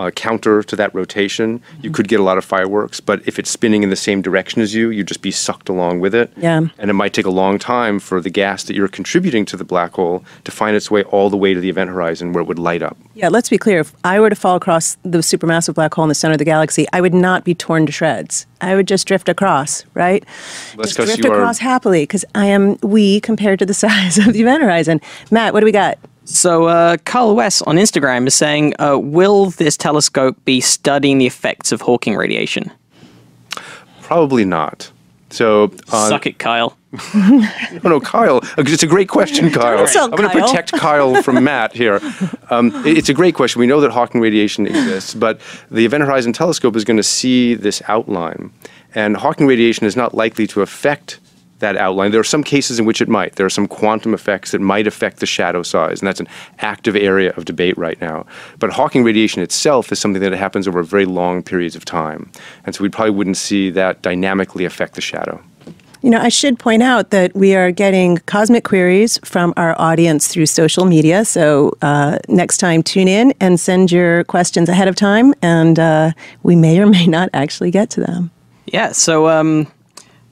uh, 0.00 0.10
counter 0.10 0.62
to 0.62 0.74
that 0.76 0.94
rotation, 0.94 1.60
you 1.82 1.90
could 1.90 2.08
get 2.08 2.18
a 2.18 2.22
lot 2.22 2.38
of 2.38 2.44
fireworks. 2.44 3.00
But 3.00 3.20
if 3.28 3.38
it's 3.38 3.50
spinning 3.50 3.82
in 3.82 3.90
the 3.90 3.96
same 3.96 4.22
direction 4.22 4.62
as 4.62 4.74
you, 4.74 4.88
you'd 4.88 5.06
just 5.06 5.20
be 5.20 5.30
sucked 5.30 5.68
along 5.68 6.00
with 6.00 6.14
it. 6.14 6.32
Yeah. 6.38 6.62
And 6.78 6.90
it 6.90 6.94
might 6.94 7.12
take 7.12 7.26
a 7.26 7.30
long 7.30 7.58
time 7.58 8.00
for 8.00 8.18
the 8.18 8.30
gas 8.30 8.64
that 8.64 8.74
you're 8.74 8.88
contributing 8.88 9.44
to 9.44 9.58
the 9.58 9.64
black 9.64 9.92
hole 9.92 10.24
to 10.44 10.50
find 10.50 10.74
its 10.74 10.90
way 10.90 11.02
all 11.02 11.28
the 11.28 11.36
way 11.36 11.52
to 11.52 11.60
the 11.60 11.68
event 11.68 11.90
horizon 11.90 12.32
where 12.32 12.40
it 12.40 12.46
would 12.46 12.58
light 12.58 12.82
up. 12.82 12.96
Yeah, 13.14 13.28
let's 13.28 13.50
be 13.50 13.58
clear. 13.58 13.80
If 13.80 13.94
I 14.02 14.18
were 14.20 14.30
to 14.30 14.36
fall 14.36 14.56
across 14.56 14.96
the 15.02 15.18
supermassive 15.18 15.74
black 15.74 15.92
hole 15.92 16.04
in 16.04 16.08
the 16.08 16.14
center 16.14 16.32
of 16.32 16.38
the 16.38 16.46
galaxy, 16.46 16.86
I 16.94 17.02
would 17.02 17.14
not 17.14 17.44
be 17.44 17.54
torn 17.54 17.84
to 17.84 17.92
shreds. 17.92 18.46
I 18.62 18.74
would 18.74 18.88
just 18.88 19.06
drift 19.06 19.28
across, 19.28 19.84
right? 19.92 20.24
Just 20.82 20.96
drift 20.96 21.18
you 21.18 21.30
are- 21.30 21.34
across 21.34 21.58
happily 21.58 22.04
because 22.04 22.24
I 22.34 22.46
am 22.46 22.78
wee 22.82 23.20
compared 23.20 23.58
to 23.58 23.66
the 23.66 23.74
size 23.84 24.16
of 24.16 24.32
the 24.32 24.40
event 24.40 24.62
horizon. 24.62 25.02
Matt, 25.30 25.52
what 25.52 25.60
do 25.60 25.66
we 25.66 25.72
got? 25.72 25.98
So, 26.24 26.66
uh, 26.66 26.96
Carl 27.04 27.34
West 27.34 27.62
on 27.66 27.76
Instagram 27.76 28.26
is 28.26 28.34
saying, 28.34 28.74
uh, 28.78 28.96
Will 28.98 29.46
this 29.50 29.76
telescope 29.76 30.36
be 30.44 30.60
studying 30.60 31.18
the 31.18 31.26
effects 31.26 31.72
of 31.72 31.80
Hawking 31.80 32.14
radiation? 32.16 32.70
Probably 34.02 34.44
not. 34.44 34.90
So, 35.30 35.72
on, 35.92 36.08
Suck 36.08 36.26
it, 36.26 36.38
Kyle. 36.38 36.76
Oh 37.14 37.88
no, 37.88 38.00
Kyle. 38.00 38.38
uh, 38.38 38.64
It's 38.66 38.82
a 38.82 38.86
great 38.86 39.08
question, 39.08 39.50
Kyle. 39.50 39.86
I'm 39.96 40.10
going 40.10 40.28
to 40.28 40.40
protect 40.40 40.72
Kyle 40.72 41.22
from 41.22 41.42
Matt 41.44 41.72
here. 41.72 42.00
Um, 42.50 42.72
it- 42.84 42.98
it's 42.98 43.08
a 43.08 43.14
great 43.14 43.34
question. 43.36 43.60
We 43.60 43.66
know 43.68 43.80
that 43.80 43.92
Hawking 43.92 44.20
radiation 44.20 44.66
exists, 44.66 45.14
but 45.14 45.40
the 45.70 45.84
Event 45.84 46.02
Horizon 46.02 46.32
Telescope 46.32 46.74
is 46.74 46.84
going 46.84 46.96
to 46.96 47.02
see 47.04 47.54
this 47.54 47.80
outline, 47.86 48.50
and 48.94 49.16
Hawking 49.16 49.46
radiation 49.46 49.86
is 49.86 49.94
not 49.96 50.14
likely 50.14 50.48
to 50.48 50.62
affect 50.62 51.20
that 51.60 51.76
outline. 51.76 52.10
There 52.10 52.20
are 52.20 52.24
some 52.24 52.42
cases 52.42 52.78
in 52.78 52.84
which 52.84 53.00
it 53.00 53.08
might. 53.08 53.36
There 53.36 53.46
are 53.46 53.50
some 53.50 53.66
quantum 53.66 54.12
effects 54.12 54.50
that 54.50 54.60
might 54.60 54.86
affect 54.86 55.20
the 55.20 55.26
shadow 55.26 55.62
size, 55.62 56.00
and 56.00 56.06
that's 56.08 56.20
an 56.20 56.28
active 56.58 56.96
area 56.96 57.32
of 57.36 57.44
debate 57.44 57.78
right 57.78 58.00
now. 58.00 58.26
But 58.58 58.70
Hawking 58.70 59.04
radiation 59.04 59.42
itself 59.42 59.92
is 59.92 59.98
something 59.98 60.22
that 60.22 60.32
happens 60.32 60.66
over 60.68 60.82
very 60.82 61.06
long 61.06 61.42
periods 61.42 61.76
of 61.76 61.84
time, 61.84 62.30
and 62.64 62.74
so 62.74 62.82
we 62.82 62.88
probably 62.88 63.12
wouldn't 63.12 63.36
see 63.36 63.70
that 63.70 64.02
dynamically 64.02 64.64
affect 64.64 64.94
the 64.94 65.00
shadow. 65.00 65.42
You 66.02 66.08
know, 66.08 66.18
I 66.18 66.30
should 66.30 66.58
point 66.58 66.82
out 66.82 67.10
that 67.10 67.34
we 67.34 67.54
are 67.54 67.70
getting 67.70 68.16
cosmic 68.24 68.64
queries 68.64 69.18
from 69.22 69.52
our 69.58 69.78
audience 69.78 70.28
through 70.28 70.46
social 70.46 70.86
media. 70.86 71.26
So 71.26 71.76
uh, 71.82 72.18
next 72.26 72.56
time, 72.56 72.82
tune 72.82 73.06
in 73.06 73.34
and 73.38 73.60
send 73.60 73.92
your 73.92 74.24
questions 74.24 74.70
ahead 74.70 74.88
of 74.88 74.96
time, 74.96 75.34
and 75.42 75.78
uh, 75.78 76.12
we 76.42 76.56
may 76.56 76.80
or 76.80 76.86
may 76.86 77.06
not 77.06 77.28
actually 77.34 77.70
get 77.70 77.90
to 77.90 78.00
them. 78.00 78.30
Yeah, 78.66 78.92
so 78.92 79.28
um, 79.28 79.66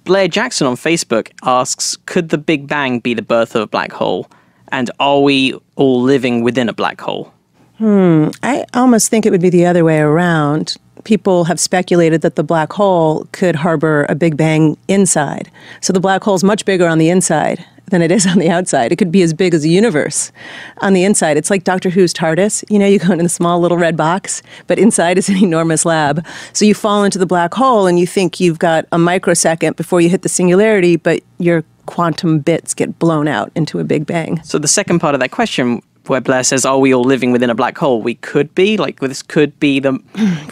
Blair 0.08 0.26
Jackson 0.26 0.66
on 0.66 0.74
Facebook 0.76 1.30
asks 1.42 1.98
Could 2.06 2.30
the 2.30 2.38
Big 2.38 2.66
Bang 2.66 2.98
be 2.98 3.12
the 3.12 3.20
birth 3.20 3.54
of 3.54 3.60
a 3.60 3.66
black 3.66 3.92
hole? 3.92 4.26
And 4.72 4.90
are 4.98 5.20
we 5.20 5.52
all 5.76 6.00
living 6.00 6.42
within 6.42 6.66
a 6.66 6.72
black 6.72 6.98
hole? 6.98 7.30
Hmm. 7.76 8.28
I 8.42 8.64
almost 8.72 9.10
think 9.10 9.26
it 9.26 9.30
would 9.30 9.42
be 9.42 9.50
the 9.50 9.66
other 9.66 9.84
way 9.84 9.98
around. 9.98 10.76
People 11.04 11.44
have 11.44 11.60
speculated 11.60 12.22
that 12.22 12.36
the 12.36 12.42
black 12.42 12.72
hole 12.72 13.28
could 13.32 13.54
harbor 13.54 14.06
a 14.08 14.14
Big 14.14 14.38
Bang 14.38 14.78
inside. 14.88 15.50
So 15.82 15.92
the 15.92 16.00
black 16.00 16.24
hole 16.24 16.36
is 16.36 16.42
much 16.42 16.64
bigger 16.64 16.88
on 16.88 16.96
the 16.96 17.10
inside 17.10 17.62
than 17.88 18.02
it 18.02 18.10
is 18.10 18.26
on 18.26 18.38
the 18.38 18.50
outside. 18.50 18.92
It 18.92 18.96
could 18.96 19.12
be 19.12 19.22
as 19.22 19.32
big 19.32 19.54
as 19.54 19.64
a 19.64 19.68
universe 19.68 20.32
on 20.78 20.92
the 20.92 21.04
inside. 21.04 21.36
It's 21.36 21.50
like 21.50 21.64
Doctor 21.64 21.90
Who's 21.90 22.12
TARDIS. 22.12 22.64
You 22.68 22.78
know, 22.78 22.86
you 22.86 22.98
go 22.98 23.12
into 23.12 23.24
a 23.24 23.28
small 23.28 23.60
little 23.60 23.78
red 23.78 23.96
box, 23.96 24.42
but 24.66 24.78
inside 24.78 25.18
is 25.18 25.28
an 25.28 25.36
enormous 25.42 25.84
lab. 25.84 26.24
So 26.52 26.64
you 26.64 26.74
fall 26.74 27.04
into 27.04 27.18
the 27.18 27.26
black 27.26 27.54
hole 27.54 27.86
and 27.86 27.98
you 27.98 28.06
think 28.06 28.40
you've 28.40 28.58
got 28.58 28.86
a 28.92 28.98
microsecond 28.98 29.76
before 29.76 30.00
you 30.00 30.08
hit 30.08 30.22
the 30.22 30.28
singularity, 30.28 30.96
but 30.96 31.22
your 31.38 31.64
quantum 31.86 32.38
bits 32.38 32.74
get 32.74 32.98
blown 32.98 33.26
out 33.26 33.50
into 33.54 33.78
a 33.78 33.84
Big 33.84 34.06
Bang. 34.06 34.42
So 34.42 34.58
the 34.58 34.68
second 34.68 34.98
part 34.98 35.14
of 35.14 35.20
that 35.20 35.30
question, 35.30 35.82
where 36.08 36.20
Blair 36.20 36.42
says, 36.42 36.64
Are 36.64 36.78
we 36.78 36.94
all 36.94 37.04
living 37.04 37.32
within 37.32 37.50
a 37.50 37.54
black 37.54 37.76
hole? 37.76 38.02
We 38.02 38.14
could 38.16 38.54
be. 38.54 38.76
Like, 38.76 39.00
this 39.00 39.22
could 39.22 39.58
be 39.60 39.80
the. 39.80 39.92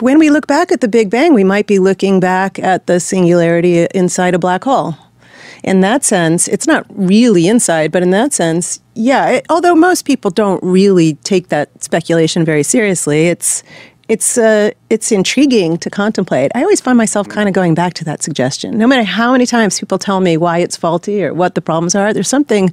when 0.00 0.18
we 0.18 0.30
look 0.30 0.46
back 0.46 0.70
at 0.72 0.80
the 0.80 0.88
Big 0.88 1.10
Bang, 1.10 1.34
we 1.34 1.44
might 1.44 1.66
be 1.66 1.78
looking 1.78 2.20
back 2.20 2.58
at 2.58 2.86
the 2.86 3.00
singularity 3.00 3.86
inside 3.94 4.34
a 4.34 4.38
black 4.38 4.64
hole. 4.64 4.96
In 5.62 5.80
that 5.80 6.04
sense, 6.04 6.48
it's 6.48 6.66
not 6.66 6.86
really 6.90 7.46
inside, 7.48 7.92
but 7.92 8.02
in 8.02 8.10
that 8.10 8.32
sense, 8.32 8.80
yeah. 8.94 9.28
It, 9.28 9.46
although 9.48 9.74
most 9.74 10.04
people 10.04 10.30
don't 10.30 10.62
really 10.62 11.14
take 11.24 11.48
that 11.48 11.82
speculation 11.82 12.44
very 12.44 12.62
seriously, 12.62 13.28
it's 13.28 13.62
it's 14.08 14.38
uh, 14.38 14.70
it's 14.88 15.10
intriguing 15.10 15.78
to 15.78 15.90
contemplate. 15.90 16.52
I 16.54 16.62
always 16.62 16.80
find 16.80 16.96
myself 16.96 17.28
kind 17.28 17.48
of 17.48 17.54
going 17.54 17.74
back 17.74 17.94
to 17.94 18.04
that 18.04 18.22
suggestion. 18.22 18.78
No 18.78 18.86
matter 18.86 19.02
how 19.02 19.32
many 19.32 19.46
times 19.46 19.80
people 19.80 19.98
tell 19.98 20.20
me 20.20 20.36
why 20.36 20.58
it's 20.58 20.76
faulty 20.76 21.24
or 21.24 21.34
what 21.34 21.54
the 21.54 21.60
problems 21.60 21.94
are, 21.94 22.12
there's 22.12 22.28
something 22.28 22.72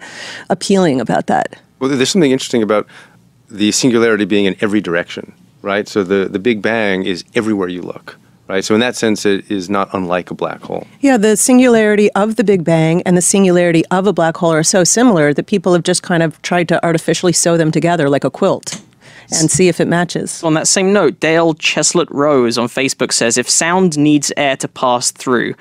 appealing 0.49 1.01
about 1.01 1.27
that. 1.27 1.59
Well, 1.79 1.89
there's 1.89 2.11
something 2.11 2.31
interesting 2.31 2.61
about 2.61 2.87
the 3.49 3.71
singularity 3.71 4.25
being 4.25 4.45
in 4.45 4.55
every 4.61 4.81
direction, 4.81 5.33
right? 5.61 5.87
So 5.87 6.03
the, 6.03 6.29
the 6.29 6.39
Big 6.39 6.61
Bang 6.61 7.03
is 7.03 7.23
everywhere 7.35 7.67
you 7.67 7.81
look, 7.81 8.17
right? 8.47 8.63
So 8.63 8.73
in 8.73 8.79
that 8.81 8.95
sense, 8.95 9.25
it 9.25 9.49
is 9.49 9.69
not 9.69 9.89
unlike 9.93 10.31
a 10.31 10.33
black 10.33 10.61
hole. 10.61 10.87
Yeah, 11.01 11.17
the 11.17 11.37
singularity 11.37 12.11
of 12.11 12.35
the 12.35 12.43
Big 12.43 12.63
Bang 12.63 13.01
and 13.03 13.15
the 13.17 13.21
singularity 13.21 13.83
of 13.91 14.07
a 14.07 14.13
black 14.13 14.37
hole 14.37 14.53
are 14.53 14.63
so 14.63 14.83
similar 14.83 15.33
that 15.33 15.47
people 15.47 15.73
have 15.73 15.83
just 15.83 16.03
kind 16.03 16.23
of 16.23 16.41
tried 16.41 16.67
to 16.69 16.83
artificially 16.85 17.33
sew 17.33 17.57
them 17.57 17.71
together 17.71 18.09
like 18.09 18.23
a 18.23 18.29
quilt 18.29 18.81
and 19.31 19.49
see 19.49 19.67
if 19.67 19.79
it 19.79 19.87
matches. 19.87 20.43
On 20.43 20.53
that 20.53 20.67
same 20.67 20.93
note, 20.93 21.19
Dale 21.19 21.53
Cheslett 21.53 22.09
Rose 22.11 22.57
on 22.57 22.67
Facebook 22.67 23.11
says, 23.11 23.37
If 23.37 23.49
sound 23.49 23.97
needs 23.97 24.31
air 24.37 24.57
to 24.57 24.67
pass 24.67 25.11
through, 25.11 25.55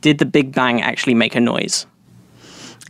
did 0.00 0.18
the 0.18 0.26
Big 0.26 0.52
Bang 0.52 0.82
actually 0.82 1.14
make 1.14 1.34
a 1.34 1.40
noise? 1.40 1.86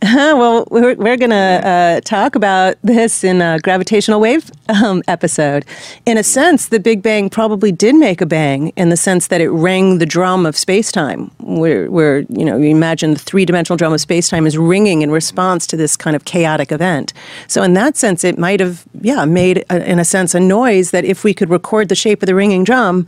Well, 0.03 0.67
we're, 0.69 0.95
we're 0.95 1.17
going 1.17 1.29
to 1.29 1.35
uh, 1.35 2.01
talk 2.01 2.35
about 2.35 2.75
this 2.83 3.23
in 3.23 3.41
a 3.41 3.59
gravitational 3.59 4.19
wave 4.19 4.51
um, 4.67 5.01
episode. 5.07 5.65
In 6.05 6.17
a 6.17 6.23
sense, 6.23 6.67
the 6.67 6.79
Big 6.79 7.01
Bang 7.01 7.29
probably 7.29 7.71
did 7.71 7.95
make 7.95 8.19
a 8.19 8.25
bang 8.25 8.69
in 8.75 8.89
the 8.89 8.97
sense 8.97 9.27
that 9.27 9.39
it 9.39 9.49
rang 9.49 9.99
the 9.99 10.05
drum 10.05 10.45
of 10.45 10.57
space-time, 10.57 11.31
where, 11.39 11.89
where 11.89 12.19
you 12.29 12.43
know, 12.43 12.57
you 12.57 12.69
imagine 12.69 13.13
the 13.13 13.19
three-dimensional 13.19 13.77
drum 13.77 13.93
of 13.93 14.01
space-time 14.01 14.45
is 14.45 14.57
ringing 14.57 15.01
in 15.01 15.11
response 15.11 15.65
to 15.67 15.77
this 15.77 15.95
kind 15.95 16.15
of 16.15 16.25
chaotic 16.25 16.71
event. 16.73 17.13
So 17.47 17.63
in 17.63 17.73
that 17.75 17.95
sense, 17.95 18.23
it 18.23 18.37
might 18.37 18.59
have, 18.59 18.83
yeah, 18.99 19.23
made, 19.23 19.63
a, 19.69 19.89
in 19.89 19.99
a 19.99 20.05
sense, 20.05 20.35
a 20.35 20.39
noise 20.39 20.91
that 20.91 21.05
if 21.05 21.23
we 21.23 21.33
could 21.33 21.49
record 21.49 21.87
the 21.87 21.95
shape 21.95 22.21
of 22.21 22.27
the 22.27 22.35
ringing 22.35 22.65
drum, 22.65 23.07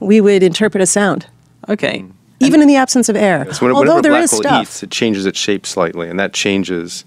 we 0.00 0.20
would 0.20 0.42
interpret 0.42 0.82
a 0.82 0.86
sound, 0.86 1.26
Okay. 1.68 2.04
Even 2.40 2.60
in 2.60 2.68
the 2.68 2.76
absence 2.76 3.08
of 3.08 3.16
air. 3.16 3.52
So 3.52 3.66
when, 3.66 3.74
Although 3.74 3.96
whenever 3.96 4.02
there 4.02 4.12
black 4.12 4.22
is 4.24 4.30
hole 4.32 4.42
stuff. 4.42 4.62
eats, 4.62 4.82
it 4.82 4.90
changes 4.90 5.26
its 5.26 5.38
shape 5.38 5.66
slightly, 5.66 6.08
and 6.08 6.18
that 6.18 6.32
changes 6.32 7.04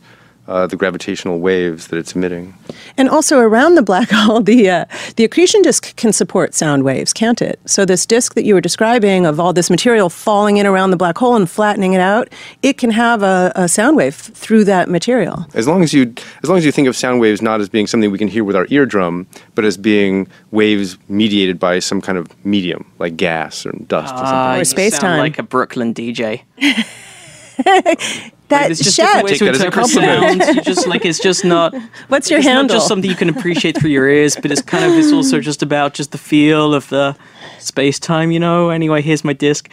uh, 0.47 0.67
the 0.67 0.75
gravitational 0.75 1.39
waves 1.39 1.87
that 1.87 1.97
it's 1.97 2.15
emitting. 2.15 2.53
And 2.97 3.09
also 3.09 3.39
around 3.39 3.75
the 3.75 3.81
black 3.81 4.09
hole, 4.11 4.41
the 4.41 4.69
uh, 4.69 4.85
the 5.15 5.23
accretion 5.23 5.61
disk 5.61 5.95
can 5.95 6.13
support 6.13 6.53
sound 6.53 6.83
waves, 6.83 7.13
can't 7.13 7.41
it? 7.41 7.59
So 7.65 7.85
this 7.85 8.05
disk 8.05 8.33
that 8.35 8.43
you 8.45 8.53
were 8.53 8.61
describing 8.61 9.25
of 9.25 9.39
all 9.39 9.53
this 9.53 9.69
material 9.69 10.09
falling 10.09 10.57
in 10.57 10.65
around 10.65 10.91
the 10.91 10.97
black 10.97 11.17
hole 11.17 11.35
and 11.35 11.49
flattening 11.49 11.93
it 11.93 12.01
out, 12.01 12.29
it 12.63 12.77
can 12.77 12.91
have 12.91 13.23
a, 13.23 13.51
a 13.55 13.67
sound 13.67 13.97
wave 13.97 14.15
through 14.15 14.63
that 14.65 14.89
material. 14.89 15.45
As 15.53 15.67
long 15.67 15.83
as 15.83 15.93
you, 15.93 16.13
as 16.43 16.49
long 16.49 16.57
as 16.57 16.65
you 16.65 16.71
think 16.71 16.87
of 16.87 16.95
sound 16.95 17.19
waves 17.19 17.41
not 17.41 17.61
as 17.61 17.69
being 17.69 17.87
something 17.87 18.11
we 18.11 18.17
can 18.17 18.27
hear 18.27 18.43
with 18.43 18.55
our 18.55 18.67
eardrum, 18.69 19.27
but 19.55 19.65
as 19.65 19.77
being 19.77 20.27
waves 20.51 20.97
mediated 21.09 21.59
by 21.59 21.79
some 21.79 22.01
kind 22.01 22.17
of 22.17 22.27
medium, 22.45 22.85
like 22.99 23.17
gas 23.17 23.65
or 23.65 23.71
dust 23.87 24.13
or 24.13 24.17
something. 24.17 24.33
Ah, 24.33 24.57
Or 24.59 24.63
space-time. 24.63 25.19
like 25.19 25.37
a 25.39 25.43
Brooklyn 25.43 25.93
DJ. 25.93 26.41
That 28.49 28.71
It's 28.71 28.81
just 28.81 28.95
Shep, 28.95 29.05
different 29.07 29.25
ways 29.25 29.31
Take 29.31 29.39
to 29.39 29.45
that 29.45 29.55
as 29.55 29.61
a 29.61 29.65
interpret 29.65 29.91
compliment. 29.93 30.43
sounds. 30.43 30.55
You 30.55 30.61
just 30.61 30.87
like 30.87 31.05
it's 31.05 31.19
just 31.19 31.43
not. 31.43 31.75
What's 32.07 32.29
your 32.29 32.39
it's 32.39 32.47
handle? 32.47 32.63
not 32.63 32.73
just 32.73 32.87
something 32.87 33.09
you 33.09 33.15
can 33.15 33.29
appreciate 33.29 33.77
through 33.77 33.89
your 33.89 34.07
ears, 34.07 34.35
but 34.35 34.51
it's 34.51 34.61
kind 34.61 34.85
of 34.85 34.97
it's 34.97 35.11
also 35.17 35.39
just 35.41 35.61
about 35.61 35.93
just 35.93 36.11
the 36.11 36.17
feel 36.17 36.73
of 36.73 36.87
the 36.89 37.15
space 37.59 37.99
time. 37.99 38.31
You 38.31 38.39
know. 38.39 38.69
Anyway, 38.69 39.01
here's 39.01 39.23
my 39.23 39.33
disc. 39.33 39.69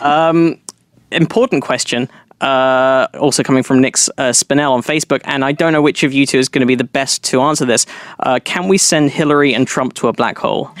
Um, 0.00 0.58
important 1.10 1.62
question. 1.62 2.08
Uh, 2.40 3.06
also 3.20 3.42
coming 3.44 3.62
from 3.62 3.80
Nick 3.80 3.94
uh, 4.18 4.30
Spinell 4.32 4.72
on 4.72 4.82
Facebook, 4.82 5.20
and 5.24 5.44
I 5.44 5.52
don't 5.52 5.72
know 5.72 5.82
which 5.82 6.02
of 6.02 6.12
you 6.12 6.26
two 6.26 6.38
is 6.38 6.48
going 6.48 6.60
to 6.60 6.66
be 6.66 6.74
the 6.74 6.82
best 6.84 7.22
to 7.24 7.40
answer 7.40 7.64
this. 7.64 7.86
Uh, 8.20 8.40
can 8.44 8.66
we 8.66 8.78
send 8.78 9.10
Hillary 9.10 9.54
and 9.54 9.66
Trump 9.66 9.94
to 9.94 10.08
a 10.08 10.12
black 10.12 10.38
hole? 10.38 10.70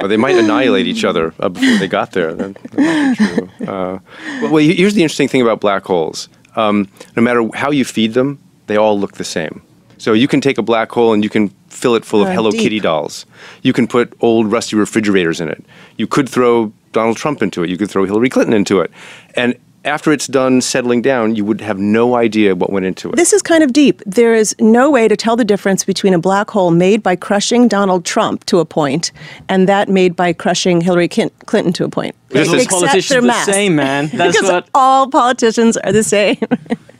or 0.00 0.08
they 0.08 0.16
might 0.16 0.36
annihilate 0.36 0.86
each 0.86 1.04
other 1.04 1.34
uh, 1.40 1.48
before 1.48 1.78
they 1.78 1.88
got 1.88 2.12
there. 2.12 2.34
That, 2.34 2.54
that 2.54 2.78
might 2.78 3.18
be 3.18 3.24
true. 3.24 3.68
Uh, 3.68 3.98
well, 4.42 4.52
well, 4.52 4.62
here's 4.62 4.94
the 4.94 5.02
interesting 5.02 5.28
thing 5.28 5.42
about 5.42 5.60
black 5.60 5.84
holes. 5.84 6.28
Um, 6.56 6.88
no 7.16 7.22
matter 7.22 7.48
how 7.54 7.70
you 7.70 7.84
feed 7.84 8.14
them, 8.14 8.38
they 8.66 8.76
all 8.76 8.98
look 8.98 9.14
the 9.14 9.24
same. 9.24 9.62
So 9.98 10.12
you 10.12 10.28
can 10.28 10.40
take 10.40 10.58
a 10.58 10.62
black 10.62 10.90
hole 10.92 11.12
and 11.12 11.22
you 11.24 11.30
can 11.30 11.48
fill 11.68 11.94
it 11.94 12.04
full 12.04 12.22
of 12.22 12.28
Uh, 12.28 12.32
Hello 12.32 12.50
deep. 12.50 12.60
Kitty 12.60 12.80
dolls. 12.80 13.26
You 13.62 13.72
can 13.72 13.86
put 13.86 14.12
old 14.20 14.50
rusty 14.52 14.76
refrigerators 14.76 15.40
in 15.40 15.48
it. 15.48 15.64
You 15.96 16.06
could 16.06 16.28
throw 16.28 16.72
Donald 16.92 17.16
Trump 17.16 17.42
into 17.42 17.62
it. 17.62 17.70
You 17.70 17.76
could 17.76 17.90
throw 17.90 18.04
Hillary 18.04 18.28
Clinton 18.28 18.54
into 18.54 18.80
it. 18.80 18.90
And 19.34 19.56
after 19.84 20.12
it's 20.12 20.26
done 20.26 20.60
settling 20.60 21.02
down, 21.02 21.36
you 21.36 21.44
would 21.44 21.60
have 21.60 21.78
no 21.78 22.14
idea 22.16 22.54
what 22.54 22.70
went 22.70 22.86
into 22.86 23.10
it. 23.10 23.16
This 23.16 23.32
is 23.32 23.42
kind 23.42 23.62
of 23.62 23.72
deep. 23.72 24.02
There 24.06 24.34
is 24.34 24.54
no 24.58 24.90
way 24.90 25.08
to 25.08 25.16
tell 25.16 25.36
the 25.36 25.44
difference 25.44 25.84
between 25.84 26.14
a 26.14 26.18
black 26.18 26.50
hole 26.50 26.70
made 26.70 27.02
by 27.02 27.16
crushing 27.16 27.68
Donald 27.68 28.04
Trump 28.04 28.44
to 28.46 28.58
a 28.60 28.64
point 28.64 29.12
and 29.48 29.68
that 29.68 29.88
made 29.88 30.16
by 30.16 30.32
crushing 30.32 30.80
Hillary 30.80 31.08
Clinton 31.08 31.72
to 31.74 31.84
a 31.84 31.88
point. 31.88 32.14
Because 32.28 32.48
All 32.48 32.54
Except 32.54 32.70
politicians 32.70 33.08
their 33.08 33.18
are 33.18 33.20
the 33.22 33.26
mass. 33.28 33.44
same, 33.46 33.76
man. 33.76 34.08
That's 34.12 34.36
because 34.36 34.50
what. 34.50 34.68
all 34.74 35.08
politicians 35.10 35.76
are 35.76 35.92
the 35.92 36.02
same. 36.02 36.38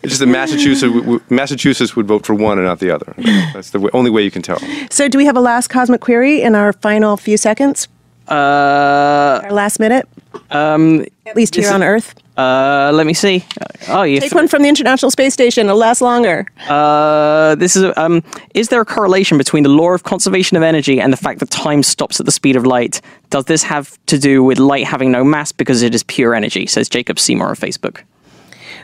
It's 0.02 0.10
just 0.12 0.20
that 0.20 0.26
Massachusetts, 0.26 0.82
w- 0.82 1.00
w- 1.00 1.20
Massachusetts 1.30 1.96
would 1.96 2.06
vote 2.06 2.26
for 2.26 2.34
one 2.34 2.58
and 2.58 2.66
not 2.66 2.78
the 2.78 2.90
other. 2.90 3.14
That's 3.54 3.70
the 3.70 3.80
way, 3.80 3.88
only 3.94 4.10
way 4.10 4.22
you 4.22 4.30
can 4.30 4.42
tell. 4.42 4.58
so, 4.90 5.08
do 5.08 5.16
we 5.16 5.24
have 5.24 5.34
a 5.36 5.40
last 5.40 5.68
cosmic 5.68 6.02
query 6.02 6.42
in 6.42 6.54
our 6.54 6.74
final 6.74 7.16
few 7.16 7.38
seconds? 7.38 7.88
Uh, 8.28 9.40
Our 9.44 9.50
last 9.52 9.80
minute? 9.80 10.06
um, 10.50 11.06
At 11.26 11.36
least 11.36 11.54
here 11.54 11.72
on 11.72 11.82
Earth? 11.82 12.14
Uh, 12.36 12.90
let 12.92 13.06
me 13.06 13.14
see. 13.14 13.44
Oh, 13.88 14.02
you. 14.02 14.20
Take 14.20 14.34
one 14.34 14.48
from 14.48 14.62
the 14.62 14.68
International 14.68 15.10
Space 15.10 15.32
Station. 15.32 15.66
It'll 15.66 15.78
last 15.78 16.00
longer. 16.00 16.46
Uh, 16.68 17.54
this 17.54 17.76
is 17.76 17.92
um, 17.96 18.22
is 18.54 18.68
there 18.68 18.80
a 18.80 18.84
correlation 18.84 19.38
between 19.38 19.62
the 19.62 19.68
law 19.68 19.90
of 19.90 20.02
conservation 20.02 20.56
of 20.56 20.62
energy 20.62 21.00
and 21.00 21.12
the 21.12 21.16
fact 21.16 21.40
that 21.40 21.50
time 21.50 21.82
stops 21.82 22.18
at 22.18 22.26
the 22.26 22.32
speed 22.32 22.56
of 22.56 22.66
light? 22.66 23.00
Does 23.30 23.44
this 23.44 23.62
have 23.62 23.98
to 24.06 24.18
do 24.18 24.42
with 24.42 24.58
light 24.58 24.86
having 24.86 25.12
no 25.12 25.22
mass 25.22 25.52
because 25.52 25.82
it 25.82 25.94
is 25.94 26.02
pure 26.02 26.34
energy? 26.34 26.66
Says 26.66 26.88
Jacob 26.88 27.18
Seymour 27.18 27.48
on 27.48 27.56
Facebook. 27.56 28.02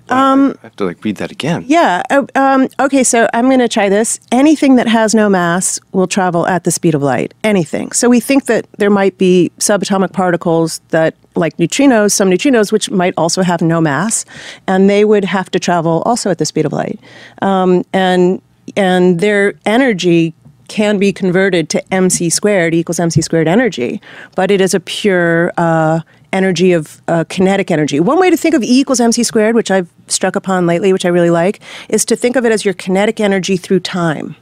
Um, 0.08 0.54
I 0.62 0.66
have 0.66 0.76
to 0.76 0.84
like 0.84 1.04
read 1.04 1.16
that 1.16 1.30
again. 1.30 1.64
Yeah. 1.66 2.02
Uh, 2.10 2.26
um, 2.34 2.68
okay, 2.80 3.04
so 3.04 3.28
I'm 3.32 3.46
going 3.46 3.60
to 3.60 3.68
try 3.68 3.88
this. 3.88 4.20
Anything 4.32 4.76
that 4.76 4.88
has 4.88 5.14
no 5.14 5.28
mass 5.28 5.78
will 5.92 6.06
travel 6.06 6.46
at 6.46 6.64
the 6.64 6.70
speed 6.70 6.94
of 6.94 7.02
light. 7.02 7.34
Anything. 7.44 7.92
So 7.92 8.08
we 8.08 8.20
think 8.20 8.46
that 8.46 8.66
there 8.78 8.90
might 8.90 9.18
be 9.18 9.52
subatomic 9.58 10.12
particles 10.12 10.80
that, 10.88 11.14
like 11.36 11.56
neutrinos, 11.58 12.12
some 12.12 12.30
neutrinos, 12.30 12.72
which 12.72 12.90
might 12.90 13.14
also 13.16 13.42
have 13.42 13.62
no 13.62 13.80
mass, 13.80 14.24
and 14.66 14.90
they 14.90 15.04
would 15.04 15.24
have 15.24 15.50
to 15.50 15.60
travel 15.60 16.02
also 16.06 16.30
at 16.30 16.38
the 16.38 16.46
speed 16.46 16.66
of 16.66 16.72
light. 16.72 16.98
Um, 17.42 17.84
and 17.92 18.42
and 18.76 19.20
their 19.20 19.54
energy 19.66 20.34
can 20.70 20.98
be 20.98 21.12
converted 21.12 21.68
to 21.68 21.82
mc 21.92 22.30
squared 22.30 22.72
equals 22.72 23.00
mc 23.00 23.20
squared 23.20 23.48
energy, 23.48 24.00
but 24.36 24.52
it 24.52 24.60
is 24.60 24.72
a 24.72 24.78
pure 24.78 25.52
uh, 25.58 26.00
energy 26.32 26.72
of 26.72 27.02
uh, 27.08 27.24
kinetic 27.28 27.72
energy. 27.72 27.98
One 27.98 28.20
way 28.20 28.30
to 28.30 28.36
think 28.36 28.54
of 28.54 28.62
E 28.62 28.80
equals 28.80 29.00
mc 29.00 29.24
squared, 29.24 29.56
which 29.56 29.70
I've 29.70 29.88
struck 30.06 30.36
upon 30.36 30.68
lately, 30.68 30.92
which 30.92 31.04
I 31.04 31.08
really 31.08 31.28
like, 31.28 31.60
is 31.88 32.04
to 32.04 32.14
think 32.14 32.36
of 32.36 32.46
it 32.46 32.52
as 32.52 32.64
your 32.64 32.72
kinetic 32.72 33.18
energy 33.18 33.56
through 33.56 33.80
time. 33.80 34.36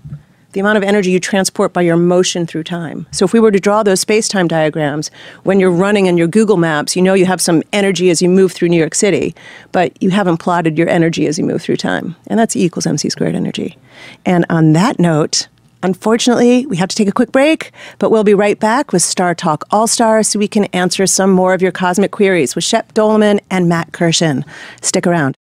The 0.53 0.61
amount 0.61 0.77
of 0.77 0.83
energy 0.83 1.11
you 1.11 1.21
transport 1.21 1.73
by 1.73 1.83
your 1.83 1.97
motion 1.97 2.47
through 2.47 2.65
time. 2.65 3.07
So, 3.11 3.25
if 3.25 3.33
we 3.33 3.41
were 3.41 3.51
to 3.51 3.61
draw 3.61 3.83
those 3.83 4.01
space 4.01 4.29
time 4.29 4.49
diagrams, 4.49 5.11
when 5.45 5.61
you're 5.61 5.71
running 5.71 6.07
in 6.07 6.19
your 6.19 6.29
Google 6.29 6.59
Maps, 6.59 6.95
you 6.95 7.01
know 7.01 7.15
you 7.15 7.27
have 7.27 7.41
some 7.41 7.63
energy 7.73 8.11
as 8.11 8.21
you 8.21 8.29
move 8.29 8.53
through 8.53 8.69
New 8.69 8.79
York 8.79 8.95
City, 8.95 9.35
but 9.73 9.97
you 10.03 10.11
haven't 10.11 10.39
plotted 10.39 10.77
your 10.77 10.91
energy 10.91 11.27
as 11.27 11.39
you 11.39 11.45
move 11.45 11.63
through 11.63 11.77
time. 11.79 12.17
And 12.27 12.39
that's 12.39 12.55
E 12.55 12.65
equals 12.65 12.87
mc 12.87 13.09
squared 13.09 13.35
energy. 13.35 13.79
And 14.27 14.45
on 14.51 14.75
that 14.75 14.99
note, 14.99 15.49
Unfortunately, 15.83 16.67
we 16.67 16.77
have 16.77 16.89
to 16.89 16.97
take 16.97 17.09
a 17.09 17.13
quick 17.13 17.33
break, 17.33 17.73
but 17.99 18.11
we'll 18.11 18.25
be 18.25 18.35
right 18.35 18.59
back 18.59 18.93
with 18.93 19.03
StarTalk 19.03 19.63
All 19.71 19.87
Stars 19.87 20.29
so 20.29 20.39
we 20.39 20.49
can 20.49 20.65
answer 20.67 21.07
some 21.07 21.31
more 21.31 21.55
of 21.55 21.63
your 21.63 21.73
cosmic 21.73 22.11
queries 22.11 22.55
with 22.55 22.65
Shep 22.65 22.95
Doeleman 22.95 23.41
and 23.51 23.69
Matt 23.69 23.93
Kirshen. 23.93 24.45
Stick 24.81 25.07
around. 25.07 25.37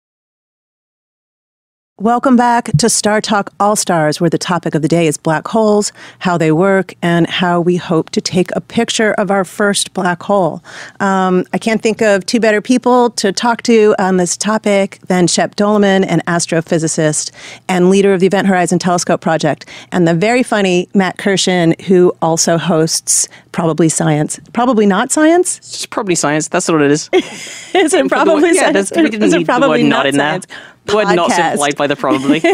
Welcome 2.03 2.37
back 2.37 2.67
to 2.67 2.89
StarTalk 2.89 3.49
All 3.59 3.75
Stars, 3.75 4.21
where 4.21 4.29
the 4.29 4.37
topic 4.37 4.75
of 4.75 4.83
the 4.83 4.89
day 4.89 5.07
is 5.07 5.17
black 5.17 5.49
holes, 5.49 5.93
how 6.19 6.37
they 6.37 6.53
work, 6.53 6.93
and 7.01 7.27
how 7.27 7.59
we 7.59 7.77
hope 7.77 8.11
to 8.11 8.21
take 8.21 8.55
a 8.55 8.61
picture 8.61 9.15
of 9.15 9.31
our 9.31 9.47
first 9.47 9.95
black 9.95 10.23
hole. 10.23 10.63
Um, 11.01 11.47
I 11.55 11.59
can't 11.59 11.81
think 11.81 12.03
of 12.03 12.27
two 12.27 12.39
better 12.39 12.61
people 12.61 13.09
to 13.13 13.33
talk 13.33 13.63
to 13.63 13.95
on 13.99 14.19
this 14.19 14.37
topic 14.37 14.99
than 15.07 15.27
Shep 15.27 15.57
Doeleman, 15.57 16.05
an 16.07 16.21
astrophysicist 16.27 17.31
and 17.67 17.89
leader 17.89 18.13
of 18.13 18.21
the 18.21 18.27
Event 18.27 18.47
Horizon 18.47 18.79
Telescope 18.79 19.23
Project, 19.23 19.65
and 19.91 20.07
the 20.07 20.13
very 20.13 20.43
funny 20.43 20.91
Matt 20.93 21.17
Kirshen, 21.17 21.81
who 21.87 22.15
also 22.21 22.59
hosts 22.59 23.27
Probably 23.53 23.89
Science. 23.89 24.39
Probably 24.53 24.85
not 24.85 25.13
science? 25.13 25.57
It's 25.61 25.87
probably 25.87 26.15
science. 26.15 26.49
That's 26.49 26.69
what 26.69 26.83
it 26.83 26.91
is. 26.91 27.09
is 27.15 27.95
it 27.95 28.07
probably 28.11 28.55
yeah, 28.55 28.71
science? 28.71 28.93
We 28.95 29.09
didn't 29.09 29.31
need 29.31 29.47
probably 29.47 29.79
the 29.79 29.85
word 29.85 29.89
not 29.89 29.97
not 29.97 30.07
in 30.09 30.15
science? 30.17 30.45
there. 30.45 30.57
The 30.87 30.95
word 30.95 31.15
not 31.17 31.31
Podcast. 31.31 31.53
implied 31.53 31.77
by 31.77 31.87
the 31.87 31.97
probably. 31.97 32.43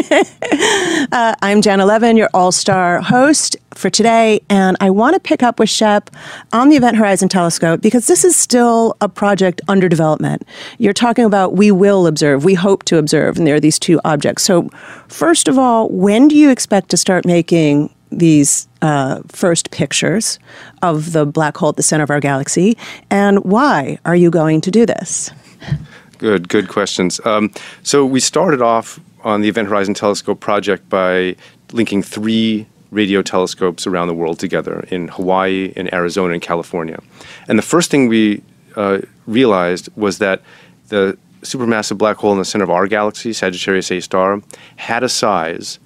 Uh, 1.11 1.35
I'm 1.43 1.61
Janna 1.61 1.85
Levin, 1.85 2.17
your 2.17 2.29
all 2.33 2.51
star 2.51 2.99
host 3.01 3.55
for 3.75 3.89
today, 3.89 4.41
and 4.49 4.75
I 4.79 4.89
want 4.89 5.13
to 5.15 5.19
pick 5.19 5.43
up 5.43 5.59
with 5.59 5.69
Shep 5.69 6.09
on 6.53 6.69
the 6.69 6.75
Event 6.75 6.97
Horizon 6.97 7.29
Telescope 7.29 7.81
because 7.81 8.07
this 8.07 8.23
is 8.23 8.35
still 8.35 8.95
a 8.99 9.07
project 9.09 9.61
under 9.67 9.87
development. 9.89 10.47
You're 10.79 10.93
talking 10.93 11.25
about 11.25 11.55
we 11.55 11.69
will 11.71 12.07
observe, 12.07 12.45
we 12.45 12.55
hope 12.55 12.83
to 12.85 12.97
observe, 12.97 13.37
and 13.37 13.45
there 13.45 13.55
are 13.55 13.59
these 13.59 13.77
two 13.77 13.99
objects. 14.05 14.43
So, 14.43 14.69
first 15.07 15.47
of 15.47 15.59
all, 15.59 15.89
when 15.89 16.27
do 16.29 16.35
you 16.35 16.49
expect 16.49 16.89
to 16.89 16.97
start 16.97 17.25
making 17.25 17.93
these 18.11 18.67
uh, 18.81 19.21
first 19.27 19.69
pictures 19.69 20.39
of 20.81 21.11
the 21.11 21.25
black 21.25 21.57
hole 21.57 21.69
at 21.69 21.75
the 21.75 21.83
center 21.83 22.03
of 22.03 22.09
our 22.09 22.21
galaxy, 22.21 22.77
and 23.11 23.43
why 23.43 23.99
are 24.05 24.15
you 24.15 24.31
going 24.31 24.61
to 24.61 24.71
do 24.71 24.85
this? 24.85 25.29
Good, 26.23 26.47
good 26.47 26.69
questions. 26.69 27.19
Um, 27.25 27.51
so 27.83 28.05
we 28.05 28.21
started 28.21 28.61
off 28.61 28.97
on 29.25 29.41
the 29.41 29.49
Event 29.49 29.67
Horizon 29.67 29.93
Telescope 29.93 30.39
project 30.39 30.87
by 30.87 31.35
linking 31.73 32.01
three 32.01 32.65
radio 32.91 33.21
telescopes 33.21 33.85
around 33.85 34.07
the 34.07 34.13
world 34.13 34.39
together 34.39 34.85
in 34.89 35.09
Hawaii, 35.09 35.73
in 35.75 35.93
Arizona, 35.93 36.31
and 36.31 36.41
California. 36.41 36.97
And 37.49 37.59
the 37.59 37.63
first 37.63 37.91
thing 37.91 38.07
we 38.07 38.41
uh, 38.77 38.99
realized 39.27 39.89
was 39.97 40.19
that 40.19 40.41
the 40.87 41.17
supermassive 41.41 41.97
black 41.97 42.15
hole 42.15 42.31
in 42.31 42.37
the 42.37 42.45
center 42.45 42.63
of 42.63 42.69
our 42.69 42.87
galaxy, 42.87 43.33
Sagittarius 43.33 43.91
A 43.91 43.99
star, 43.99 44.41
had 44.77 45.03
a 45.03 45.09
size 45.09 45.77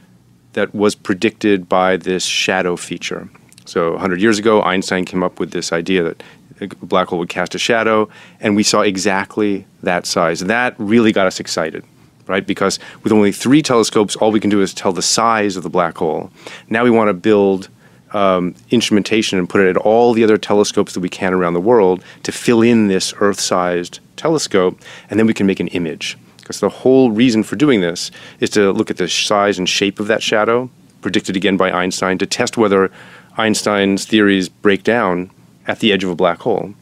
that 0.54 0.76
was 0.76 0.94
predicted 0.94 1.68
by 1.68 1.98
this 1.98 2.24
shadow 2.24 2.76
feature. 2.76 3.28
So 3.66 3.94
100 3.94 4.22
years 4.22 4.38
ago, 4.38 4.62
Einstein 4.62 5.04
came 5.04 5.24
up 5.24 5.40
with 5.40 5.50
this 5.50 5.74
idea 5.74 6.04
that 6.04 6.22
a 6.62 6.68
black 6.68 7.08
hole 7.08 7.20
would 7.20 7.30
cast 7.30 7.56
a 7.56 7.60
shadow, 7.60 8.10
and 8.40 8.56
we 8.56 8.64
saw 8.64 8.82
exactly 8.82 9.66
that 9.84 10.06
size. 10.06 10.42
And 10.42 10.50
that 10.50 10.76
really 10.78 11.12
got 11.12 11.28
us 11.28 11.40
excited, 11.40 11.84
right? 12.28 12.46
Because 12.46 12.80
with 13.04 13.12
only 13.12 13.32
three 13.32 13.62
telescopes, 13.62 14.16
all 14.16 14.32
we 14.32 14.40
can 14.40 14.50
do 14.50 14.62
is 14.62 14.74
tell 14.74 14.92
the 14.92 15.02
size 15.02 15.56
of 15.56 15.64
the 15.64 15.70
black 15.70 15.98
hole. 15.98 16.32
Now 16.70 16.84
we 16.84 16.90
want 16.90 17.10
to 17.10 17.14
build 17.14 17.70
um, 18.14 18.56
instrumentation 18.72 19.38
and 19.38 19.50
put 19.50 19.62
it 19.62 19.70
at 19.70 19.78
all 19.78 20.14
the 20.14 20.24
other 20.24 20.38
telescopes 20.38 20.94
that 20.94 21.02
we 21.02 21.10
can 21.10 21.34
around 21.34 21.54
the 21.54 21.62
world 21.62 22.04
to 22.24 22.32
fill 22.32 22.62
in 22.62 22.88
this 22.88 23.14
Earth 23.20 23.40
sized 23.40 24.00
telescope, 24.16 24.80
and 25.10 25.20
then 25.20 25.28
we 25.28 25.34
can 25.34 25.46
make 25.46 25.60
an 25.60 25.68
image. 25.70 26.18
Because 26.38 26.60
the 26.62 26.70
whole 26.70 27.12
reason 27.12 27.44
for 27.44 27.58
doing 27.58 27.82
this 27.82 28.10
is 28.40 28.50
to 28.52 28.72
look 28.72 28.90
at 28.90 28.98
the 28.98 29.10
size 29.10 29.60
and 29.60 29.68
shape 29.68 30.00
of 30.00 30.08
that 30.08 30.24
shadow, 30.24 30.70
predicted 31.02 31.36
again 31.36 31.58
by 31.58 31.72
Einstein, 31.72 32.18
to 32.18 32.26
test 32.26 32.58
whether 32.58 32.90
Einstein's 33.38 34.06
theories 34.06 34.50
break 34.50 34.84
down 34.84 35.30
at 35.68 35.80
the 35.80 35.92
edge 35.92 36.04
of 36.04 36.10
a 36.10 36.16
black 36.16 36.40
hole, 36.40 36.74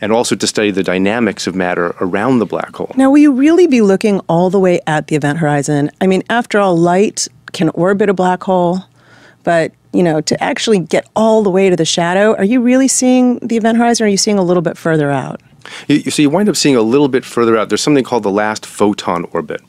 and 0.00 0.12
also 0.12 0.34
to 0.36 0.46
study 0.46 0.70
the 0.70 0.82
dynamics 0.82 1.46
of 1.46 1.54
matter 1.54 1.94
around 2.00 2.38
the 2.38 2.46
black 2.46 2.74
hole. 2.76 2.92
Now, 2.96 3.10
will 3.10 3.18
you 3.18 3.32
really 3.32 3.66
be 3.66 3.80
looking 3.80 4.20
all 4.28 4.50
the 4.50 4.60
way 4.60 4.80
at 4.86 5.06
the 5.08 5.16
event 5.16 5.38
horizon? 5.38 5.90
I 6.00 6.06
mean, 6.06 6.22
after 6.30 6.58
all, 6.60 6.76
light 6.76 7.26
can 7.52 7.70
orbit 7.70 8.08
a 8.08 8.14
black 8.14 8.42
hole, 8.42 8.80
but 9.44 9.72
you 9.92 10.02
know, 10.02 10.20
to 10.20 10.42
actually 10.42 10.80
get 10.80 11.08
all 11.14 11.44
the 11.44 11.50
way 11.50 11.70
to 11.70 11.76
the 11.76 11.84
shadow, 11.84 12.34
are 12.36 12.44
you 12.44 12.60
really 12.60 12.88
seeing 12.88 13.38
the 13.38 13.56
event 13.56 13.78
horizon 13.78 14.04
or 14.04 14.06
are 14.08 14.10
you 14.10 14.16
seeing 14.16 14.38
a 14.38 14.42
little 14.42 14.62
bit 14.62 14.76
further 14.76 15.10
out? 15.12 15.40
You, 15.86 15.96
you- 16.04 16.10
so 16.10 16.20
you 16.20 16.30
wind 16.30 16.48
up 16.48 16.56
seeing 16.56 16.74
a 16.74 16.82
little 16.82 17.06
bit 17.08 17.24
further 17.24 17.56
out. 17.56 17.68
There's 17.68 17.80
something 17.82 18.02
called 18.04 18.24
the 18.24 18.30
last 18.30 18.66
photon 18.66 19.24
orbit, 19.32 19.60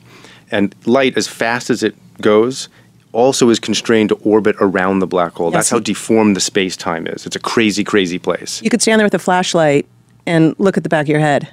and 0.50 0.74
light, 0.84 1.16
as 1.16 1.28
fast 1.28 1.70
as 1.70 1.82
it 1.84 1.94
goes, 2.20 2.68
also 3.16 3.48
is 3.48 3.58
constrained 3.58 4.10
to 4.10 4.14
orbit 4.16 4.54
around 4.60 4.98
the 4.98 5.06
black 5.06 5.32
hole. 5.32 5.50
That's 5.50 5.70
how 5.70 5.78
deformed 5.78 6.36
the 6.36 6.40
space 6.40 6.76
time 6.76 7.06
is. 7.06 7.24
It's 7.24 7.34
a 7.34 7.40
crazy, 7.40 7.82
crazy 7.82 8.18
place. 8.18 8.60
You 8.62 8.68
could 8.68 8.82
stand 8.82 9.00
there 9.00 9.06
with 9.06 9.14
a 9.14 9.18
flashlight 9.18 9.86
and 10.26 10.54
look 10.58 10.76
at 10.76 10.82
the 10.82 10.90
back 10.90 11.06
of 11.06 11.08
your 11.08 11.20
head. 11.20 11.48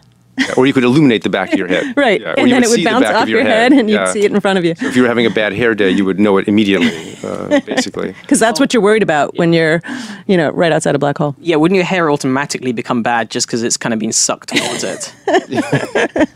Or 0.57 0.65
you 0.67 0.73
could 0.73 0.83
illuminate 0.83 1.23
the 1.23 1.29
back 1.29 1.53
of 1.53 1.59
your 1.59 1.67
head. 1.67 1.93
Right. 2.03 2.21
Yeah, 2.21 2.33
and 2.37 2.51
then 2.51 2.63
it 2.63 2.69
would 2.69 2.83
bounce 2.83 3.05
off 3.05 3.23
of 3.23 3.29
your 3.29 3.43
head, 3.43 3.71
and 3.71 3.89
you'd 3.89 3.95
Yeah. 3.95 4.05
see 4.11 4.21
it 4.25 4.31
in 4.31 4.39
front 4.41 4.57
of 4.59 4.65
you. 4.65 4.71
If 4.71 4.95
you 4.95 5.01
were 5.03 5.07
having 5.07 5.25
a 5.25 5.29
bad 5.29 5.53
hair 5.53 5.73
day, 5.75 5.89
you 5.91 6.05
would 6.05 6.19
know 6.19 6.37
it 6.37 6.47
immediately, 6.47 6.91
uh, 7.23 7.59
basically. 7.61 8.13
Because 8.21 8.39
that's 8.39 8.59
what 8.59 8.73
you're 8.73 8.83
worried 8.83 9.03
about 9.03 9.37
when 9.37 9.53
you're, 9.53 9.81
you 10.27 10.35
know, 10.37 10.49
right 10.51 10.71
outside 10.71 10.95
a 10.95 10.99
black 10.99 11.17
hole. 11.17 11.35
yeah, 11.39 11.55
wouldn't 11.55 11.75
your 11.75 11.85
hair 11.85 12.09
automatically 12.11 12.71
become 12.73 13.03
bad 13.03 13.29
just 13.29 13.47
because 13.47 13.63
it's 13.63 13.77
kind 13.77 13.93
of 13.93 13.99
been 13.99 14.11
sucked 14.11 14.49
towards 14.49 14.83
it? 14.83 15.13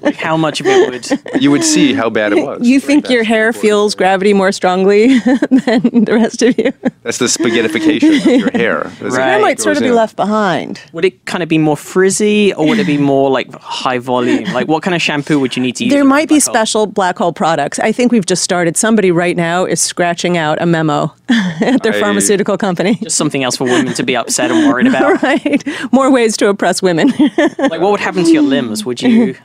like 0.02 0.16
how 0.28 0.38
much 0.38 0.60
of 0.62 0.68
it 0.68 0.90
would? 0.90 1.42
You 1.42 1.52
would 1.52 1.64
see 1.64 1.94
how 1.94 2.10
bad 2.10 2.34
it 2.34 2.44
was. 2.46 2.68
You 2.68 2.78
Right, 2.78 2.84
think 2.86 3.10
your 3.10 3.24
hair 3.24 3.52
feels 3.54 3.96
gravity 3.96 4.34
more 4.34 4.52
strongly 4.52 5.20
than 5.20 6.06
the 6.06 6.12
rest 6.14 6.42
of 6.44 6.58
you? 6.58 6.72
That's 7.04 7.18
the 7.18 7.26
spaghettification 7.26 8.18
of 8.20 8.26
your 8.26 8.52
hair. 8.52 8.86
as 8.88 9.02
it 9.02 9.18
Right. 9.18 9.28
Hair 9.28 9.42
might 9.42 9.60
sort 9.60 9.78
of 9.78 9.82
be 9.84 9.90
in. 9.90 9.96
left 9.96 10.16
behind. 10.16 10.82
Would 10.94 11.06
it 11.06 11.26
kind 11.26 11.42
of 11.44 11.50
be 11.50 11.58
more 11.58 11.78
frizzy, 11.78 12.54
or 12.54 12.68
would 12.68 12.80
it 12.80 12.88
be 12.88 12.98
more 12.98 13.30
like 13.30 13.52
high 13.88 14.00
volume? 14.00 14.44
Like 14.54 14.68
what 14.68 14.84
kind 14.84 14.96
of 14.96 15.02
shampoo 15.02 15.40
would 15.40 15.56
you 15.56 15.62
need 15.64 15.76
to 15.78 15.86
use? 15.86 15.94
There 15.94 16.04
might 16.06 16.28
be 16.30 16.36
black 16.40 16.44
hole? 16.46 16.54
special 16.54 16.86
black 16.88 17.18
hole 17.18 17.34
products. 17.34 17.80
I 17.80 17.92
think 17.92 18.12
we've 18.12 18.26
just 18.26 18.44
started. 18.44 18.76
Somebody 18.78 19.12
right 19.12 19.38
now 19.38 19.66
is 19.66 19.80
scratching 19.80 20.38
out 20.38 20.62
a 20.62 20.66
memo 20.66 21.14
at 21.30 21.84
their 21.84 21.94
I- 21.94 22.00
pharmaceutical 22.00 22.58
company. 22.58 22.96
Just 22.96 23.18
something 23.18 23.44
else 23.44 23.56
for 23.58 23.64
women 23.66 23.94
to 23.94 24.04
be 24.04 24.16
upset 24.16 24.52
and 24.52 24.68
worried 24.68 24.88
about. 24.94 25.22
right. 25.24 25.64
More 25.92 26.12
ways 26.12 26.36
to 26.38 26.50
oppress 26.50 26.82
women. 26.82 27.12
Like 27.58 27.82
what 27.82 27.92
would 27.92 28.00
happen 28.00 28.24
to 28.24 28.32
your 28.32 28.42
limbs? 28.44 28.86
Would 28.86 29.02
you? 29.02 29.36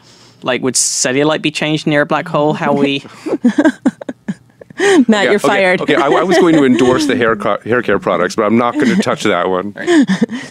Like, 0.42 0.60
would 0.62 0.74
cellulite 0.74 1.40
be 1.42 1.50
changed 1.52 1.86
near 1.86 2.02
a 2.02 2.06
black 2.06 2.26
hole? 2.28 2.52
How 2.52 2.72
we? 2.72 3.04
Matt, 4.78 5.08
Yeah, 5.08 5.22
you're 5.30 5.38
fired. 5.38 5.80
Okay, 5.82 5.94
I, 5.94 6.06
I 6.08 6.22
was 6.24 6.38
going 6.38 6.54
to 6.56 6.64
endorse 6.64 7.06
the 7.06 7.14
hair, 7.16 7.36
co- 7.36 7.60
hair 7.60 7.82
care 7.82 7.98
products, 7.98 8.34
but 8.36 8.44
I'm 8.44 8.56
not 8.58 8.74
going 8.74 8.88
to 8.94 8.96
touch 8.96 9.22
that 9.24 9.48
one. 9.48 9.74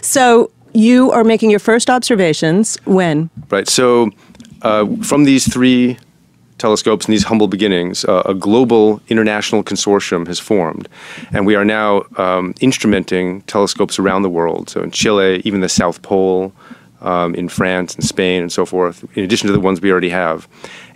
So 0.02 0.50
you 0.74 1.10
are 1.12 1.24
making 1.24 1.50
your 1.50 1.58
first 1.58 1.90
observations 1.90 2.76
when? 2.84 3.30
Right. 3.50 3.68
So, 3.68 4.10
uh, 4.62 4.86
from 5.02 5.24
these 5.24 5.52
three 5.52 5.98
telescopes 6.58 7.06
and 7.06 7.12
these 7.12 7.24
humble 7.24 7.48
beginnings, 7.48 8.04
uh, 8.04 8.22
a 8.24 8.34
global 8.34 9.00
international 9.08 9.64
consortium 9.64 10.26
has 10.28 10.38
formed, 10.38 10.88
and 11.32 11.46
we 11.46 11.54
are 11.54 11.64
now 11.64 12.02
um, 12.16 12.54
instrumenting 12.54 13.44
telescopes 13.46 13.98
around 13.98 14.22
the 14.22 14.30
world. 14.30 14.70
So, 14.70 14.82
in 14.82 14.90
Chile, 14.90 15.42
even 15.44 15.60
the 15.60 15.68
South 15.68 16.02
Pole, 16.02 16.52
um, 17.00 17.34
in 17.34 17.48
France 17.48 17.94
and 17.96 18.04
Spain, 18.04 18.42
and 18.42 18.52
so 18.52 18.64
forth. 18.64 19.04
In 19.16 19.24
addition 19.24 19.48
to 19.48 19.52
the 19.52 19.60
ones 19.60 19.80
we 19.80 19.90
already 19.90 20.10
have, 20.10 20.48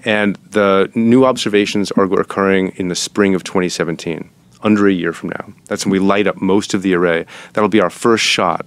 and 0.05 0.37
the 0.51 0.91
new 0.95 1.25
observations 1.25 1.91
are 1.93 2.05
occurring 2.05 2.69
in 2.77 2.89
the 2.89 2.95
spring 2.95 3.35
of 3.35 3.43
2017, 3.43 4.31
under 4.63 4.87
a 4.87 4.93
year 4.93 5.13
from 5.13 5.31
now. 5.31 5.53
That's 5.67 5.85
when 5.85 5.93
we 5.93 5.99
light 5.99 6.27
up 6.27 6.41
most 6.41 6.75
of 6.75 6.83
the 6.83 6.95
array. 6.95 7.27
That'll 7.53 7.69
be 7.69 7.81
our 7.81 7.91
first 7.91 8.25
shot 8.25 8.65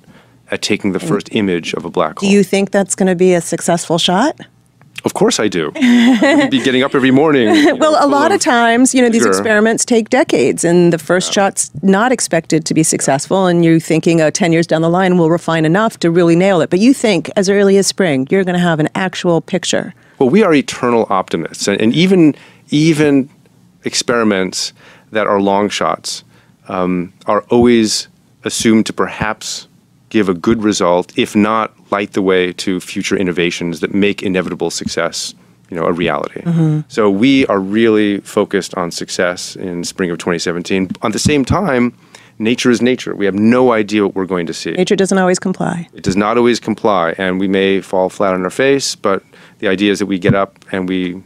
at 0.51 0.61
taking 0.61 0.91
the 0.91 0.99
first 0.99 1.29
image 1.33 1.73
of 1.73 1.85
a 1.85 1.89
black 1.89 2.17
Do 2.17 2.25
hole. 2.25 2.33
you 2.33 2.43
think 2.43 2.71
that's 2.71 2.95
going 2.95 3.07
to 3.07 3.15
be 3.15 3.33
a 3.33 3.41
successful 3.41 3.97
shot? 3.97 4.39
Of 5.05 5.13
course 5.13 5.39
I 5.39 5.47
do. 5.47 5.71
I 5.75 6.35
would 6.35 6.51
be 6.51 6.61
getting 6.61 6.83
up 6.83 6.93
every 6.93 7.11
morning. 7.11 7.47
Well, 7.79 7.93
know, 7.93 8.05
a 8.05 8.07
lot 8.07 8.33
of 8.33 8.41
times, 8.41 8.93
you 8.93 9.01
know, 9.01 9.09
these 9.09 9.23
vigor. 9.23 9.37
experiments 9.37 9.85
take 9.85 10.09
decades, 10.09 10.65
and 10.65 10.91
the 10.91 10.97
first 10.97 11.31
shot's 11.31 11.71
not 11.81 12.11
expected 12.11 12.65
to 12.65 12.73
be 12.73 12.83
successful, 12.83 13.45
and 13.45 13.63
you're 13.63 13.79
thinking, 13.79 14.19
oh, 14.19 14.29
10 14.29 14.51
years 14.51 14.67
down 14.67 14.81
the 14.81 14.89
line, 14.89 15.17
we'll 15.17 15.29
refine 15.29 15.63
enough 15.63 15.99
to 15.99 16.11
really 16.11 16.35
nail 16.35 16.59
it. 16.59 16.69
But 16.69 16.79
you 16.79 16.93
think 16.93 17.29
as 17.37 17.49
early 17.49 17.77
as 17.77 17.87
spring, 17.87 18.27
you're 18.29 18.43
going 18.43 18.57
to 18.57 18.61
have 18.61 18.79
an 18.81 18.89
actual 18.95 19.39
picture. 19.39 19.93
Well, 20.17 20.29
we 20.29 20.43
are 20.43 20.53
eternal 20.53 21.07
optimists, 21.09 21.67
and, 21.67 21.79
and 21.79 21.93
even 21.93 22.35
even 22.71 23.29
experiments 23.85 24.73
that 25.11 25.27
are 25.27 25.39
long 25.39 25.69
shots 25.69 26.23
um, 26.67 27.13
are 27.25 27.41
always 27.49 28.09
assumed 28.43 28.85
to 28.87 28.93
perhaps 28.93 29.68
give 30.09 30.29
a 30.29 30.33
good 30.33 30.63
result, 30.63 31.17
if 31.17 31.35
not 31.35 31.73
light 31.91 32.13
the 32.13 32.21
way 32.21 32.51
to 32.53 32.79
future 32.79 33.15
innovations 33.15 33.79
that 33.79 33.93
make 33.93 34.21
inevitable 34.23 34.69
success, 34.69 35.33
you 35.69 35.77
know, 35.77 35.85
a 35.85 35.93
reality. 35.93 36.41
So 36.87 37.09
we 37.09 37.45
are 37.47 37.59
really 37.59 38.19
focused 38.21 38.75
on 38.75 38.91
success 38.91 39.55
in 39.55 39.83
spring 39.83 40.09
of 40.11 40.17
2017. 40.17 40.89
At 41.03 41.13
the 41.13 41.19
same 41.19 41.45
time, 41.45 41.93
nature 42.39 42.71
is 42.71 42.81
nature. 42.81 43.15
We 43.15 43.25
have 43.25 43.35
no 43.35 43.71
idea 43.71 44.03
what 44.03 44.15
we're 44.15 44.25
going 44.25 44.47
to 44.47 44.53
see. 44.53 44.71
Nature 44.71 44.95
doesn't 44.95 45.17
always 45.17 45.39
comply. 45.39 45.87
It 45.93 46.03
does 46.03 46.15
not 46.15 46.37
always 46.37 46.59
comply, 46.59 47.13
and 47.17 47.39
we 47.39 47.47
may 47.47 47.81
fall 47.81 48.09
flat 48.09 48.33
on 48.33 48.43
our 48.43 48.49
face, 48.49 48.95
but 48.95 49.23
the 49.59 49.67
idea 49.67 49.91
is 49.91 49.99
that 49.99 50.07
we 50.07 50.17
get 50.17 50.33
up 50.33 50.65
and 50.71 50.89
we 50.89 51.21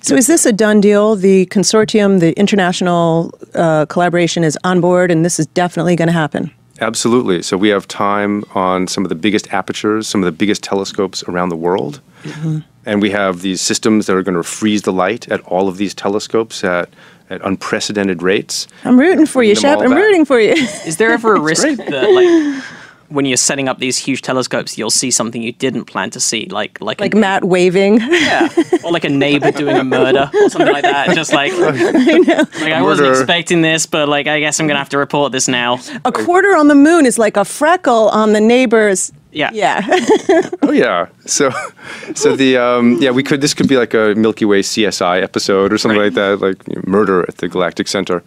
So 0.00 0.14
is 0.14 0.26
this 0.26 0.46
a 0.46 0.52
done 0.52 0.80
deal? 0.80 1.16
The 1.16 1.46
consortium, 1.46 2.20
the 2.20 2.32
international 2.38 3.34
uh, 3.54 3.86
collaboration 3.86 4.44
is 4.44 4.58
on 4.62 4.80
board, 4.80 5.10
and 5.10 5.24
this 5.24 5.40
is 5.40 5.46
definitely 5.48 5.96
going 5.96 6.08
to 6.08 6.12
happen. 6.12 6.52
Absolutely. 6.80 7.42
So 7.42 7.56
we 7.56 7.68
have 7.68 7.88
time 7.88 8.44
on 8.54 8.86
some 8.86 9.04
of 9.04 9.08
the 9.08 9.14
biggest 9.14 9.52
apertures, 9.52 10.06
some 10.06 10.22
of 10.22 10.26
the 10.26 10.32
biggest 10.32 10.62
telescopes 10.62 11.22
around 11.24 11.48
the 11.48 11.56
world. 11.56 12.00
Mm-hmm. 12.22 12.58
And 12.86 13.02
we 13.02 13.10
have 13.10 13.42
these 13.42 13.60
systems 13.60 14.06
that 14.06 14.16
are 14.16 14.22
going 14.22 14.36
to 14.36 14.42
freeze 14.42 14.82
the 14.82 14.92
light 14.92 15.28
at 15.28 15.40
all 15.42 15.68
of 15.68 15.76
these 15.76 15.92
telescopes 15.92 16.64
at, 16.64 16.88
at 17.30 17.44
unprecedented 17.44 18.22
rates. 18.22 18.66
I'm 18.84 18.98
rooting 18.98 19.26
for 19.26 19.42
you, 19.42 19.54
Bring 19.54 19.62
Shep. 19.62 19.78
I'm 19.80 19.90
back. 19.90 19.98
rooting 19.98 20.24
for 20.24 20.40
you. 20.40 20.52
Is 20.52 20.96
there 20.96 21.10
ever 21.10 21.34
a 21.36 21.40
risk 21.50 21.66
that, 21.66 22.10
like, 22.10 22.64
when 23.08 23.24
you're 23.24 23.36
setting 23.36 23.68
up 23.68 23.78
these 23.78 23.96
huge 23.96 24.22
telescopes, 24.22 24.76
you'll 24.78 24.90
see 24.90 25.10
something 25.10 25.42
you 25.42 25.52
didn't 25.52 25.84
plan 25.86 26.10
to 26.10 26.20
see, 26.20 26.46
like 26.46 26.80
like 26.80 27.00
like 27.00 27.14
a, 27.14 27.16
Matt 27.16 27.44
waving. 27.44 28.00
yeah, 28.00 28.48
or 28.84 28.92
like 28.92 29.04
a 29.04 29.08
neighbor 29.08 29.50
doing 29.50 29.76
a 29.76 29.84
murder 29.84 30.30
or 30.34 30.48
something 30.50 30.72
like 30.72 30.82
that. 30.82 31.14
Just 31.14 31.32
like 31.32 31.52
like 31.58 32.72
I 32.72 32.82
wasn't 32.82 33.08
expecting 33.08 33.62
this, 33.62 33.86
but 33.86 34.08
like 34.08 34.26
I 34.26 34.40
guess 34.40 34.60
I'm 34.60 34.66
gonna 34.66 34.78
have 34.78 34.88
to 34.90 34.98
report 34.98 35.32
this 35.32 35.48
now. 35.48 35.78
a 36.04 36.12
quarter 36.12 36.54
on 36.56 36.68
the 36.68 36.74
moon 36.74 37.06
is 37.06 37.18
like 37.18 37.36
a 37.36 37.44
freckle 37.44 38.08
on 38.10 38.32
the 38.32 38.40
neighbor's. 38.40 39.12
Yeah. 39.32 39.50
Yeah. 39.52 39.82
Oh 40.62 40.72
yeah. 40.72 41.06
So, 41.24 41.50
so 42.14 42.36
the 42.36 42.58
um, 42.58 42.98
yeah 43.00 43.10
we 43.10 43.22
could 43.22 43.40
this 43.40 43.54
could 43.54 43.68
be 43.68 43.76
like 43.78 43.94
a 43.94 44.14
Milky 44.16 44.44
Way 44.44 44.60
CSI 44.60 45.22
episode 45.22 45.72
or 45.72 45.78
something 45.78 45.98
Right. 45.98 46.06
like 46.06 46.14
that, 46.14 46.40
like 46.46 46.68
you 46.68 46.76
know, 46.76 46.82
murder 46.86 47.22
at 47.28 47.38
the 47.38 47.48
galactic 47.48 47.88
center. 47.88 48.22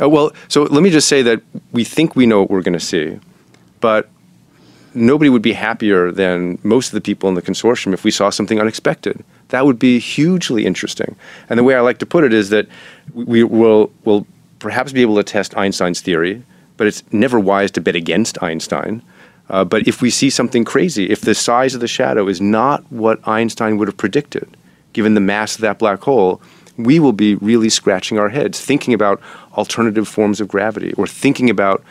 Uh, 0.00 0.08
well, 0.08 0.30
so 0.48 0.62
let 0.64 0.82
me 0.82 0.90
just 0.90 1.08
say 1.08 1.22
that 1.22 1.42
we 1.72 1.82
think 1.84 2.14
we 2.14 2.24
know 2.26 2.40
what 2.40 2.50
we're 2.50 2.62
going 2.62 2.72
to 2.72 2.80
see, 2.80 3.18
but 3.82 4.08
nobody 4.94 5.28
would 5.28 5.42
be 5.42 5.52
happier 5.52 6.10
than 6.10 6.58
most 6.62 6.86
of 6.88 6.92
the 6.92 7.00
people 7.02 7.28
in 7.28 7.34
the 7.34 7.42
consortium 7.42 7.92
if 7.92 8.04
we 8.04 8.10
saw 8.10 8.30
something 8.30 8.60
unexpected. 8.60 9.22
That 9.48 9.66
would 9.66 9.78
be 9.78 9.98
hugely 9.98 10.64
interesting. 10.64 11.16
And 11.50 11.58
the 11.58 11.64
way 11.64 11.74
I 11.74 11.80
like 11.80 11.98
to 11.98 12.06
put 12.06 12.24
it 12.24 12.32
is 12.32 12.48
that 12.48 12.66
we 13.12 13.44
will 13.44 13.92
will 14.04 14.26
perhaps 14.58 14.92
be 14.92 15.02
able 15.02 15.16
to 15.16 15.24
test 15.24 15.56
Einstein's 15.56 16.00
theory, 16.00 16.42
but 16.76 16.86
it's 16.86 17.02
never 17.12 17.38
wise 17.38 17.70
to 17.72 17.80
bet 17.80 17.96
against 17.96 18.42
Einstein. 18.42 19.02
Uh, 19.50 19.64
but 19.64 19.86
if 19.88 20.00
we 20.00 20.08
see 20.08 20.30
something 20.30 20.64
crazy, 20.64 21.10
if 21.10 21.20
the 21.20 21.34
size 21.34 21.74
of 21.74 21.80
the 21.80 21.88
shadow 21.88 22.28
is 22.28 22.40
not 22.40 22.80
what 22.90 23.26
Einstein 23.26 23.76
would 23.76 23.88
have 23.88 23.96
predicted, 23.96 24.56
given 24.92 25.14
the 25.14 25.20
mass 25.20 25.56
of 25.56 25.60
that 25.62 25.78
black 25.78 26.00
hole, 26.00 26.40
we 26.76 26.98
will 27.00 27.12
be 27.12 27.34
really 27.36 27.68
scratching 27.68 28.18
our 28.18 28.28
heads, 28.28 28.60
thinking 28.60 28.94
about 28.94 29.20
alternative 29.58 30.08
forms 30.08 30.40
of 30.40 30.48
gravity 30.48 30.92
or 30.94 31.06
thinking 31.06 31.50
about 31.50 31.84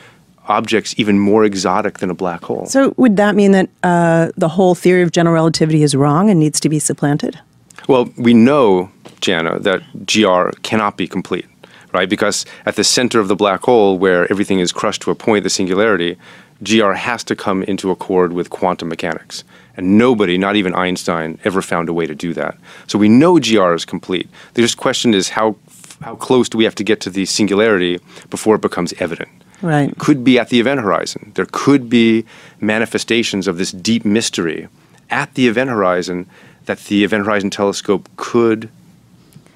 objects 0.48 0.94
even 0.98 1.20
more 1.20 1.44
exotic 1.44 2.00
than 2.00 2.10
a 2.10 2.14
black 2.14 2.44
hole. 2.44 2.66
so 2.66 2.94
would 2.98 3.16
that 3.18 3.36
mean 3.36 3.52
that 3.52 3.70
uh, 3.84 4.32
the 4.38 4.50
whole 4.50 4.76
theory 4.76 5.02
of 5.02 5.12
general 5.12 5.34
relativity 5.34 5.84
is 5.84 5.96
wrong 5.96 6.30
and 6.30 6.40
needs 6.40 6.60
to 6.60 6.70
be 6.70 6.80
supplanted? 6.80 7.40
Well, 7.88 8.10
we 8.18 8.34
know, 8.34 8.92
Janna, 9.22 9.62
that 9.64 9.82
GR 10.06 10.58
cannot 10.62 10.98
be 10.98 11.08
complete, 11.08 11.46
right? 11.94 12.10
Because 12.10 12.46
at 12.66 12.76
the 12.76 12.84
center 12.84 13.20
of 13.20 13.28
the 13.28 13.36
black 13.36 13.62
hole, 13.64 13.98
where 13.98 14.30
everything 14.32 14.60
is 14.60 14.72
crushed 14.72 15.02
to 15.04 15.12
a 15.12 15.16
point, 15.16 15.44
the 15.44 15.50
singularity, 15.50 16.18
GR 16.64 16.92
has 16.92 17.24
to 17.24 17.36
come 17.36 17.64
into 17.64 17.90
accord 17.90 18.34
with 18.34 18.50
quantum 18.50 18.90
mechanics. 18.90 19.44
And 19.78 19.98
nobody, 19.98 20.38
not 20.38 20.56
even 20.56 20.76
Einstein, 20.76 21.40
ever 21.44 21.62
found 21.62 21.90
a 21.90 21.94
way 21.94 22.06
to 22.06 22.14
do 22.14 22.34
that. 22.34 22.58
So 22.88 23.00
we 23.00 23.10
know 23.10 23.40
GR 23.40 23.74
is 23.74 23.86
complete. 23.86 24.30
The 24.54 24.62
just 24.62 24.78
question 24.78 25.14
is 25.14 25.30
how, 25.30 25.56
how 26.02 26.16
close 26.16 26.50
do 26.50 26.58
we 26.58 26.66
have 26.66 26.76
to 26.76 26.84
get 26.84 27.02
to 27.02 27.10
the 27.10 27.26
singularity 27.26 28.00
before 28.30 28.56
it 28.56 28.62
becomes 28.62 28.94
evident? 29.00 29.30
Right. 29.62 29.96
could 30.00 30.24
be 30.24 30.40
at 30.40 30.50
the 30.50 30.60
event 30.60 30.82
horizon. 30.82 31.32
There 31.36 31.48
could 31.52 31.90
be 31.90 32.26
manifestations 32.60 33.48
of 33.48 33.58
this 33.58 33.72
deep 33.72 34.06
mystery 34.06 34.68
at 35.10 35.34
the 35.36 35.48
event 35.48 35.70
horizon 35.70 36.28
that 36.66 36.80
the 36.86 37.04
Event 37.04 37.26
Horizon 37.26 37.50
Telescope 37.50 38.10
could, 38.18 38.70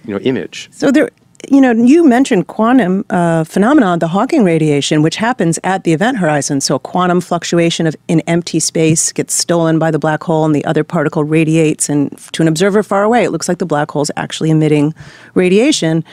you 0.05 0.13
know, 0.13 0.19
image. 0.19 0.69
So 0.71 0.91
there, 0.91 1.09
you 1.49 1.61
know, 1.61 1.71
you 1.71 2.03
mentioned 2.03 2.47
quantum 2.47 3.05
uh, 3.09 3.43
phenomenon, 3.43 3.99
the 3.99 4.07
Hawking 4.07 4.43
radiation, 4.43 5.01
which 5.01 5.17
happens 5.17 5.59
at 5.63 5.83
the 5.83 5.93
event 5.93 6.17
horizon. 6.17 6.61
So 6.61 6.75
a 6.75 6.79
quantum 6.79 7.21
fluctuation 7.21 7.87
of 7.87 7.95
in 8.07 8.21
empty 8.21 8.59
space 8.59 9.11
gets 9.11 9.33
stolen 9.33 9.77
by 9.79 9.91
the 9.91 9.99
black 9.99 10.23
hole, 10.23 10.45
and 10.45 10.55
the 10.55 10.65
other 10.65 10.83
particle 10.83 11.23
radiates, 11.23 11.89
and 11.89 12.17
to 12.33 12.41
an 12.41 12.47
observer 12.47 12.83
far 12.83 13.03
away, 13.03 13.23
it 13.23 13.31
looks 13.31 13.47
like 13.47 13.59
the 13.59 13.65
black 13.65 13.91
hole 13.91 14.01
is 14.01 14.11
actually 14.15 14.49
emitting 14.49 14.93
radiation. 15.33 16.03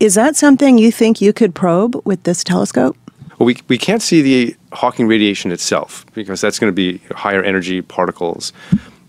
Is 0.00 0.14
that 0.16 0.34
something 0.34 0.78
you 0.78 0.90
think 0.90 1.20
you 1.20 1.32
could 1.32 1.54
probe 1.54 2.00
with 2.04 2.24
this 2.24 2.42
telescope? 2.42 2.96
Well, 3.42 3.48
we, 3.48 3.56
we 3.66 3.76
can't 3.76 4.00
see 4.00 4.22
the 4.22 4.56
Hawking 4.72 5.08
radiation 5.08 5.50
itself 5.50 6.06
because 6.14 6.40
that's 6.40 6.60
going 6.60 6.72
to 6.72 6.72
be 6.72 6.98
higher 7.12 7.42
energy 7.42 7.82
particles. 7.82 8.52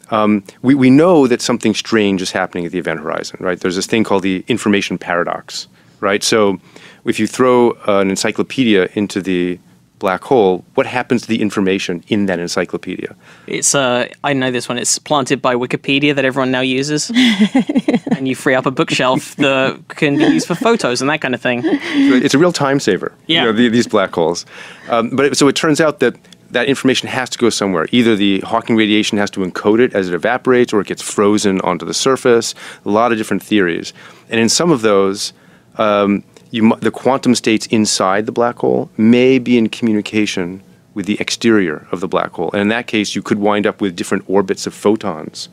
Um, 0.09 0.43
we, 0.63 0.73
we 0.73 0.89
know 0.89 1.27
that 1.27 1.39
something 1.39 1.75
strange 1.75 2.19
is 2.19 2.31
happening 2.31 2.65
at 2.65 2.71
the 2.71 2.79
event 2.79 3.01
horizon, 3.01 3.37
right? 3.39 3.59
There's 3.59 3.75
this 3.75 3.85
thing 3.85 4.03
called 4.03 4.23
the 4.23 4.43
information 4.47 4.97
paradox, 4.97 5.67
right? 5.99 6.23
So 6.23 6.59
if 7.05 7.19
you 7.19 7.27
throw 7.27 7.73
uh, 7.87 7.99
an 7.99 8.09
encyclopedia 8.09 8.89
into 8.95 9.21
the 9.21 9.59
black 10.03 10.23
hole, 10.31 10.63
what 10.75 10.85
happens 10.85 11.21
to 11.21 11.27
the 11.29 11.39
information 11.41 12.03
in 12.09 12.25
that 12.27 12.37
encyclopedia? 12.39 13.15
It's 13.47 13.73
uh, 13.73 14.07
I 14.29 14.33
know 14.33 14.51
this 14.51 14.67
one. 14.69 14.77
It's 14.77 14.99
planted 14.99 15.41
by 15.41 15.55
Wikipedia 15.55 16.13
that 16.15 16.25
everyone 16.25 16.51
now 16.51 16.59
uses, 16.79 17.09
and 18.15 18.27
you 18.27 18.35
free 18.35 18.53
up 18.59 18.65
a 18.65 18.71
bookshelf 18.71 19.35
that 19.37 19.79
can 20.01 20.17
be 20.17 20.25
used 20.25 20.47
for 20.47 20.55
photos 20.55 21.01
and 21.01 21.09
that 21.09 21.21
kind 21.21 21.33
of 21.33 21.41
thing. 21.41 21.61
it's 21.63 22.33
a 22.35 22.37
real 22.37 22.51
time 22.51 22.79
saver. 22.79 23.11
you 23.27 23.35
Yeah. 23.35 23.45
know, 23.45 23.53
the, 23.53 23.69
these 23.69 23.87
black 23.87 24.11
holes. 24.13 24.45
Um, 24.89 25.09
but 25.15 25.25
it, 25.25 25.37
so 25.37 25.47
it 25.47 25.55
turns 25.55 25.79
out 25.79 25.99
that 25.99 26.15
that 26.51 26.67
information 26.67 27.07
has 27.09 27.29
to 27.29 27.37
go 27.37 27.49
somewhere. 27.49 27.87
Either 27.91 28.15
the 28.15 28.41
Hawking 28.41 28.75
radiation 28.75 29.17
has 29.17 29.31
to 29.31 29.39
encode 29.39 29.79
it 29.85 29.95
as 29.95 30.09
it 30.09 30.13
evaporates, 30.13 30.73
or 30.73 30.81
it 30.81 30.87
gets 30.87 31.01
frozen 31.01 31.61
onto 31.61 31.85
the 31.85 31.93
surface. 31.93 32.53
A 32.85 32.89
lot 32.89 33.11
of 33.13 33.17
different 33.17 33.41
theories, 33.41 33.93
and 34.29 34.39
in 34.39 34.49
some 34.49 34.69
of 34.75 34.81
those. 34.81 35.31
Um, 35.77 36.23
you, 36.53 36.75
the 36.81 36.91
quantum 36.91 37.33
states 37.33 37.65
inside 37.67 38.27
the 38.27 38.31
black 38.31 38.59
hole 38.59 38.89
may 38.95 39.39
be 39.39 39.57
in 39.57 39.69
communication 39.69 40.61
with 40.93 41.07
the 41.07 41.19
exterior 41.19 41.87
of 41.91 41.99
the 41.99 42.07
black 42.07 42.31
hole. 42.33 42.51
And 42.51 42.61
in 42.61 42.67
that 42.67 42.85
case, 42.85 43.15
you 43.15 43.23
could 43.23 43.39
wind 43.39 43.65
up 43.65 43.81
with 43.81 43.95
different 43.95 44.23
orbits 44.27 44.67
of 44.67 44.73
photons 44.75 45.49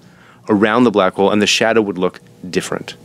around 0.50 0.84
the 0.84 0.90
black 0.90 1.14
hole, 1.14 1.30
and 1.30 1.40
the 1.40 1.46
shadow 1.46 1.80
would 1.80 1.96
look 1.96 2.20
different. 2.50 2.96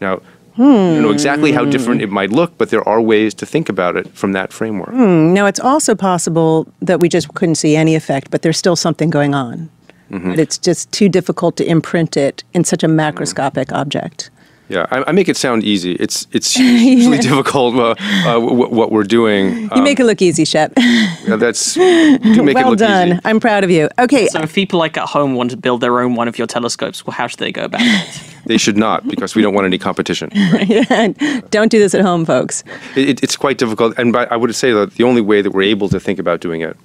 Now, 0.00 0.20
you 0.58 0.64
don't 0.64 1.02
know 1.02 1.10
exactly 1.10 1.52
how 1.52 1.64
different 1.64 2.02
it 2.02 2.10
might 2.10 2.30
look, 2.30 2.58
but 2.58 2.68
there 2.68 2.86
are 2.86 3.00
ways 3.00 3.32
to 3.34 3.46
think 3.46 3.70
about 3.70 3.96
it 3.96 4.06
from 4.14 4.32
that 4.32 4.52
framework. 4.52 4.90
Hmm. 4.90 5.32
Now, 5.32 5.46
it's 5.46 5.60
also 5.60 5.94
possible 5.94 6.68
that 6.82 7.00
we 7.00 7.08
just 7.08 7.32
couldn't 7.32 7.54
see 7.54 7.74
any 7.74 7.94
effect, 7.94 8.30
but 8.30 8.42
there's 8.42 8.58
still 8.58 8.76
something 8.76 9.08
going 9.08 9.34
on. 9.34 9.70
Mm-hmm. 10.10 10.30
But 10.30 10.38
it's 10.38 10.58
just 10.58 10.92
too 10.92 11.08
difficult 11.08 11.56
to 11.56 11.64
imprint 11.64 12.18
it 12.18 12.44
in 12.52 12.64
such 12.64 12.84
a 12.84 12.86
macroscopic 12.88 13.72
object. 13.72 14.28
Yeah, 14.72 14.86
I, 14.90 15.04
I 15.08 15.12
make 15.12 15.28
it 15.28 15.36
sound 15.36 15.62
easy. 15.64 15.92
It's 16.00 16.26
it's 16.32 16.56
usually 16.98 17.18
difficult 17.18 17.74
uh, 17.76 17.94
uh, 18.26 18.32
w- 18.40 18.68
what 18.78 18.90
we're 18.90 19.04
doing. 19.18 19.68
You 19.76 19.82
make 19.82 20.00
it 20.00 20.04
look 20.06 20.22
easy, 20.22 20.44
Shep. 20.46 20.72
Yeah, 21.28 21.36
that's 21.36 21.74
do 21.74 22.42
make 22.42 22.56
it 22.56 22.64
well 22.64 22.70
look 22.70 22.78
done. 22.78 23.08
easy. 23.12 23.20
I'm 23.24 23.38
proud 23.38 23.62
of 23.64 23.70
you. 23.70 23.88
Okay, 23.98 24.26
So 24.28 24.40
if 24.40 24.52
people 24.54 24.78
like 24.78 24.96
at 24.96 25.08
home 25.08 25.34
want 25.34 25.50
to 25.50 25.56
build 25.56 25.80
their 25.82 26.00
own 26.00 26.16
one 26.16 26.26
of 26.28 26.36
your 26.38 26.46
telescopes, 26.48 27.06
well, 27.06 27.14
how 27.14 27.26
should 27.28 27.38
they 27.38 27.52
go 27.52 27.64
about 27.64 27.82
it? 27.82 28.20
They 28.46 28.58
should 28.58 28.76
not 28.76 29.06
because 29.06 29.36
we 29.36 29.42
don't 29.42 29.54
want 29.54 29.66
any 29.66 29.78
competition. 29.78 30.28
Right? 30.52 30.68
yeah. 30.68 31.40
don't 31.50 31.70
do 31.70 31.78
this 31.78 31.94
at 31.94 32.00
home, 32.00 32.24
folks. 32.24 32.64
It, 32.96 33.08
it- 33.10 33.22
it's 33.22 33.36
quite 33.36 33.56
difficult, 33.58 33.94
and 33.98 34.12
by, 34.12 34.24
I 34.32 34.36
would 34.36 34.52
say 34.54 34.72
that 34.72 34.94
the 34.96 35.04
only 35.04 35.20
way 35.20 35.42
that 35.42 35.52
we're 35.52 35.70
able 35.70 35.88
to 35.90 36.00
think 36.00 36.18
about 36.18 36.40
doing 36.40 36.60
it 36.62 36.76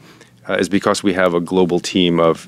uh, 0.48 0.58
is 0.60 0.70
because 0.70 1.02
we 1.04 1.14
have 1.14 1.34
a 1.34 1.40
global 1.40 1.80
team 1.80 2.20
of 2.20 2.48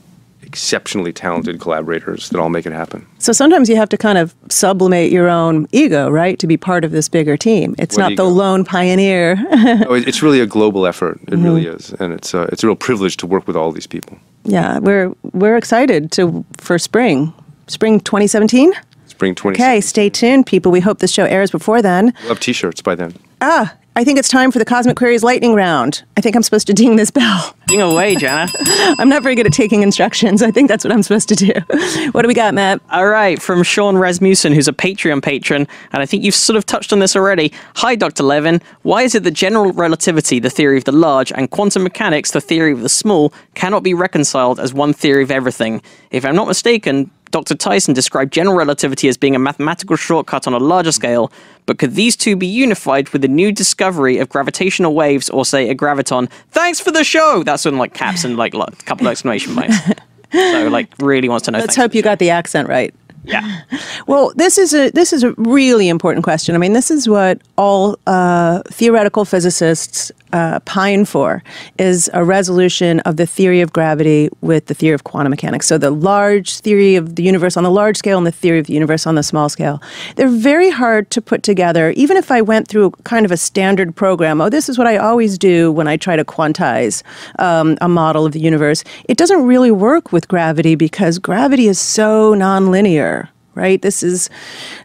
exceptionally 0.50 1.14
talented 1.14 1.60
collaborators 1.60 2.30
that 2.30 2.40
all 2.40 2.50
make 2.50 2.66
it 2.66 2.74
happen. 2.74 3.06
So 3.20 3.32
sometimes 3.32 3.70
you 3.70 3.76
have 3.76 3.90
to 3.90 3.98
kind 3.98 4.18
of 4.18 4.34
sublimate 4.50 5.12
your 5.12 5.30
own 5.30 5.68
ego, 5.72 6.10
right, 6.10 6.40
to 6.40 6.48
be 6.48 6.58
part 6.58 6.84
of 6.84 6.92
this 6.92 7.08
bigger 7.08 7.38
team. 7.38 7.76
It's 7.78 7.96
What 7.98 8.10
not 8.10 8.16
the 8.18 8.24
lone 8.24 8.66
pioneer. 8.66 9.36
oh, 9.88 9.94
it's 9.94 10.24
really 10.24 10.40
a 10.42 10.48
global 10.48 10.86
effort. 10.88 11.20
It 11.28 11.36
really 11.38 11.66
Mm-hmm. 11.66 11.76
is, 11.78 11.92
and 12.00 12.14
it's 12.14 12.34
uh, 12.34 12.48
it's 12.52 12.64
a 12.64 12.68
real 12.68 12.76
privilege 12.76 13.18
to 13.18 13.28
work 13.28 13.46
with 13.48 13.56
all 13.56 13.72
these 13.72 13.88
people. 13.88 14.18
yeah, 14.44 14.80
we're 14.80 15.14
we're 15.34 15.58
excited 15.58 16.12
to 16.14 16.44
for 16.58 16.80
spring. 16.80 17.32
spring 17.68 18.00
2017. 18.00 18.72
Spring 19.08 19.36
20. 19.36 19.56
Okay, 19.56 19.82
stay 19.82 20.10
tuned, 20.10 20.46
people. 20.46 20.72
We 20.72 20.80
hope 20.80 21.00
this 21.00 21.12
show 21.12 21.26
airs 21.26 21.52
before 21.52 21.82
then. 21.82 22.14
We'll 22.22 22.30
have 22.30 22.40
T-shirts 22.40 22.82
by 22.82 22.96
then. 22.96 23.14
Ah, 23.42 23.74
I 23.96 24.04
think 24.04 24.18
it's 24.18 24.30
time 24.30 24.52
for 24.52 24.60
the 24.60 24.66
Cosmic 24.66 24.96
Queries 24.96 25.24
lightning 25.24 25.56
round. 25.56 26.04
I 26.16 26.22
think 26.22 26.36
I'm 26.36 26.44
supposed 26.44 26.68
to 26.68 26.74
ding 26.74 26.96
this 26.96 27.12
bell. 27.12 27.56
Ding 27.68 27.82
away, 27.82 28.16
Janna. 28.18 28.50
I'm 28.98 29.10
not 29.10 29.24
very 29.24 29.36
good 29.36 29.46
at 29.46 29.52
taking 29.52 29.82
instructions. 29.84 30.42
I 30.42 30.52
think 30.52 30.70
that's 30.70 30.86
what 30.86 30.94
I'm 30.94 31.04
supposed 31.04 31.28
to 31.30 31.36
do. 31.36 31.52
What 32.12 32.24
do 32.24 32.28
we 32.28 32.34
got, 32.34 32.54
Matt? 32.54 32.82
All 32.92 33.08
right, 33.08 33.42
from 33.42 33.62
Sean 33.62 33.98
Rasmussen, 33.98 34.54
who's 34.54 34.68
a 34.68 34.74
Patreon 34.74 35.22
patron, 35.22 35.68
and 35.92 36.02
I 36.02 36.06
think 36.06 36.24
you've 36.24 36.36
sort 36.36 36.58
of 36.58 36.66
touched 36.66 36.92
on 36.92 37.00
this 37.00 37.16
already. 37.16 37.52
Hi, 37.76 37.96
Dr. 37.96 38.24
Levin. 38.24 38.62
Why 38.82 39.04
is 39.04 39.16
it 39.16 39.24
that 39.24 39.32
general 39.32 39.72
relativity, 39.74 40.40
the 40.40 40.50
theory 40.50 40.78
of 40.78 40.86
the 40.86 40.92
large, 40.92 41.32
and 41.32 41.50
quantum 41.52 41.84
mechanics, 41.84 42.32
the 42.32 42.42
theory 42.42 42.72
of 42.72 42.82
the 42.82 42.90
small, 42.90 43.34
cannot 43.54 43.84
be 43.84 43.94
reconciled 43.94 44.60
as 44.60 44.74
one 44.74 44.94
theory 44.94 45.24
of 45.24 45.32
everything? 45.32 45.82
If 46.12 46.26
I'm 46.26 46.36
not 46.36 46.48
mistaken, 46.48 47.12
Dr. 47.32 47.56
Tyson 47.56 47.94
described 47.94 48.34
general 48.34 48.56
relativity 48.56 49.08
as 49.08 49.18
being 49.18 49.36
a 49.36 49.40
mathematical 49.40 49.96
shortcut 49.96 50.48
on 50.48 50.54
a 50.54 50.58
larger 50.58 50.92
scale, 50.92 51.32
but 51.66 51.78
could 51.78 51.94
these 51.96 52.16
two 52.16 52.36
be 52.36 52.48
unified 52.48 53.10
with 53.10 53.22
the 53.22 53.28
new 53.28 53.52
discovery 53.52 54.18
of 54.18 54.30
gravitational 54.30 54.96
waves 54.96 55.30
or, 55.30 55.46
say, 55.46 55.70
a 55.70 55.76
graviton? 55.76 56.30
Thanks 56.52 56.80
for 56.80 56.92
the 56.92 57.04
show! 57.04 57.44
That's 57.44 57.66
in 57.66 57.78
like 57.78 57.94
caps 57.94 58.24
and 58.24 58.38
like 58.38 58.54
a 58.54 58.66
couple 58.86 59.08
of 59.08 59.12
exclamation 59.12 59.56
points. 59.56 59.78
so, 60.32 60.68
like, 60.70 60.94
really 61.00 61.30
wants 61.30 61.46
to 61.46 61.52
know. 61.52 61.60
Let's 61.60 61.76
hope 61.76 61.94
you 61.94 62.02
got 62.02 62.20
the 62.20 62.32
accent 62.32 62.68
right. 62.68 62.94
Yeah. 63.24 63.62
Well, 64.08 64.32
this 64.36 64.58
is 64.58 64.74
a 64.74 64.90
this 64.92 65.14
is 65.14 65.24
a 65.24 65.34
really 65.34 65.90
important 65.90 66.24
question. 66.24 66.56
I 66.56 66.58
mean, 66.58 66.74
this 66.74 66.90
is 66.90 67.08
what 67.08 67.42
all 67.58 67.98
uh, 68.08 68.62
theoretical 68.70 69.26
physicists 69.26 70.12
uh, 70.32 70.60
pine 70.62 71.06
for 71.06 71.44
is 71.78 72.10
a 72.14 72.24
resolution 72.24 73.00
of 73.02 73.18
the 73.18 73.26
theory 73.26 73.62
of 73.62 73.74
gravity 73.74 74.30
with 74.42 74.68
the 74.68 74.74
theory 74.74 74.94
of 74.94 75.04
quantum 75.04 75.32
mechanics. 75.32 75.68
So 75.68 75.78
the 75.78 75.92
large 75.92 76.60
theory 76.60 76.96
of 76.96 77.16
the 77.16 77.24
universe 77.24 77.58
on 77.58 77.64
the 77.64 77.72
large 77.72 77.98
scale 77.98 78.18
and 78.18 78.28
the 78.28 78.32
theory 78.32 78.60
of 78.60 78.68
the 78.68 78.74
universe 78.74 79.08
on 79.08 79.16
the 79.16 79.24
small 79.24 79.50
scale. 79.50 79.82
They're 80.16 80.28
very 80.28 80.70
hard 80.70 81.10
to 81.12 81.22
put 81.22 81.44
together. 81.44 81.92
Even 81.92 82.18
if 82.18 82.32
I 82.32 82.42
went 82.42 82.68
through 82.68 82.92
kind 83.04 83.26
of 83.26 83.32
a 83.32 83.38
standard 83.38 83.96
program, 83.96 84.42
oh, 84.42 84.50
this 84.50 84.70
is 84.70 84.78
what 84.78 84.88
I 84.88 84.98
always 84.98 85.38
do 85.38 85.72
when 85.72 85.88
I 85.88 85.98
try 85.98 86.16
to 86.16 86.24
quantize 86.24 87.04
um, 87.40 87.78
a 87.82 87.90
model 87.90 88.26
of 88.26 88.34
the 88.34 88.40
universe. 88.40 88.84
It 89.08 89.18
doesn't 89.18 89.46
really 89.46 89.72
work 89.72 90.12
with 90.12 90.28
gravity 90.28 90.76
because 90.76 91.18
gravity 91.18 91.68
is 91.68 91.80
so 91.80 92.36
nonlinear 92.36 93.19
right? 93.56 93.82
This 93.82 94.04
is 94.04 94.30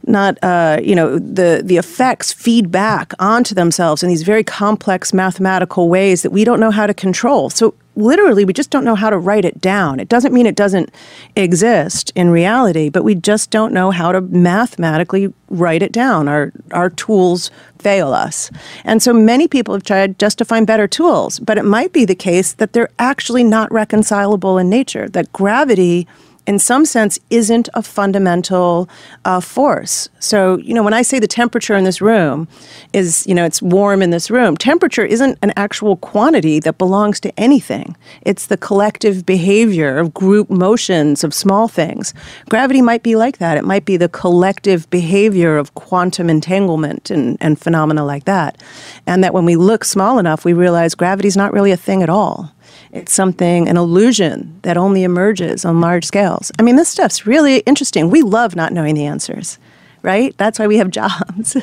not, 0.07 0.39
uh, 0.43 0.81
you 0.83 0.95
know, 0.95 1.19
the, 1.19 1.63
the 1.65 1.77
effects 1.77 2.33
feed 2.33 2.71
back 2.71 3.13
onto 3.19 3.55
themselves 3.55 4.03
in 4.03 4.09
these 4.09 4.23
very 4.23 4.45
complex 4.45 5.13
mathematical 5.13 5.89
ways 5.89 6.23
that 6.23 6.31
we 6.31 6.45
don't 6.45 6.61
know 6.61 6.71
how 6.71 6.87
to 6.87 6.95
control. 6.95 7.51
So 7.51 7.75
literally, 7.97 8.45
we 8.45 8.53
just 8.53 8.71
don't 8.71 8.85
know 8.85 8.95
how 8.95 9.11
to 9.11 9.19
write 9.19 9.45
it 9.45 9.61
down. 9.61 10.01
It 10.01 10.09
doesn't 10.09 10.33
mean 10.33 10.47
it 10.47 10.57
doesn't 10.57 10.93
exist 11.37 12.13
in 12.15 12.31
reality, 12.31 12.89
but 12.89 13.05
we 13.05 13.15
just 13.15 13.51
don't 13.51 13.73
know 13.73 13.91
how 13.91 14.13
to 14.13 14.21
mathematically 14.21 15.33
write 15.49 15.83
it 15.83 15.93
down. 15.93 16.29
Our, 16.29 16.53
our 16.73 16.91
tools 16.91 17.51
fail 17.79 18.13
us. 18.13 18.51
And 18.85 19.03
so 19.03 19.13
many 19.13 19.47
people 19.47 19.75
have 19.75 19.85
tried 19.85 20.19
just 20.19 20.39
to 20.39 20.45
find 20.45 20.67
better 20.67 20.89
tools, 20.89 21.39
but 21.39 21.59
it 21.59 21.65
might 21.65 21.93
be 21.93 22.05
the 22.05 22.15
case 22.15 22.55
that 22.55 22.73
they're 22.73 22.91
actually 22.99 23.45
not 23.45 23.71
reconcilable 23.73 24.59
in 24.59 24.69
nature, 24.69 25.09
that 25.11 25.33
gravity 25.33 26.09
in 26.47 26.59
some 26.59 26.85
sense, 26.85 27.19
isn't 27.31 27.69
a 27.75 27.83
fundamental 27.83 28.89
uh, 29.25 29.41
force. 29.41 30.09
So, 30.19 30.59
you 30.59 30.75
know, 30.75 30.83
when 30.83 30.95
I 30.95 31.03
say 31.03 31.19
the 31.19 31.27
temperature 31.27 31.75
in 31.75 31.85
this 31.85 32.01
room 32.01 32.49
is, 32.93 33.27
you 33.27 33.35
know, 33.35 33.45
it's 33.45 33.63
warm 33.63 34.03
in 34.03 34.11
this 34.11 34.31
room, 34.31 34.57
temperature 34.57 35.05
isn't 35.05 35.39
an 35.43 35.53
actual 35.57 35.97
quantity 35.97 36.61
that 36.61 36.79
belongs 36.79 37.21
to 37.21 37.41
anything. 37.41 37.97
It's 38.23 38.47
the 38.47 38.57
collective 38.57 39.25
behavior 39.25 39.99
of 39.99 40.15
group 40.15 40.51
motions 40.51 41.25
of 41.25 41.33
small 41.33 41.69
things. 41.69 42.15
Gravity 42.49 42.83
might 42.83 43.03
be 43.03 43.17
like 43.17 43.39
that. 43.39 43.57
It 43.57 43.65
might 43.65 43.85
be 43.85 43.97
the 43.97 44.09
collective 44.09 44.89
behavior 44.91 45.57
of 45.57 45.75
quantum 45.75 46.29
entanglement 46.29 47.11
and, 47.11 47.39
and 47.41 47.59
phenomena 47.59 48.05
like 48.05 48.25
that. 48.25 48.63
And 49.07 49.25
that 49.25 49.35
when 49.35 49.45
we 49.45 49.57
look 49.57 49.85
small 49.85 50.19
enough, 50.19 50.45
we 50.45 50.53
realize 50.53 50.95
gravity's 50.95 51.37
not 51.37 51.53
really 51.53 51.73
a 51.73 51.77
thing 51.77 52.03
at 52.03 52.11
all. 52.11 52.54
It's 52.95 53.13
something, 53.13 53.69
an 53.69 53.77
illusion 53.77 54.57
that 54.63 54.77
only 54.77 55.03
emerges 55.03 55.65
on 55.65 55.81
large 55.81 56.05
scales. 56.05 56.53
I 56.61 56.63
mean, 56.63 56.77
this 56.77 56.89
stuff's 56.89 57.27
really 57.27 57.59
interesting. 57.61 58.09
We 58.09 58.23
love 58.23 58.55
not 58.55 58.73
knowing 58.73 58.95
the 58.95 59.05
answers, 59.05 59.59
right? 60.03 60.33
That's 60.39 60.61
why 60.61 60.69
we 60.69 60.77
have 60.77 60.91
jobs. 61.03 61.57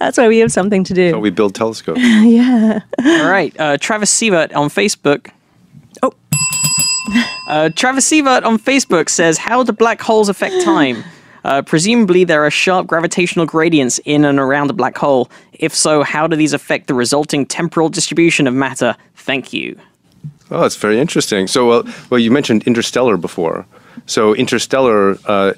That's 0.00 0.18
why 0.18 0.26
we 0.26 0.38
have 0.38 0.50
something 0.50 0.82
to 0.82 0.92
do. 0.92 1.12
So 1.12 1.20
we 1.20 1.30
build 1.30 1.54
telescopes. 1.54 2.00
yeah. 2.02 2.80
All 2.98 3.30
right. 3.30 3.54
Uh, 3.60 3.76
Travis 3.78 4.10
Sievert 4.10 4.54
on 4.56 4.68
Facebook. 4.68 5.30
Oh. 6.02 6.12
Uh, 7.46 7.68
Travis 7.68 8.10
Sievert 8.10 8.42
on 8.42 8.58
Facebook 8.58 9.08
says, 9.08 9.38
How 9.38 9.62
do 9.62 9.70
black 9.70 10.00
holes 10.02 10.28
affect 10.28 10.64
time? 10.64 11.04
Uh, 11.44 11.62
presumably, 11.62 12.24
there 12.24 12.44
are 12.44 12.50
sharp 12.50 12.88
gravitational 12.88 13.46
gradients 13.46 14.00
in 14.04 14.24
and 14.24 14.40
around 14.40 14.68
a 14.68 14.72
black 14.72 14.98
hole. 14.98 15.30
If 15.52 15.72
so, 15.72 16.02
how 16.02 16.26
do 16.26 16.34
these 16.34 16.52
affect 16.52 16.88
the 16.88 16.94
resulting 16.94 17.46
temporal 17.46 17.88
distribution 17.88 18.48
of 18.48 18.54
matter? 18.54 18.96
Thank 19.14 19.52
you. 19.52 19.78
Oh, 20.50 20.60
that's 20.60 20.76
very 20.76 21.00
interesting. 21.00 21.46
So, 21.46 21.66
well, 21.66 21.84
well, 22.10 22.20
you 22.20 22.30
mentioned 22.30 22.62
Interstellar 22.64 23.16
before. 23.16 23.66
So, 24.06 24.34
Interstellar, 24.34 25.18
uh, 25.24 25.54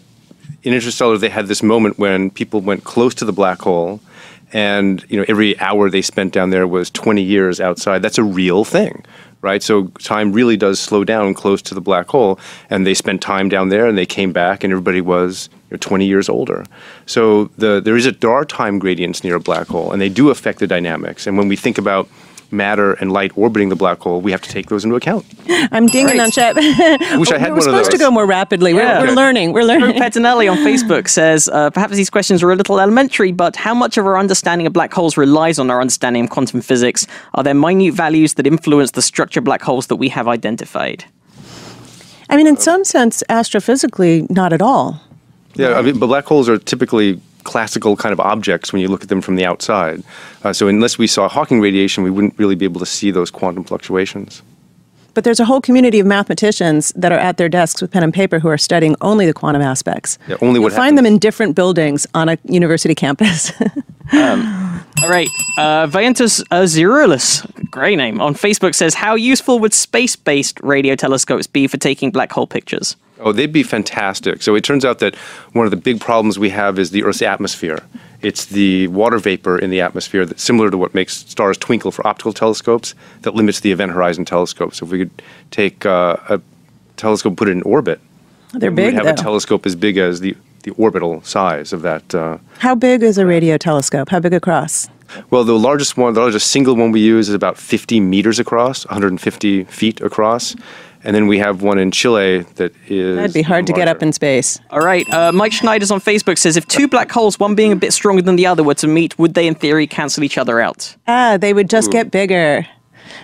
in 0.62 0.72
Interstellar, 0.72 1.18
they 1.18 1.28
had 1.28 1.46
this 1.46 1.62
moment 1.62 1.98
when 1.98 2.30
people 2.30 2.60
went 2.60 2.84
close 2.84 3.14
to 3.16 3.24
the 3.24 3.32
black 3.32 3.60
hole, 3.60 4.00
and 4.52 5.04
you 5.10 5.18
know, 5.18 5.26
every 5.28 5.58
hour 5.60 5.90
they 5.90 6.00
spent 6.00 6.32
down 6.32 6.50
there 6.50 6.66
was 6.66 6.90
20 6.90 7.22
years 7.22 7.60
outside. 7.60 8.00
That's 8.00 8.16
a 8.16 8.24
real 8.24 8.64
thing, 8.64 9.04
right? 9.42 9.62
So, 9.62 9.88
time 9.98 10.32
really 10.32 10.56
does 10.56 10.80
slow 10.80 11.04
down 11.04 11.34
close 11.34 11.60
to 11.62 11.74
the 11.74 11.82
black 11.82 12.08
hole, 12.08 12.40
and 12.70 12.86
they 12.86 12.94
spent 12.94 13.20
time 13.20 13.50
down 13.50 13.68
there, 13.68 13.86
and 13.86 13.98
they 13.98 14.06
came 14.06 14.32
back, 14.32 14.64
and 14.64 14.72
everybody 14.72 15.02
was 15.02 15.50
you 15.70 15.74
know, 15.74 15.78
20 15.80 16.06
years 16.06 16.30
older. 16.30 16.64
So, 17.04 17.50
the 17.58 17.78
there 17.80 17.96
is 17.96 18.06
a 18.06 18.26
are 18.26 18.46
time 18.46 18.78
gradients 18.78 19.22
near 19.22 19.34
a 19.34 19.40
black 19.40 19.66
hole, 19.66 19.92
and 19.92 20.00
they 20.00 20.08
do 20.08 20.30
affect 20.30 20.60
the 20.60 20.66
dynamics. 20.66 21.26
And 21.26 21.36
when 21.36 21.48
we 21.48 21.56
think 21.56 21.76
about 21.76 22.08
matter 22.50 22.94
and 22.94 23.12
light 23.12 23.32
orbiting 23.36 23.68
the 23.68 23.76
black 23.76 24.00
hole, 24.00 24.20
we 24.20 24.30
have 24.30 24.40
to 24.42 24.48
take 24.48 24.68
those 24.68 24.84
into 24.84 24.96
account. 24.96 25.26
I'm 25.48 25.86
dinging 25.86 26.16
Great. 26.16 26.20
on 26.20 26.30
Shep. 26.30 26.56
I 26.58 27.16
wish 27.18 27.30
I 27.30 27.38
had 27.38 27.50
We're 27.50 27.56
one 27.56 27.58
of 27.58 27.64
supposed 27.64 27.86
those. 27.86 27.92
to 27.94 27.98
go 27.98 28.10
more 28.10 28.26
rapidly. 28.26 28.72
Yeah. 28.74 29.00
We're, 29.00 29.08
we're 29.08 29.14
learning. 29.14 29.52
We're 29.52 29.60
Drew 29.62 29.68
learning. 29.80 30.00
Pettinelli 30.00 30.50
on 30.50 30.58
Facebook 30.58 31.08
says, 31.08 31.48
uh, 31.48 31.70
perhaps 31.70 31.94
these 31.96 32.10
questions 32.10 32.42
are 32.42 32.50
a 32.50 32.56
little 32.56 32.80
elementary, 32.80 33.32
but 33.32 33.56
how 33.56 33.74
much 33.74 33.96
of 33.98 34.06
our 34.06 34.18
understanding 34.18 34.66
of 34.66 34.72
black 34.72 34.92
holes 34.92 35.16
relies 35.16 35.58
on 35.58 35.70
our 35.70 35.80
understanding 35.80 36.24
of 36.24 36.30
quantum 36.30 36.60
physics? 36.60 37.06
Are 37.34 37.42
there 37.42 37.54
minute 37.54 37.94
values 37.94 38.34
that 38.34 38.46
influence 38.46 38.92
the 38.92 39.02
structure 39.02 39.40
of 39.40 39.44
black 39.44 39.62
holes 39.62 39.88
that 39.88 39.96
we 39.96 40.08
have 40.08 40.28
identified? 40.28 41.04
I 42.30 42.36
mean, 42.36 42.46
in 42.46 42.56
some 42.56 42.84
sense, 42.84 43.22
astrophysically, 43.28 44.28
not 44.30 44.52
at 44.52 44.60
all. 44.60 45.00
Yeah, 45.54 45.74
I 45.78 45.82
mean, 45.82 45.98
but 45.98 46.06
black 46.08 46.24
holes 46.26 46.48
are 46.48 46.58
typically 46.58 47.20
classical 47.48 47.96
kind 47.96 48.12
of 48.12 48.20
objects 48.20 48.72
when 48.72 48.82
you 48.82 48.88
look 48.88 49.02
at 49.02 49.08
them 49.08 49.22
from 49.22 49.36
the 49.36 49.46
outside. 49.46 50.02
Uh, 50.44 50.52
so 50.52 50.68
unless 50.68 50.98
we 50.98 51.06
saw 51.06 51.28
Hawking 51.28 51.60
radiation, 51.60 52.04
we 52.04 52.10
wouldn't 52.10 52.38
really 52.38 52.54
be 52.54 52.66
able 52.66 52.80
to 52.80 52.86
see 52.98 53.10
those 53.10 53.30
quantum 53.30 53.64
fluctuations. 53.64 54.42
But 55.18 55.24
there's 55.24 55.40
a 55.40 55.44
whole 55.44 55.60
community 55.60 55.98
of 55.98 56.06
mathematicians 56.06 56.92
that 56.94 57.10
are 57.10 57.18
at 57.18 57.38
their 57.38 57.48
desks 57.48 57.82
with 57.82 57.90
pen 57.90 58.04
and 58.04 58.14
paper 58.14 58.38
who 58.38 58.46
are 58.46 58.56
studying 58.56 58.94
only 59.00 59.26
the 59.26 59.34
quantum 59.34 59.62
aspects. 59.62 60.16
Yeah, 60.28 60.36
only 60.40 60.60
You'll 60.60 60.70
what 60.70 60.74
find 60.74 60.96
them 60.96 61.04
in 61.06 61.18
different 61.18 61.56
buildings 61.56 62.06
on 62.14 62.28
a 62.28 62.38
university 62.44 62.94
campus. 62.94 63.50
All 64.12 65.08
right. 65.08 65.28
Uh, 65.58 65.88
Viantus 65.88 66.40
uh, 66.52 66.62
Zerulus, 66.62 67.44
great 67.68 67.96
name, 67.96 68.20
on 68.20 68.34
Facebook 68.34 68.76
says, 68.76 68.94
How 68.94 69.16
useful 69.16 69.58
would 69.58 69.74
space 69.74 70.14
based 70.14 70.60
radio 70.62 70.94
telescopes 70.94 71.48
be 71.48 71.66
for 71.66 71.78
taking 71.78 72.12
black 72.12 72.30
hole 72.30 72.46
pictures? 72.46 72.94
Oh, 73.18 73.32
they'd 73.32 73.52
be 73.52 73.64
fantastic. 73.64 74.40
So 74.40 74.54
it 74.54 74.62
turns 74.62 74.84
out 74.84 75.00
that 75.00 75.16
one 75.52 75.64
of 75.64 75.72
the 75.72 75.76
big 75.76 76.00
problems 76.00 76.38
we 76.38 76.50
have 76.50 76.78
is 76.78 76.92
the 76.92 77.02
Earth's 77.02 77.22
atmosphere. 77.22 77.80
It's 78.20 78.46
the 78.46 78.88
water 78.88 79.18
vapor 79.18 79.58
in 79.58 79.70
the 79.70 79.80
atmosphere 79.80 80.26
that's 80.26 80.42
similar 80.42 80.70
to 80.70 80.76
what 80.78 80.92
makes 80.94 81.18
stars 81.18 81.56
twinkle 81.56 81.92
for 81.92 82.04
optical 82.06 82.32
telescopes 82.32 82.94
that 83.22 83.34
limits 83.34 83.60
the 83.60 83.70
Event 83.70 83.92
Horizon 83.92 84.24
telescope. 84.24 84.74
So 84.74 84.86
if 84.86 84.90
we 84.92 84.98
could 84.98 85.22
take 85.50 85.86
uh, 85.86 86.16
a 86.28 86.40
telescope, 86.96 87.36
put 87.36 87.48
it 87.48 87.52
in 87.52 87.62
orbit, 87.62 88.00
They're 88.52 88.70
we 88.70 88.76
big, 88.76 88.84
would 88.86 88.94
have 88.94 89.04
though. 89.16 89.22
a 89.22 89.24
telescope 89.24 89.66
as 89.66 89.76
big 89.76 89.98
as 89.98 90.18
the, 90.20 90.36
the 90.64 90.72
orbital 90.72 91.22
size 91.22 91.72
of 91.72 91.82
that. 91.82 92.12
Uh, 92.12 92.38
How 92.58 92.74
big 92.74 93.02
is 93.04 93.18
a 93.18 93.26
radio 93.26 93.56
telescope? 93.56 94.08
How 94.08 94.18
big 94.18 94.34
across? 94.34 94.88
Well, 95.30 95.44
the 95.44 95.58
largest 95.58 95.96
one, 95.96 96.12
the 96.14 96.20
largest 96.20 96.50
single 96.50 96.74
one 96.76 96.90
we 96.92 97.00
use 97.00 97.28
is 97.28 97.34
about 97.34 97.56
50 97.56 98.00
meters 98.00 98.38
across, 98.38 98.84
150 98.86 99.64
feet 99.64 100.00
across. 100.00 100.54
And 101.04 101.14
then 101.14 101.26
we 101.26 101.38
have 101.38 101.62
one 101.62 101.78
in 101.78 101.90
Chile 101.90 102.40
that 102.56 102.72
is. 102.88 103.16
That'd 103.16 103.32
be 103.34 103.42
hard 103.42 103.66
to 103.68 103.72
get 103.72 103.88
up 103.88 104.02
in 104.02 104.12
space. 104.12 104.58
All 104.70 104.80
right. 104.80 105.08
Uh, 105.12 105.32
Mike 105.32 105.52
Schneider's 105.52 105.90
on 105.90 106.00
Facebook 106.00 106.38
says, 106.38 106.56
If 106.56 106.66
two 106.66 106.88
black 106.88 107.10
holes, 107.10 107.38
one 107.38 107.54
being 107.54 107.72
a 107.72 107.76
bit 107.76 107.92
stronger 107.92 108.22
than 108.22 108.36
the 108.36 108.46
other, 108.46 108.62
were 108.62 108.74
to 108.74 108.88
meet, 108.88 109.18
would 109.18 109.34
they 109.34 109.46
in 109.46 109.54
theory 109.54 109.86
cancel 109.86 110.24
each 110.24 110.38
other 110.38 110.60
out? 110.60 110.96
Ah, 111.06 111.36
they 111.36 111.52
would 111.52 111.70
just 111.70 111.90
get 111.92 112.10
bigger. 112.10 112.66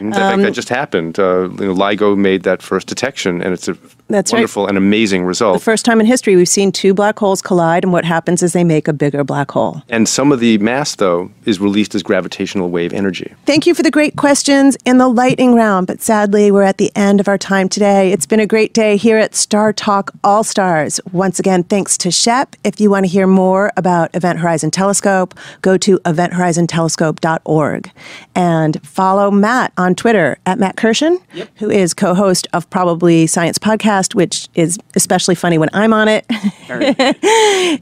In 0.00 0.12
fact, 0.12 0.42
that 0.42 0.52
just 0.52 0.68
happened. 0.68 1.18
Uh, 1.18 1.42
you 1.50 1.66
know, 1.66 1.74
LIGO 1.74 2.16
made 2.16 2.42
that 2.44 2.62
first 2.62 2.86
detection, 2.86 3.42
and 3.42 3.52
it's 3.52 3.68
a 3.68 3.76
That's 4.09 4.32
right. 4.32 4.40
wonderful 4.40 4.66
and 4.66 4.76
amazing 4.76 5.24
result. 5.24 5.59
The 5.59 5.64
first 5.64 5.84
time 5.84 5.98
in 6.00 6.07
history 6.07 6.36
we've 6.36 6.48
seen 6.48 6.72
two 6.72 6.92
black 6.94 7.18
holes 7.18 7.40
collide, 7.40 7.84
and 7.84 7.92
what 7.92 8.05
happens 8.05 8.42
is 8.42 8.52
they 8.52 8.64
make 8.64 8.86
a 8.86 8.92
bigger 8.92 9.24
black 9.24 9.50
hole. 9.50 9.82
and 9.88 10.09
some 10.09 10.30
of 10.30 10.40
the 10.40 10.59
mass, 10.59 10.94
though, 10.96 11.30
is 11.44 11.59
released 11.61 11.94
as 11.94 12.02
gravitational 12.02 12.70
wave 12.70 12.92
energy. 12.92 13.34
Thank 13.46 13.66
you 13.66 13.74
for 13.74 13.82
the 13.82 13.90
great 13.90 14.16
questions 14.16 14.76
in 14.84 14.98
the 14.98 15.09
lightning 15.09 15.55
round, 15.55 15.86
but 15.86 16.00
sadly, 16.02 16.50
we're 16.50 16.62
at 16.62 16.78
the 16.78 16.90
end 16.94 17.18
of 17.20 17.28
our 17.28 17.38
time 17.38 17.68
today. 17.68 18.12
It's 18.12 18.26
been 18.26 18.40
a 18.40 18.46
great 18.46 18.74
day 18.74 18.96
here 18.96 19.16
at 19.16 19.32
StarTalk 19.32 20.11
All 20.22 20.44
Stars. 20.44 21.00
Once 21.12 21.38
again, 21.38 21.62
thanks 21.64 21.96
to 21.98 22.11
Shep. 22.11 22.57
If 22.64 22.80
you 22.80 22.90
want 22.90 23.07
to 23.07 23.11
hear 23.11 23.26
more 23.26 23.72
about 23.76 24.14
Event 24.14 24.38
Horizon 24.40 24.70
Telescope, 24.70 25.34
go 25.62 25.76
to 25.78 25.98
eventhorizontelescope.org 26.00 27.90
and 28.34 28.86
follow 28.86 29.30
Matt 29.30 29.72
on 29.76 29.94
Twitter 29.94 30.38
at 30.46 30.59
Matt 30.59 30.76
Kirshen, 30.76 31.18
who 31.57 31.70
is 31.70 31.94
co 31.94 32.14
host 32.14 32.46
of 32.52 32.68
Probably 32.70 33.26
Science 33.26 33.59
Podcast, 33.59 33.93
which 34.14 34.49
is 34.55 34.78
especially 34.97 35.34
funny 35.34 35.59
when 35.59 35.68
I'm 35.72 35.92
on 35.92 36.09
it. 36.09 36.24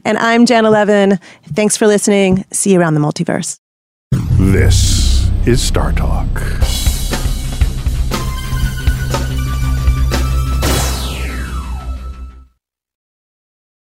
and 0.05 0.17
I'm 0.17 0.45
Janna 0.45 0.71
Levin. 0.71 1.19
Thanks 1.53 1.77
for 1.77 1.87
listening. 1.87 2.45
See 2.51 2.73
you 2.73 2.79
around 2.79 2.93
the 2.93 2.99
multiverse. 3.01 3.57
This 4.37 5.27
is 5.47 5.59
StarTalk. 5.71 6.92